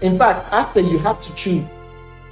in 0.01 0.17
fact 0.17 0.51
after 0.51 0.79
you 0.79 0.97
have 0.99 1.21
to 1.21 1.33
choose 1.35 1.65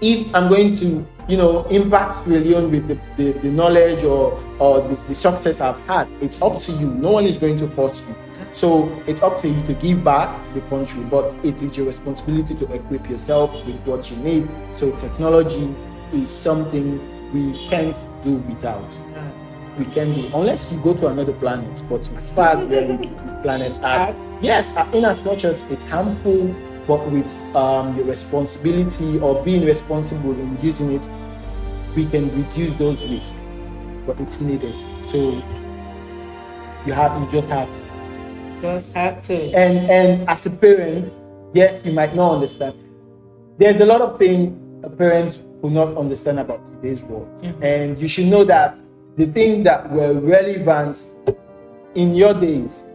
if 0.02 0.34
I'm 0.34 0.48
going 0.48 0.76
to, 0.78 1.06
you 1.30 1.38
know, 1.38 1.63
impact 1.67 2.27
Leone 2.27 2.71
with 2.71 2.88
the, 2.88 2.97
the, 3.15 3.39
the 3.39 3.49
knowledge 3.49 4.03
or 4.03 4.41
or 4.59 4.82
the, 4.82 4.95
the 5.07 5.15
success 5.15 5.61
I've 5.61 5.80
had, 5.82 6.07
it's 6.21 6.41
up 6.41 6.59
to 6.63 6.71
you. 6.71 6.88
No 6.88 7.11
one 7.11 7.25
is 7.25 7.38
going 7.38 7.55
to 7.57 7.67
force 7.69 8.01
you. 8.01 8.15
So 8.51 8.89
it's 9.05 9.21
up 9.21 9.41
to 9.43 9.47
you 9.47 9.61
to 9.67 9.73
give 9.75 10.03
back 10.03 10.45
to 10.47 10.53
the 10.55 10.61
country, 10.67 11.03
but 11.03 11.34
it 11.45 11.61
is 11.61 11.77
your 11.77 11.86
responsibility 11.86 12.55
to 12.55 12.73
equip 12.73 13.07
yourself 13.07 13.51
with 13.65 13.80
what 13.86 14.09
you 14.09 14.17
need. 14.17 14.49
So 14.73 14.91
technology 14.97 15.73
is 16.11 16.30
something 16.30 16.99
we 17.32 17.67
can't 17.69 17.95
do 18.23 18.36
without. 18.36 18.89
We 19.77 19.86
can 19.86 20.13
do 20.13 20.32
unless 20.34 20.71
you 20.71 20.80
go 20.82 20.95
to 20.95 21.07
another 21.07 21.34
planet. 21.34 21.82
But 21.88 22.01
as 22.17 22.30
far 22.32 22.57
as 22.57 22.67
where 22.67 22.88
we 22.88 23.07
planet 23.43 23.77
yes, 24.41 24.71
in 24.93 25.05
as 25.05 25.23
much 25.23 25.45
as 25.45 25.63
it's 25.69 25.84
harmful, 25.84 26.53
but 26.88 27.05
with 27.11 27.32
um, 27.55 27.95
your 27.95 28.05
responsibility 28.05 29.19
or 29.19 29.43
being 29.45 29.63
responsible 29.63 30.32
in 30.32 30.57
using 30.61 30.91
it, 30.93 31.07
we 31.96 32.06
can 32.06 32.30
reduce 32.36 32.78
those 32.78 33.04
risks. 33.06 33.36
But 34.06 34.20
it's 34.20 34.42
needed. 34.42 34.76
So 35.06 35.42
you 36.86 36.94
have 36.94 37.20
you 37.22 37.28
just 37.32 37.50
have 37.50 37.68
to. 37.68 38.62
just 38.62 38.94
have 38.94 39.22
to. 39.22 39.52
And 39.54 39.90
and 39.90 40.30
as 40.30 40.46
a 40.46 40.50
parent, 40.50 41.14
yes, 41.54 41.84
you 41.86 41.94
might 41.94 42.16
not 42.16 42.34
understand. 42.34 42.76
There's 43.58 43.80
a 43.80 43.86
lot 43.86 44.02
of 44.02 44.18
things 44.18 44.56
a 44.84 44.90
parent 44.90 45.42
will 45.62 45.70
not 45.70 45.98
understand 45.98 46.40
about 46.40 46.62
today's 46.76 47.04
world. 47.04 47.28
Mm-hmm. 47.42 47.64
And 47.64 48.00
you 48.00 48.08
should 48.08 48.28
know 48.28 48.44
that 48.46 48.78
the 49.18 49.28
things 49.28 49.64
that 49.66 49.92
were 49.92 50.14
relevant 50.14 51.06
in 51.96 52.16
your 52.16 52.34
days, 52.34 52.86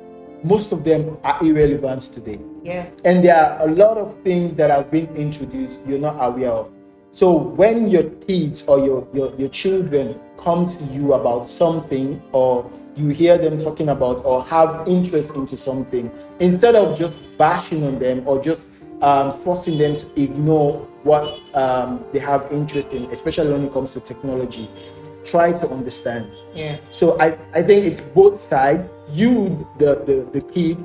most 0.42 0.72
of 0.72 0.84
them 0.84 1.18
are 1.22 1.42
irrelevant 1.44 2.02
today. 2.12 2.38
Yeah. 2.62 2.86
And 3.04 3.24
there 3.24 3.36
are 3.36 3.68
a 3.68 3.70
lot 3.70 3.98
of 3.98 4.16
things 4.22 4.54
that 4.54 4.70
have 4.70 4.90
been 4.90 5.14
introduced 5.16 5.80
you're 5.86 5.98
not 5.98 6.16
aware 6.18 6.50
of. 6.50 6.70
So 7.14 7.30
when 7.30 7.90
your 7.90 8.02
kids 8.26 8.64
or 8.66 8.84
your, 8.84 9.06
your, 9.14 9.32
your 9.36 9.48
children 9.48 10.18
come 10.36 10.66
to 10.66 10.84
you 10.92 11.12
about 11.12 11.48
something 11.48 12.20
or 12.32 12.68
you 12.96 13.10
hear 13.10 13.38
them 13.38 13.56
talking 13.60 13.90
about 13.90 14.24
or 14.24 14.42
have 14.42 14.88
interest 14.88 15.30
into 15.36 15.56
something, 15.56 16.10
instead 16.40 16.74
of 16.74 16.98
just 16.98 17.16
bashing 17.38 17.84
on 17.84 18.00
them 18.00 18.26
or 18.26 18.42
just 18.42 18.62
um, 19.00 19.30
forcing 19.42 19.78
them 19.78 19.96
to 19.96 20.20
ignore 20.20 20.78
what 21.04 21.38
um, 21.54 22.04
they 22.12 22.18
have 22.18 22.48
interest 22.50 22.88
in, 22.88 23.04
especially 23.12 23.52
when 23.52 23.64
it 23.64 23.72
comes 23.72 23.92
to 23.92 24.00
technology, 24.00 24.68
try 25.24 25.52
to 25.52 25.70
understand. 25.70 26.28
Yeah. 26.52 26.78
So 26.90 27.16
I, 27.20 27.38
I 27.52 27.62
think 27.62 27.86
it's 27.86 28.00
both 28.00 28.40
sides. 28.40 28.90
You, 29.10 29.64
the, 29.78 30.02
the, 30.04 30.28
the 30.32 30.40
kid, 30.52 30.84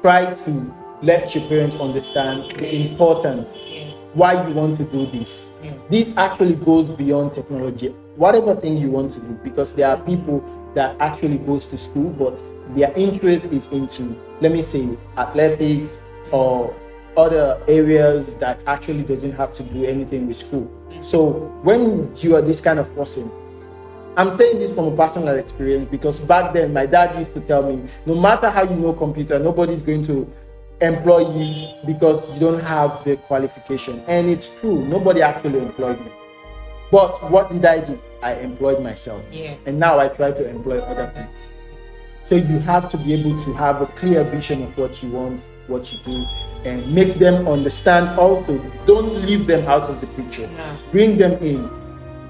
try 0.00 0.34
to 0.34 0.74
let 1.02 1.36
your 1.36 1.46
parents 1.46 1.76
understand 1.76 2.50
the 2.58 2.90
importance, 2.90 3.56
Yeah. 3.56 3.89
Why 4.14 4.46
you 4.46 4.54
want 4.54 4.76
to 4.78 4.84
do 4.84 5.06
this. 5.06 5.50
Yeah. 5.62 5.74
This 5.88 6.16
actually 6.16 6.54
goes 6.54 6.88
beyond 6.88 7.32
technology. 7.32 7.88
Whatever 8.16 8.54
thing 8.56 8.76
you 8.76 8.90
want 8.90 9.12
to 9.14 9.20
do, 9.20 9.38
because 9.44 9.72
there 9.72 9.88
are 9.88 9.96
hmm. 9.96 10.06
people 10.06 10.72
that 10.74 10.96
actually 11.00 11.38
goes 11.38 11.66
to 11.66 11.78
school, 11.78 12.10
but 12.10 12.38
their 12.76 12.92
interest 12.92 13.46
is 13.46 13.66
into, 13.68 14.16
let 14.40 14.52
me 14.52 14.62
say, 14.62 14.88
athletics 15.16 15.98
or 16.32 16.74
other 17.16 17.60
areas 17.66 18.34
that 18.34 18.62
actually 18.66 19.02
doesn't 19.02 19.32
have 19.32 19.52
to 19.54 19.62
do 19.64 19.84
anything 19.84 20.26
with 20.26 20.36
school. 20.36 20.64
Hmm. 20.92 21.02
So 21.02 21.30
when 21.62 22.14
you 22.16 22.36
are 22.36 22.42
this 22.42 22.60
kind 22.60 22.78
of 22.78 22.92
person, 22.94 23.30
I'm 24.16 24.36
saying 24.36 24.58
this 24.58 24.72
from 24.72 24.86
a 24.86 24.96
personal 24.96 25.36
experience 25.36 25.86
because 25.88 26.18
back 26.18 26.52
then 26.52 26.72
my 26.72 26.84
dad 26.84 27.16
used 27.16 27.32
to 27.34 27.40
tell 27.40 27.62
me, 27.62 27.88
no 28.06 28.16
matter 28.16 28.50
how 28.50 28.64
you 28.64 28.74
know 28.74 28.92
computer, 28.92 29.38
nobody's 29.38 29.82
going 29.82 30.02
to 30.04 30.30
employ 30.80 31.28
you 31.30 31.74
because 31.86 32.18
you 32.32 32.40
don't 32.40 32.60
have 32.60 33.04
the 33.04 33.16
qualification. 33.16 34.02
And 34.06 34.28
it's 34.28 34.54
true, 34.60 34.84
nobody 34.86 35.22
actually 35.22 35.58
employed 35.58 36.00
me. 36.00 36.10
But 36.90 37.30
what 37.30 37.52
did 37.52 37.64
I 37.64 37.80
do? 37.80 37.98
I 38.22 38.34
employed 38.34 38.82
myself. 38.82 39.22
Yeah. 39.30 39.54
And 39.66 39.78
now 39.78 39.98
I 39.98 40.08
try 40.08 40.32
to 40.32 40.48
employ 40.48 40.78
other 40.80 41.06
people. 41.14 41.32
So 42.24 42.34
you 42.34 42.58
have 42.60 42.88
to 42.90 42.96
be 42.96 43.14
able 43.14 43.42
to 43.44 43.52
have 43.54 43.82
a 43.82 43.86
clear 43.86 44.24
vision 44.24 44.62
of 44.62 44.76
what 44.76 45.02
you 45.02 45.10
want, 45.10 45.40
what 45.66 45.92
you 45.92 45.98
do, 46.04 46.26
and 46.64 46.92
make 46.92 47.18
them 47.18 47.48
understand 47.48 48.18
also. 48.18 48.58
Don't 48.86 49.24
leave 49.26 49.46
them 49.46 49.66
out 49.66 49.88
of 49.88 50.00
the 50.00 50.06
picture. 50.08 50.46
No. 50.46 50.78
Bring 50.92 51.16
them 51.16 51.32
in. 51.42 51.70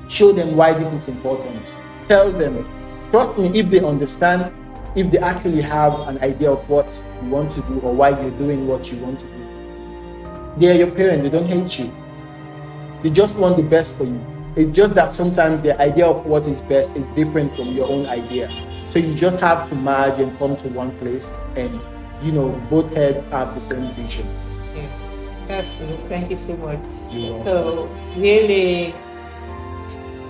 Show 0.09 0.33
them 0.33 0.57
why 0.57 0.73
this 0.73 0.89
is 0.89 1.09
important. 1.09 1.75
Tell 2.09 2.31
them. 2.33 2.67
Trust 3.11 3.39
me, 3.39 3.59
if 3.59 3.69
they 3.71 3.81
understand, 3.81 4.53
if 4.97 5.11
they 5.11 5.19
actually 5.19 5.61
have 5.63 5.93
an 6.09 6.19
idea 6.23 6.51
of 6.51 6.69
what 6.69 6.91
you 7.23 7.29
want 7.29 7.53
to 7.53 7.63
do 7.63 7.81
or 7.81 7.95
why 7.95 8.11
you're 8.11 8.31
doing 8.39 8.67
what 8.67 8.91
you 8.91 8.99
want 8.99 9.21
to 9.21 9.27
do, 9.27 9.47
they 10.59 10.71
are 10.71 10.75
your 10.75 10.91
parents, 10.91 11.23
they 11.23 11.31
don't 11.31 11.47
hate 11.47 11.79
you. 11.79 11.93
They 13.03 13.11
just 13.11 13.37
want 13.37 13.57
the 13.57 13.63
best 13.63 13.93
for 13.93 14.05
you. 14.05 14.21
It's 14.57 14.73
just 14.73 14.95
that 14.95 15.15
sometimes 15.15 15.63
their 15.63 15.79
idea 15.79 16.07
of 16.07 16.27
what 16.27 16.47
is 16.47 16.61
best 16.63 16.91
is 16.97 17.09
different 17.11 17.55
from 17.55 17.69
your 17.69 17.89
own 17.89 18.07
idea. 18.07 18.51
So 18.89 18.99
you 18.99 19.15
just 19.15 19.39
have 19.39 19.69
to 19.69 19.75
merge 19.77 20.19
and 20.19 20.37
come 20.39 20.57
to 20.59 20.69
one 20.69 20.97
place 20.99 21.31
and 21.57 21.81
you 22.21 22.33
know 22.33 22.51
both 22.69 22.93
heads 22.93 23.25
have 23.31 23.55
the 23.55 23.61
same 23.61 23.93
vision. 23.95 24.27
yeah. 24.75 24.89
That's 25.47 25.77
true. 25.77 25.99
Thank 26.09 26.31
you 26.31 26.37
so 26.37 26.57
much. 26.57 26.79
You 27.11 27.43
So 27.45 27.89
really, 28.17 28.95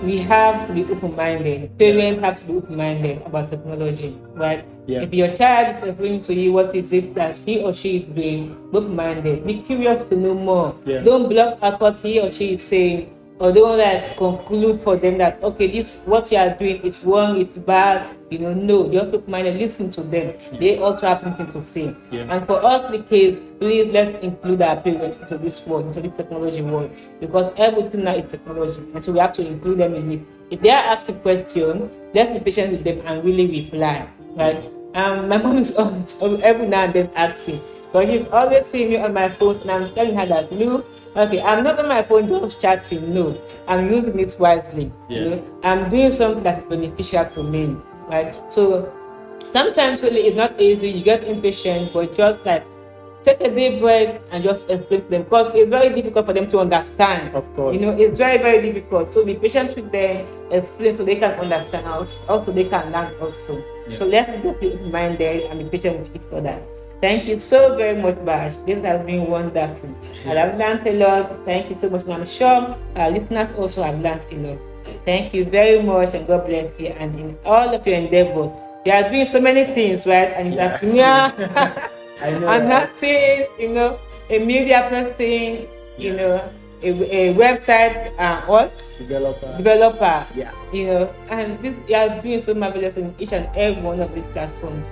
we 0.01 0.17
have 0.17 0.67
to 0.67 0.73
be 0.73 0.83
open-minded. 0.85 1.77
Parents 1.77 2.19
have 2.21 2.39
to 2.39 2.45
be 2.45 2.53
open-minded 2.57 3.21
about 3.23 3.49
technology, 3.49 4.17
right? 4.33 4.65
Yeah. 4.87 5.01
If 5.01 5.13
your 5.13 5.33
child 5.35 5.75
is 5.75 5.83
explaining 5.89 6.21
to 6.21 6.33
you 6.33 6.53
what 6.53 6.73
is 6.75 6.91
it 6.91 7.13
that 7.15 7.35
he 7.35 7.61
or 7.61 7.71
she 7.71 7.97
is 7.97 8.05
doing, 8.05 8.55
be 8.71 8.77
open-minded. 8.77 9.45
Be 9.45 9.61
curious 9.61 10.03
to 10.03 10.15
know 10.15 10.33
more. 10.33 10.75
Yeah. 10.85 11.01
Don't 11.01 11.29
block 11.29 11.59
out 11.61 11.79
what 11.79 11.97
he 11.97 12.19
or 12.19 12.31
she 12.31 12.53
is 12.53 12.63
saying, 12.63 13.13
or 13.41 13.51
don't 13.51 13.75
like 13.79 14.17
conclude 14.17 14.79
for 14.81 14.95
them 14.95 15.17
that 15.17 15.41
okay, 15.41 15.65
this 15.65 15.97
what 16.05 16.31
you 16.31 16.37
are 16.37 16.53
doing 16.53 16.79
is 16.83 17.03
wrong, 17.03 17.41
it's 17.41 17.57
bad. 17.57 18.15
You 18.29 18.37
know, 18.39 18.53
no. 18.53 18.89
Just 18.89 19.11
open-minded. 19.11 19.57
Listen 19.57 19.89
to 19.91 20.03
them. 20.03 20.35
They 20.57 20.77
also 20.77 21.07
have 21.07 21.19
something 21.19 21.51
to 21.51 21.61
say. 21.61 21.93
Yeah. 22.11 22.27
And 22.29 22.45
for 22.45 22.63
us, 22.63 22.89
the 22.89 22.99
case, 23.03 23.51
please 23.59 23.91
let's 23.91 24.23
include 24.23 24.61
our 24.61 24.79
parents 24.79 25.17
into 25.17 25.37
this 25.39 25.65
world, 25.65 25.87
into 25.87 26.01
this 26.01 26.15
technology 26.15 26.61
world, 26.61 26.91
because 27.19 27.51
everything 27.57 28.05
now 28.05 28.15
is 28.15 28.29
technology, 28.31 28.79
and 28.93 29.03
so 29.03 29.11
we 29.11 29.19
have 29.19 29.33
to 29.33 29.45
include 29.45 29.79
them 29.79 29.95
in 29.95 30.11
it. 30.13 30.21
If 30.51 30.61
they 30.61 30.69
are 30.69 30.83
asked 30.95 31.09
a 31.09 31.13
question, 31.13 31.89
let's 32.13 32.31
be 32.31 32.39
patient 32.39 32.71
with 32.71 32.83
them 32.83 33.01
and 33.05 33.25
really 33.25 33.47
reply. 33.47 34.07
Right? 34.37 34.71
Um, 34.93 35.27
my 35.27 35.37
mom 35.37 35.57
is 35.57 35.75
always 35.77 36.21
every 36.21 36.67
now 36.67 36.83
and 36.83 36.93
then 36.93 37.09
asking, 37.15 37.61
but 37.91 38.07
she's 38.07 38.25
always 38.27 38.67
seeing 38.67 38.89
me 38.91 38.97
on 38.97 39.13
my 39.13 39.33
phone, 39.35 39.59
and 39.61 39.71
I'm 39.71 39.95
telling 39.95 40.15
her 40.15 40.25
that 40.27 40.53
look, 40.53 40.85
okay, 41.15 41.41
I'm 41.41 41.63
not 41.63 41.79
on 41.79 41.87
my 41.87 42.03
phone 42.03 42.27
just 42.27 42.61
chatting. 42.61 43.13
No, 43.13 43.37
I'm 43.67 43.91
using 43.91 44.19
it 44.19 44.35
wisely. 44.39 44.91
You 45.09 45.15
Yeah. 45.17 45.23
know, 45.29 45.43
I'm 45.63 45.89
doing 45.89 46.11
something 46.11 46.43
that 46.43 46.59
is 46.59 46.65
beneficial 46.65 47.25
to 47.25 47.43
me. 47.43 47.75
Right? 48.09 48.35
So 48.51 48.91
sometimes 49.51 50.01
really 50.01 50.21
it's 50.27 50.35
not 50.35 50.59
easy. 50.59 50.89
You 50.89 51.03
get 51.03 51.23
impatient, 51.23 51.93
but 51.93 52.15
just 52.15 52.45
like 52.45 52.63
take 53.23 53.39
a 53.41 53.53
deep 53.53 53.79
breath 53.79 54.19
and 54.31 54.43
just 54.43 54.67
explain 54.69 55.01
to 55.01 55.07
them 55.07 55.23
because 55.23 55.53
it's 55.53 55.69
very 55.69 55.89
difficult 55.93 56.25
for 56.25 56.33
them 56.33 56.49
to 56.49 56.59
understand. 56.59 57.35
Of 57.35 57.45
course. 57.55 57.75
You 57.75 57.81
know, 57.81 57.91
it's 57.91 58.17
very, 58.17 58.37
very 58.39 58.61
difficult. 58.61 59.13
So 59.13 59.23
be 59.23 59.35
patient 59.35 59.75
with 59.75 59.91
them, 59.91 60.25
explain 60.51 60.95
so 60.95 61.05
they 61.05 61.15
can 61.17 61.31
understand, 61.39 61.85
also, 61.87 62.19
also 62.27 62.51
they 62.51 62.65
can 62.65 62.91
learn 62.91 63.13
also. 63.21 63.63
Yeah. 63.87 63.97
So 63.97 64.05
let's 64.05 64.29
just 64.43 64.59
be 64.59 64.75
minded 64.89 65.43
and 65.51 65.59
be 65.59 65.65
patient 65.69 65.99
with 65.99 66.15
each 66.15 66.33
other. 66.33 66.59
Thank 67.01 67.25
you 67.25 67.35
so 67.37 67.75
very 67.75 67.99
much, 67.99 68.23
Bash. 68.25 68.55
This 68.67 68.83
has 68.85 69.01
been 69.05 69.25
wonderful. 69.25 69.89
I 70.25 70.35
have 70.35 70.57
learned 70.57 70.85
a 70.85 70.93
lot. 70.93 71.45
Thank 71.45 71.69
you 71.71 71.77
so 71.79 71.89
much. 71.89 72.03
And 72.03 72.13
I'm 72.13 72.25
sure 72.25 72.77
our 72.95 73.09
listeners 73.09 73.51
also 73.53 73.81
have 73.83 73.99
learned 73.99 74.25
a 74.31 74.35
lot. 74.35 74.59
Thank 75.05 75.33
you 75.33 75.45
very 75.45 75.81
much 75.81 76.13
and 76.13 76.27
God 76.27 76.45
bless 76.45 76.79
you. 76.79 76.87
And 76.89 77.19
in 77.19 77.37
all 77.43 77.73
of 77.73 77.85
your 77.87 77.95
endeavors, 77.97 78.51
you 78.85 78.91
are 78.91 79.09
doing 79.09 79.25
so 79.25 79.41
many 79.41 79.65
things, 79.73 80.05
right? 80.05 80.29
An 80.37 80.53
Yeah. 80.53 81.31
entrepreneur. 81.33 81.89
I 82.21 82.29
know. 82.37 82.47
an 82.49 82.71
artist, 82.71 83.49
you 83.59 83.69
know, 83.69 83.97
a 84.29 84.37
media 84.37 84.85
person, 84.89 85.65
you 85.97 86.13
know, 86.13 86.37
a, 86.83 86.89
a 86.89 87.33
website 87.33 88.13
uh, 88.19 88.41
what 88.45 88.77
Developer. 88.99 89.57
developer, 89.57 90.25
Yeah. 90.35 90.51
you 90.71 90.85
know, 90.85 91.13
and 91.29 91.57
this 91.63 91.73
you 91.89 91.95
are 91.95 92.21
doing 92.21 92.39
so 92.39 92.53
marvelous 92.53 92.97
in 92.97 93.13
each 93.17 93.33
and 93.33 93.49
every 93.55 93.81
one 93.81 93.99
of 94.01 94.13
these 94.13 94.27
platforms. 94.27 94.85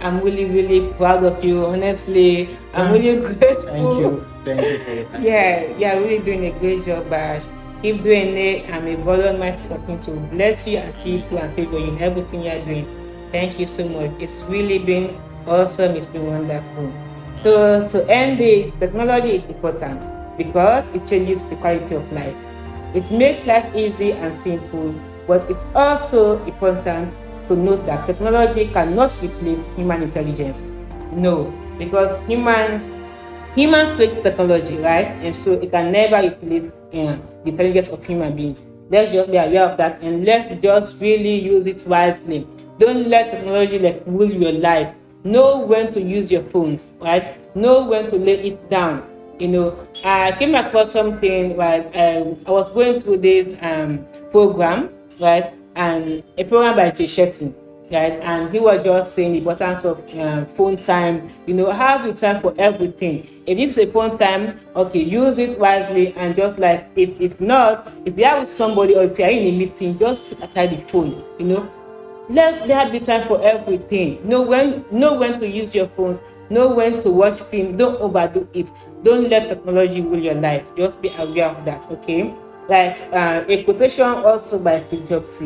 I'm 0.00 0.20
really, 0.20 0.44
really 0.44 0.92
proud 0.94 1.24
of 1.24 1.42
you. 1.44 1.66
Honestly, 1.66 2.56
I'm 2.74 2.88
mm. 2.88 2.92
really 2.92 3.34
grateful. 3.34 3.66
Thank 3.66 4.00
you. 4.00 4.26
Thank 4.44 4.60
you 4.60 4.84
for 4.84 4.92
your 4.92 5.04
time. 5.08 5.22
Yeah, 5.22 5.76
you 5.78 5.86
are 5.86 6.00
really 6.00 6.18
doing 6.24 6.44
a 6.46 6.52
great 6.58 6.84
job, 6.84 7.08
Bash. 7.08 7.42
Keep 7.82 8.02
doing 8.02 8.36
it, 8.36 8.70
I'm 8.70 8.86
a 8.86 8.96
God 8.96 9.20
Almighty 9.20 9.62
continue 9.68 10.00
to 10.02 10.10
bless 10.34 10.66
you 10.66 10.78
and 10.78 10.94
see 10.94 11.18
you 11.18 11.22
through 11.28 11.38
and 11.38 11.54
favor 11.54 11.78
you 11.78 11.88
in 11.88 12.02
everything 12.02 12.42
you 12.42 12.50
are 12.50 12.64
doing. 12.64 12.86
Thank 13.32 13.60
you 13.60 13.66
so 13.66 13.86
much. 13.88 14.10
It's 14.18 14.42
really 14.44 14.78
been 14.78 15.16
awesome. 15.46 15.94
It's 15.94 16.06
been 16.06 16.26
wonderful. 16.26 16.92
So 17.42 17.86
to 17.88 18.10
end 18.10 18.40
this, 18.40 18.72
technology 18.72 19.36
is 19.36 19.44
important 19.44 20.00
because 20.38 20.88
it 20.88 21.06
changes 21.06 21.42
the 21.42 21.56
quality 21.56 21.94
of 21.94 22.12
life. 22.12 22.34
It 22.94 23.10
makes 23.10 23.46
life 23.46 23.74
easy 23.76 24.12
and 24.12 24.34
simple, 24.34 24.94
but 25.26 25.48
it's 25.50 25.62
also 25.74 26.42
important 26.46 27.12
to 27.48 27.56
note 27.56 27.86
that 27.86 28.06
technology 28.06 28.68
cannot 28.68 29.10
replace 29.22 29.66
human 29.76 30.02
intelligence. 30.02 30.62
No, 31.12 31.52
because 31.78 32.12
humans 32.26 32.88
humans 33.54 33.90
create 33.92 34.22
technology, 34.22 34.76
right? 34.78 35.06
And 35.24 35.34
so 35.34 35.52
it 35.52 35.70
can 35.70 35.90
never 35.90 36.26
replace 36.28 36.64
uh, 36.64 37.16
the 37.44 37.50
intelligence 37.50 37.88
of 37.88 38.04
human 38.04 38.36
beings. 38.36 38.62
Let's 38.90 39.12
just 39.12 39.30
be 39.30 39.36
aware 39.38 39.64
of 39.64 39.78
that 39.78 40.00
and 40.02 40.24
let's 40.24 40.48
just 40.60 41.00
really 41.00 41.40
use 41.40 41.66
it 41.66 41.84
wisely. 41.86 42.46
Don't 42.78 43.08
let 43.08 43.32
technology 43.32 43.78
like 43.78 44.02
rule 44.06 44.30
your 44.30 44.52
life. 44.52 44.94
Know 45.24 45.58
when 45.58 45.90
to 45.90 46.00
use 46.00 46.30
your 46.30 46.44
phones, 46.50 46.88
right? 47.00 47.34
Know 47.56 47.84
when 47.84 48.06
to 48.10 48.16
lay 48.16 48.38
it 48.52 48.70
down. 48.70 49.02
You 49.40 49.48
know, 49.48 49.86
I 50.04 50.32
came 50.38 50.54
across 50.54 50.92
something 50.92 51.56
right. 51.56 51.84
Um, 51.96 52.38
I 52.46 52.50
was 52.52 52.70
going 52.70 53.00
through 53.00 53.18
this 53.18 53.58
um, 53.60 54.06
program, 54.30 54.90
right, 55.20 55.52
and 55.76 56.22
a 56.38 56.44
program 56.44 56.74
by 56.76 56.90
Jay 56.90 57.04
Shetty, 57.04 57.54
right, 57.92 58.14
and 58.22 58.52
he 58.52 58.58
was 58.58 58.82
just 58.82 59.14
saying 59.14 59.32
the 59.32 59.38
importance 59.38 59.84
of 59.84 59.98
um, 60.18 60.46
phone 60.46 60.76
time. 60.76 61.30
You 61.46 61.54
know, 61.54 61.70
have 61.70 62.04
the 62.04 62.14
time 62.14 62.40
for 62.40 62.54
everything. 62.58 63.42
If 63.46 63.58
it's 63.58 63.78
a 63.78 63.86
phone 63.86 64.18
time, 64.18 64.58
okay, 64.74 65.02
use 65.02 65.38
it 65.38 65.58
wisely, 65.58 66.14
and 66.14 66.34
just 66.34 66.58
like 66.58 66.88
if 66.96 67.20
it's 67.20 67.38
not, 67.40 67.92
if 68.04 68.18
you 68.18 68.24
are 68.24 68.40
with 68.40 68.48
somebody 68.48 68.96
or 68.96 69.04
if 69.04 69.18
you 69.18 69.24
are 69.24 69.30
in 69.30 69.46
a 69.46 69.52
meeting, 69.56 69.98
just 69.98 70.28
put 70.28 70.40
aside 70.42 70.70
the 70.70 70.82
phone. 70.90 71.22
You 71.38 71.46
know, 71.46 71.72
let 72.28 72.66
there 72.66 72.90
be 72.90 72.98
time 72.98 73.28
for 73.28 73.40
everything. 73.42 74.26
Know 74.28 74.42
when 74.42 74.84
know 74.90 75.14
when 75.14 75.38
to 75.38 75.46
use 75.48 75.74
your 75.74 75.88
phones. 75.88 76.20
Know 76.48 76.68
when 76.68 77.00
to 77.00 77.10
watch 77.10 77.40
film. 77.50 77.76
Don't 77.76 78.00
overdo 78.00 78.48
it. 78.54 78.70
Don't 79.02 79.28
let 79.28 79.48
technology 79.48 80.00
rule 80.00 80.18
your 80.18 80.34
life. 80.34 80.64
Just 80.76 81.02
be 81.02 81.08
aware 81.08 81.48
of 81.50 81.64
that. 81.64 81.84
Okay. 81.90 82.34
Like 82.68 82.98
uh, 83.12 83.44
a 83.48 83.62
quotation 83.64 84.06
also 84.06 84.58
by 84.58 84.80
Steve 84.80 85.08
Jobs 85.08 85.42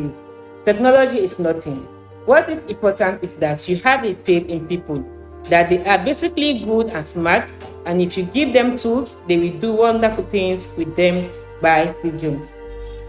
"Technology 0.65 1.19
is 1.19 1.37
nothing. 1.37 1.87
What 2.25 2.49
is 2.49 2.63
important 2.65 3.23
is 3.23 3.33
that 3.35 3.67
you 3.69 3.77
have 3.77 4.03
a 4.03 4.15
faith 4.25 4.47
in 4.47 4.67
people 4.67 5.03
that 5.49 5.69
they 5.69 5.83
are 5.85 6.03
basically 6.03 6.59
good 6.59 6.89
and 6.89 7.05
smart, 7.05 7.51
and 7.85 8.01
if 8.01 8.17
you 8.17 8.23
give 8.25 8.53
them 8.53 8.75
tools, 8.77 9.23
they 9.27 9.37
will 9.37 9.57
do 9.59 9.73
wonderful 9.73 10.25
things 10.25 10.73
with 10.77 10.95
them." 10.95 11.29
By 11.61 11.93
Steve 11.99 12.17
Jobs. 12.19 12.49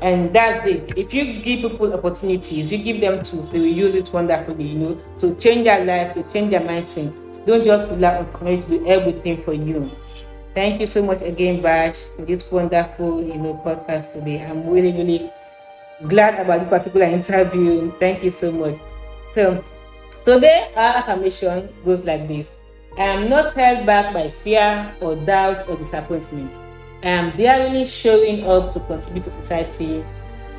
And 0.02 0.34
that's 0.36 0.66
it. 0.66 0.92
If 0.94 1.14
you 1.14 1.40
give 1.40 1.62
people 1.62 1.94
opportunities, 1.94 2.70
you 2.70 2.76
give 2.76 3.00
them 3.00 3.22
tools, 3.22 3.48
they 3.50 3.60
will 3.60 3.72
use 3.72 3.94
it 3.94 4.12
wonderfully, 4.12 4.64
you 4.64 4.78
know, 4.78 5.00
to 5.20 5.34
change 5.36 5.64
their 5.64 5.82
life, 5.86 6.12
to 6.12 6.22
change 6.34 6.50
their 6.50 6.60
mindset. 6.60 7.16
Don't 7.46 7.64
just 7.64 7.88
rely 7.88 8.18
on 8.18 8.26
technology 8.26 8.60
to 8.60 8.68
do 8.68 8.86
everything 8.86 9.42
for 9.42 9.54
you. 9.54 9.90
Thank 10.54 10.80
you 10.80 10.86
so 10.86 11.02
much 11.02 11.22
again, 11.22 11.62
Bash, 11.62 11.96
for 12.16 12.26
this 12.26 12.44
wonderful, 12.50 13.22
you 13.24 13.36
know, 13.40 13.56
podcast 13.64 14.12
today. 14.12 14.44
I'm 14.44 14.68
really, 14.68 14.92
really 14.92 15.32
glad 16.08 16.38
about 16.38 16.60
this 16.60 16.68
particular 16.68 17.06
interview. 17.06 17.90
Thank 17.92 18.22
you 18.22 18.30
so 18.30 18.52
much. 18.52 18.76
So 19.30 19.64
today 20.24 20.70
our 20.76 20.96
affirmation 21.00 21.72
goes 21.86 22.04
like 22.04 22.28
this. 22.28 22.52
I 22.98 23.04
am 23.04 23.30
not 23.30 23.54
held 23.54 23.86
back 23.86 24.12
by 24.12 24.28
fear 24.28 24.92
or 25.00 25.16
doubt 25.16 25.66
or 25.70 25.76
disappointment. 25.76 26.52
I 27.02 27.08
am 27.08 27.34
daringly 27.34 27.86
showing 27.86 28.44
up 28.44 28.74
to 28.74 28.80
contribute 28.80 29.24
to 29.24 29.30
society 29.30 30.04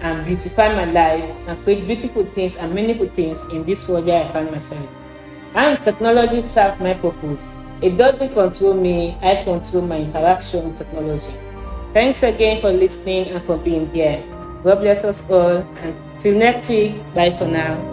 and 0.01 0.25
beautify 0.25 0.73
my 0.73 0.85
life 0.85 1.23
and 1.47 1.63
create 1.63 1.85
beautiful 1.85 2.25
things 2.33 2.55
and 2.55 2.73
meaningful 2.73 3.09
things 3.09 3.45
in 3.53 3.63
this 3.63 3.87
world 3.87 4.07
where 4.07 4.25
I 4.25 4.31
find 4.33 4.49
myself. 4.49 4.89
And 5.53 5.81
technology 5.83 6.41
serves 6.41 6.79
my 6.79 6.95
purpose. 6.95 7.45
It 7.83 7.97
doesn't 7.97 8.33
control 8.33 8.73
me, 8.73 9.17
I 9.21 9.43
control 9.43 9.83
my 9.83 9.97
interaction 9.97 10.69
with 10.69 10.77
technology. 10.77 11.33
Thanks 11.93 12.23
again 12.23 12.61
for 12.61 12.71
listening 12.71 13.27
and 13.27 13.43
for 13.43 13.57
being 13.57 13.93
here. 13.93 14.23
God 14.63 14.79
bless 14.79 15.03
us 15.03 15.21
all. 15.29 15.67
And 15.83 15.93
till 16.17 16.37
next 16.37 16.69
week, 16.69 16.95
bye 17.13 17.35
for 17.37 17.45
now. 17.45 17.92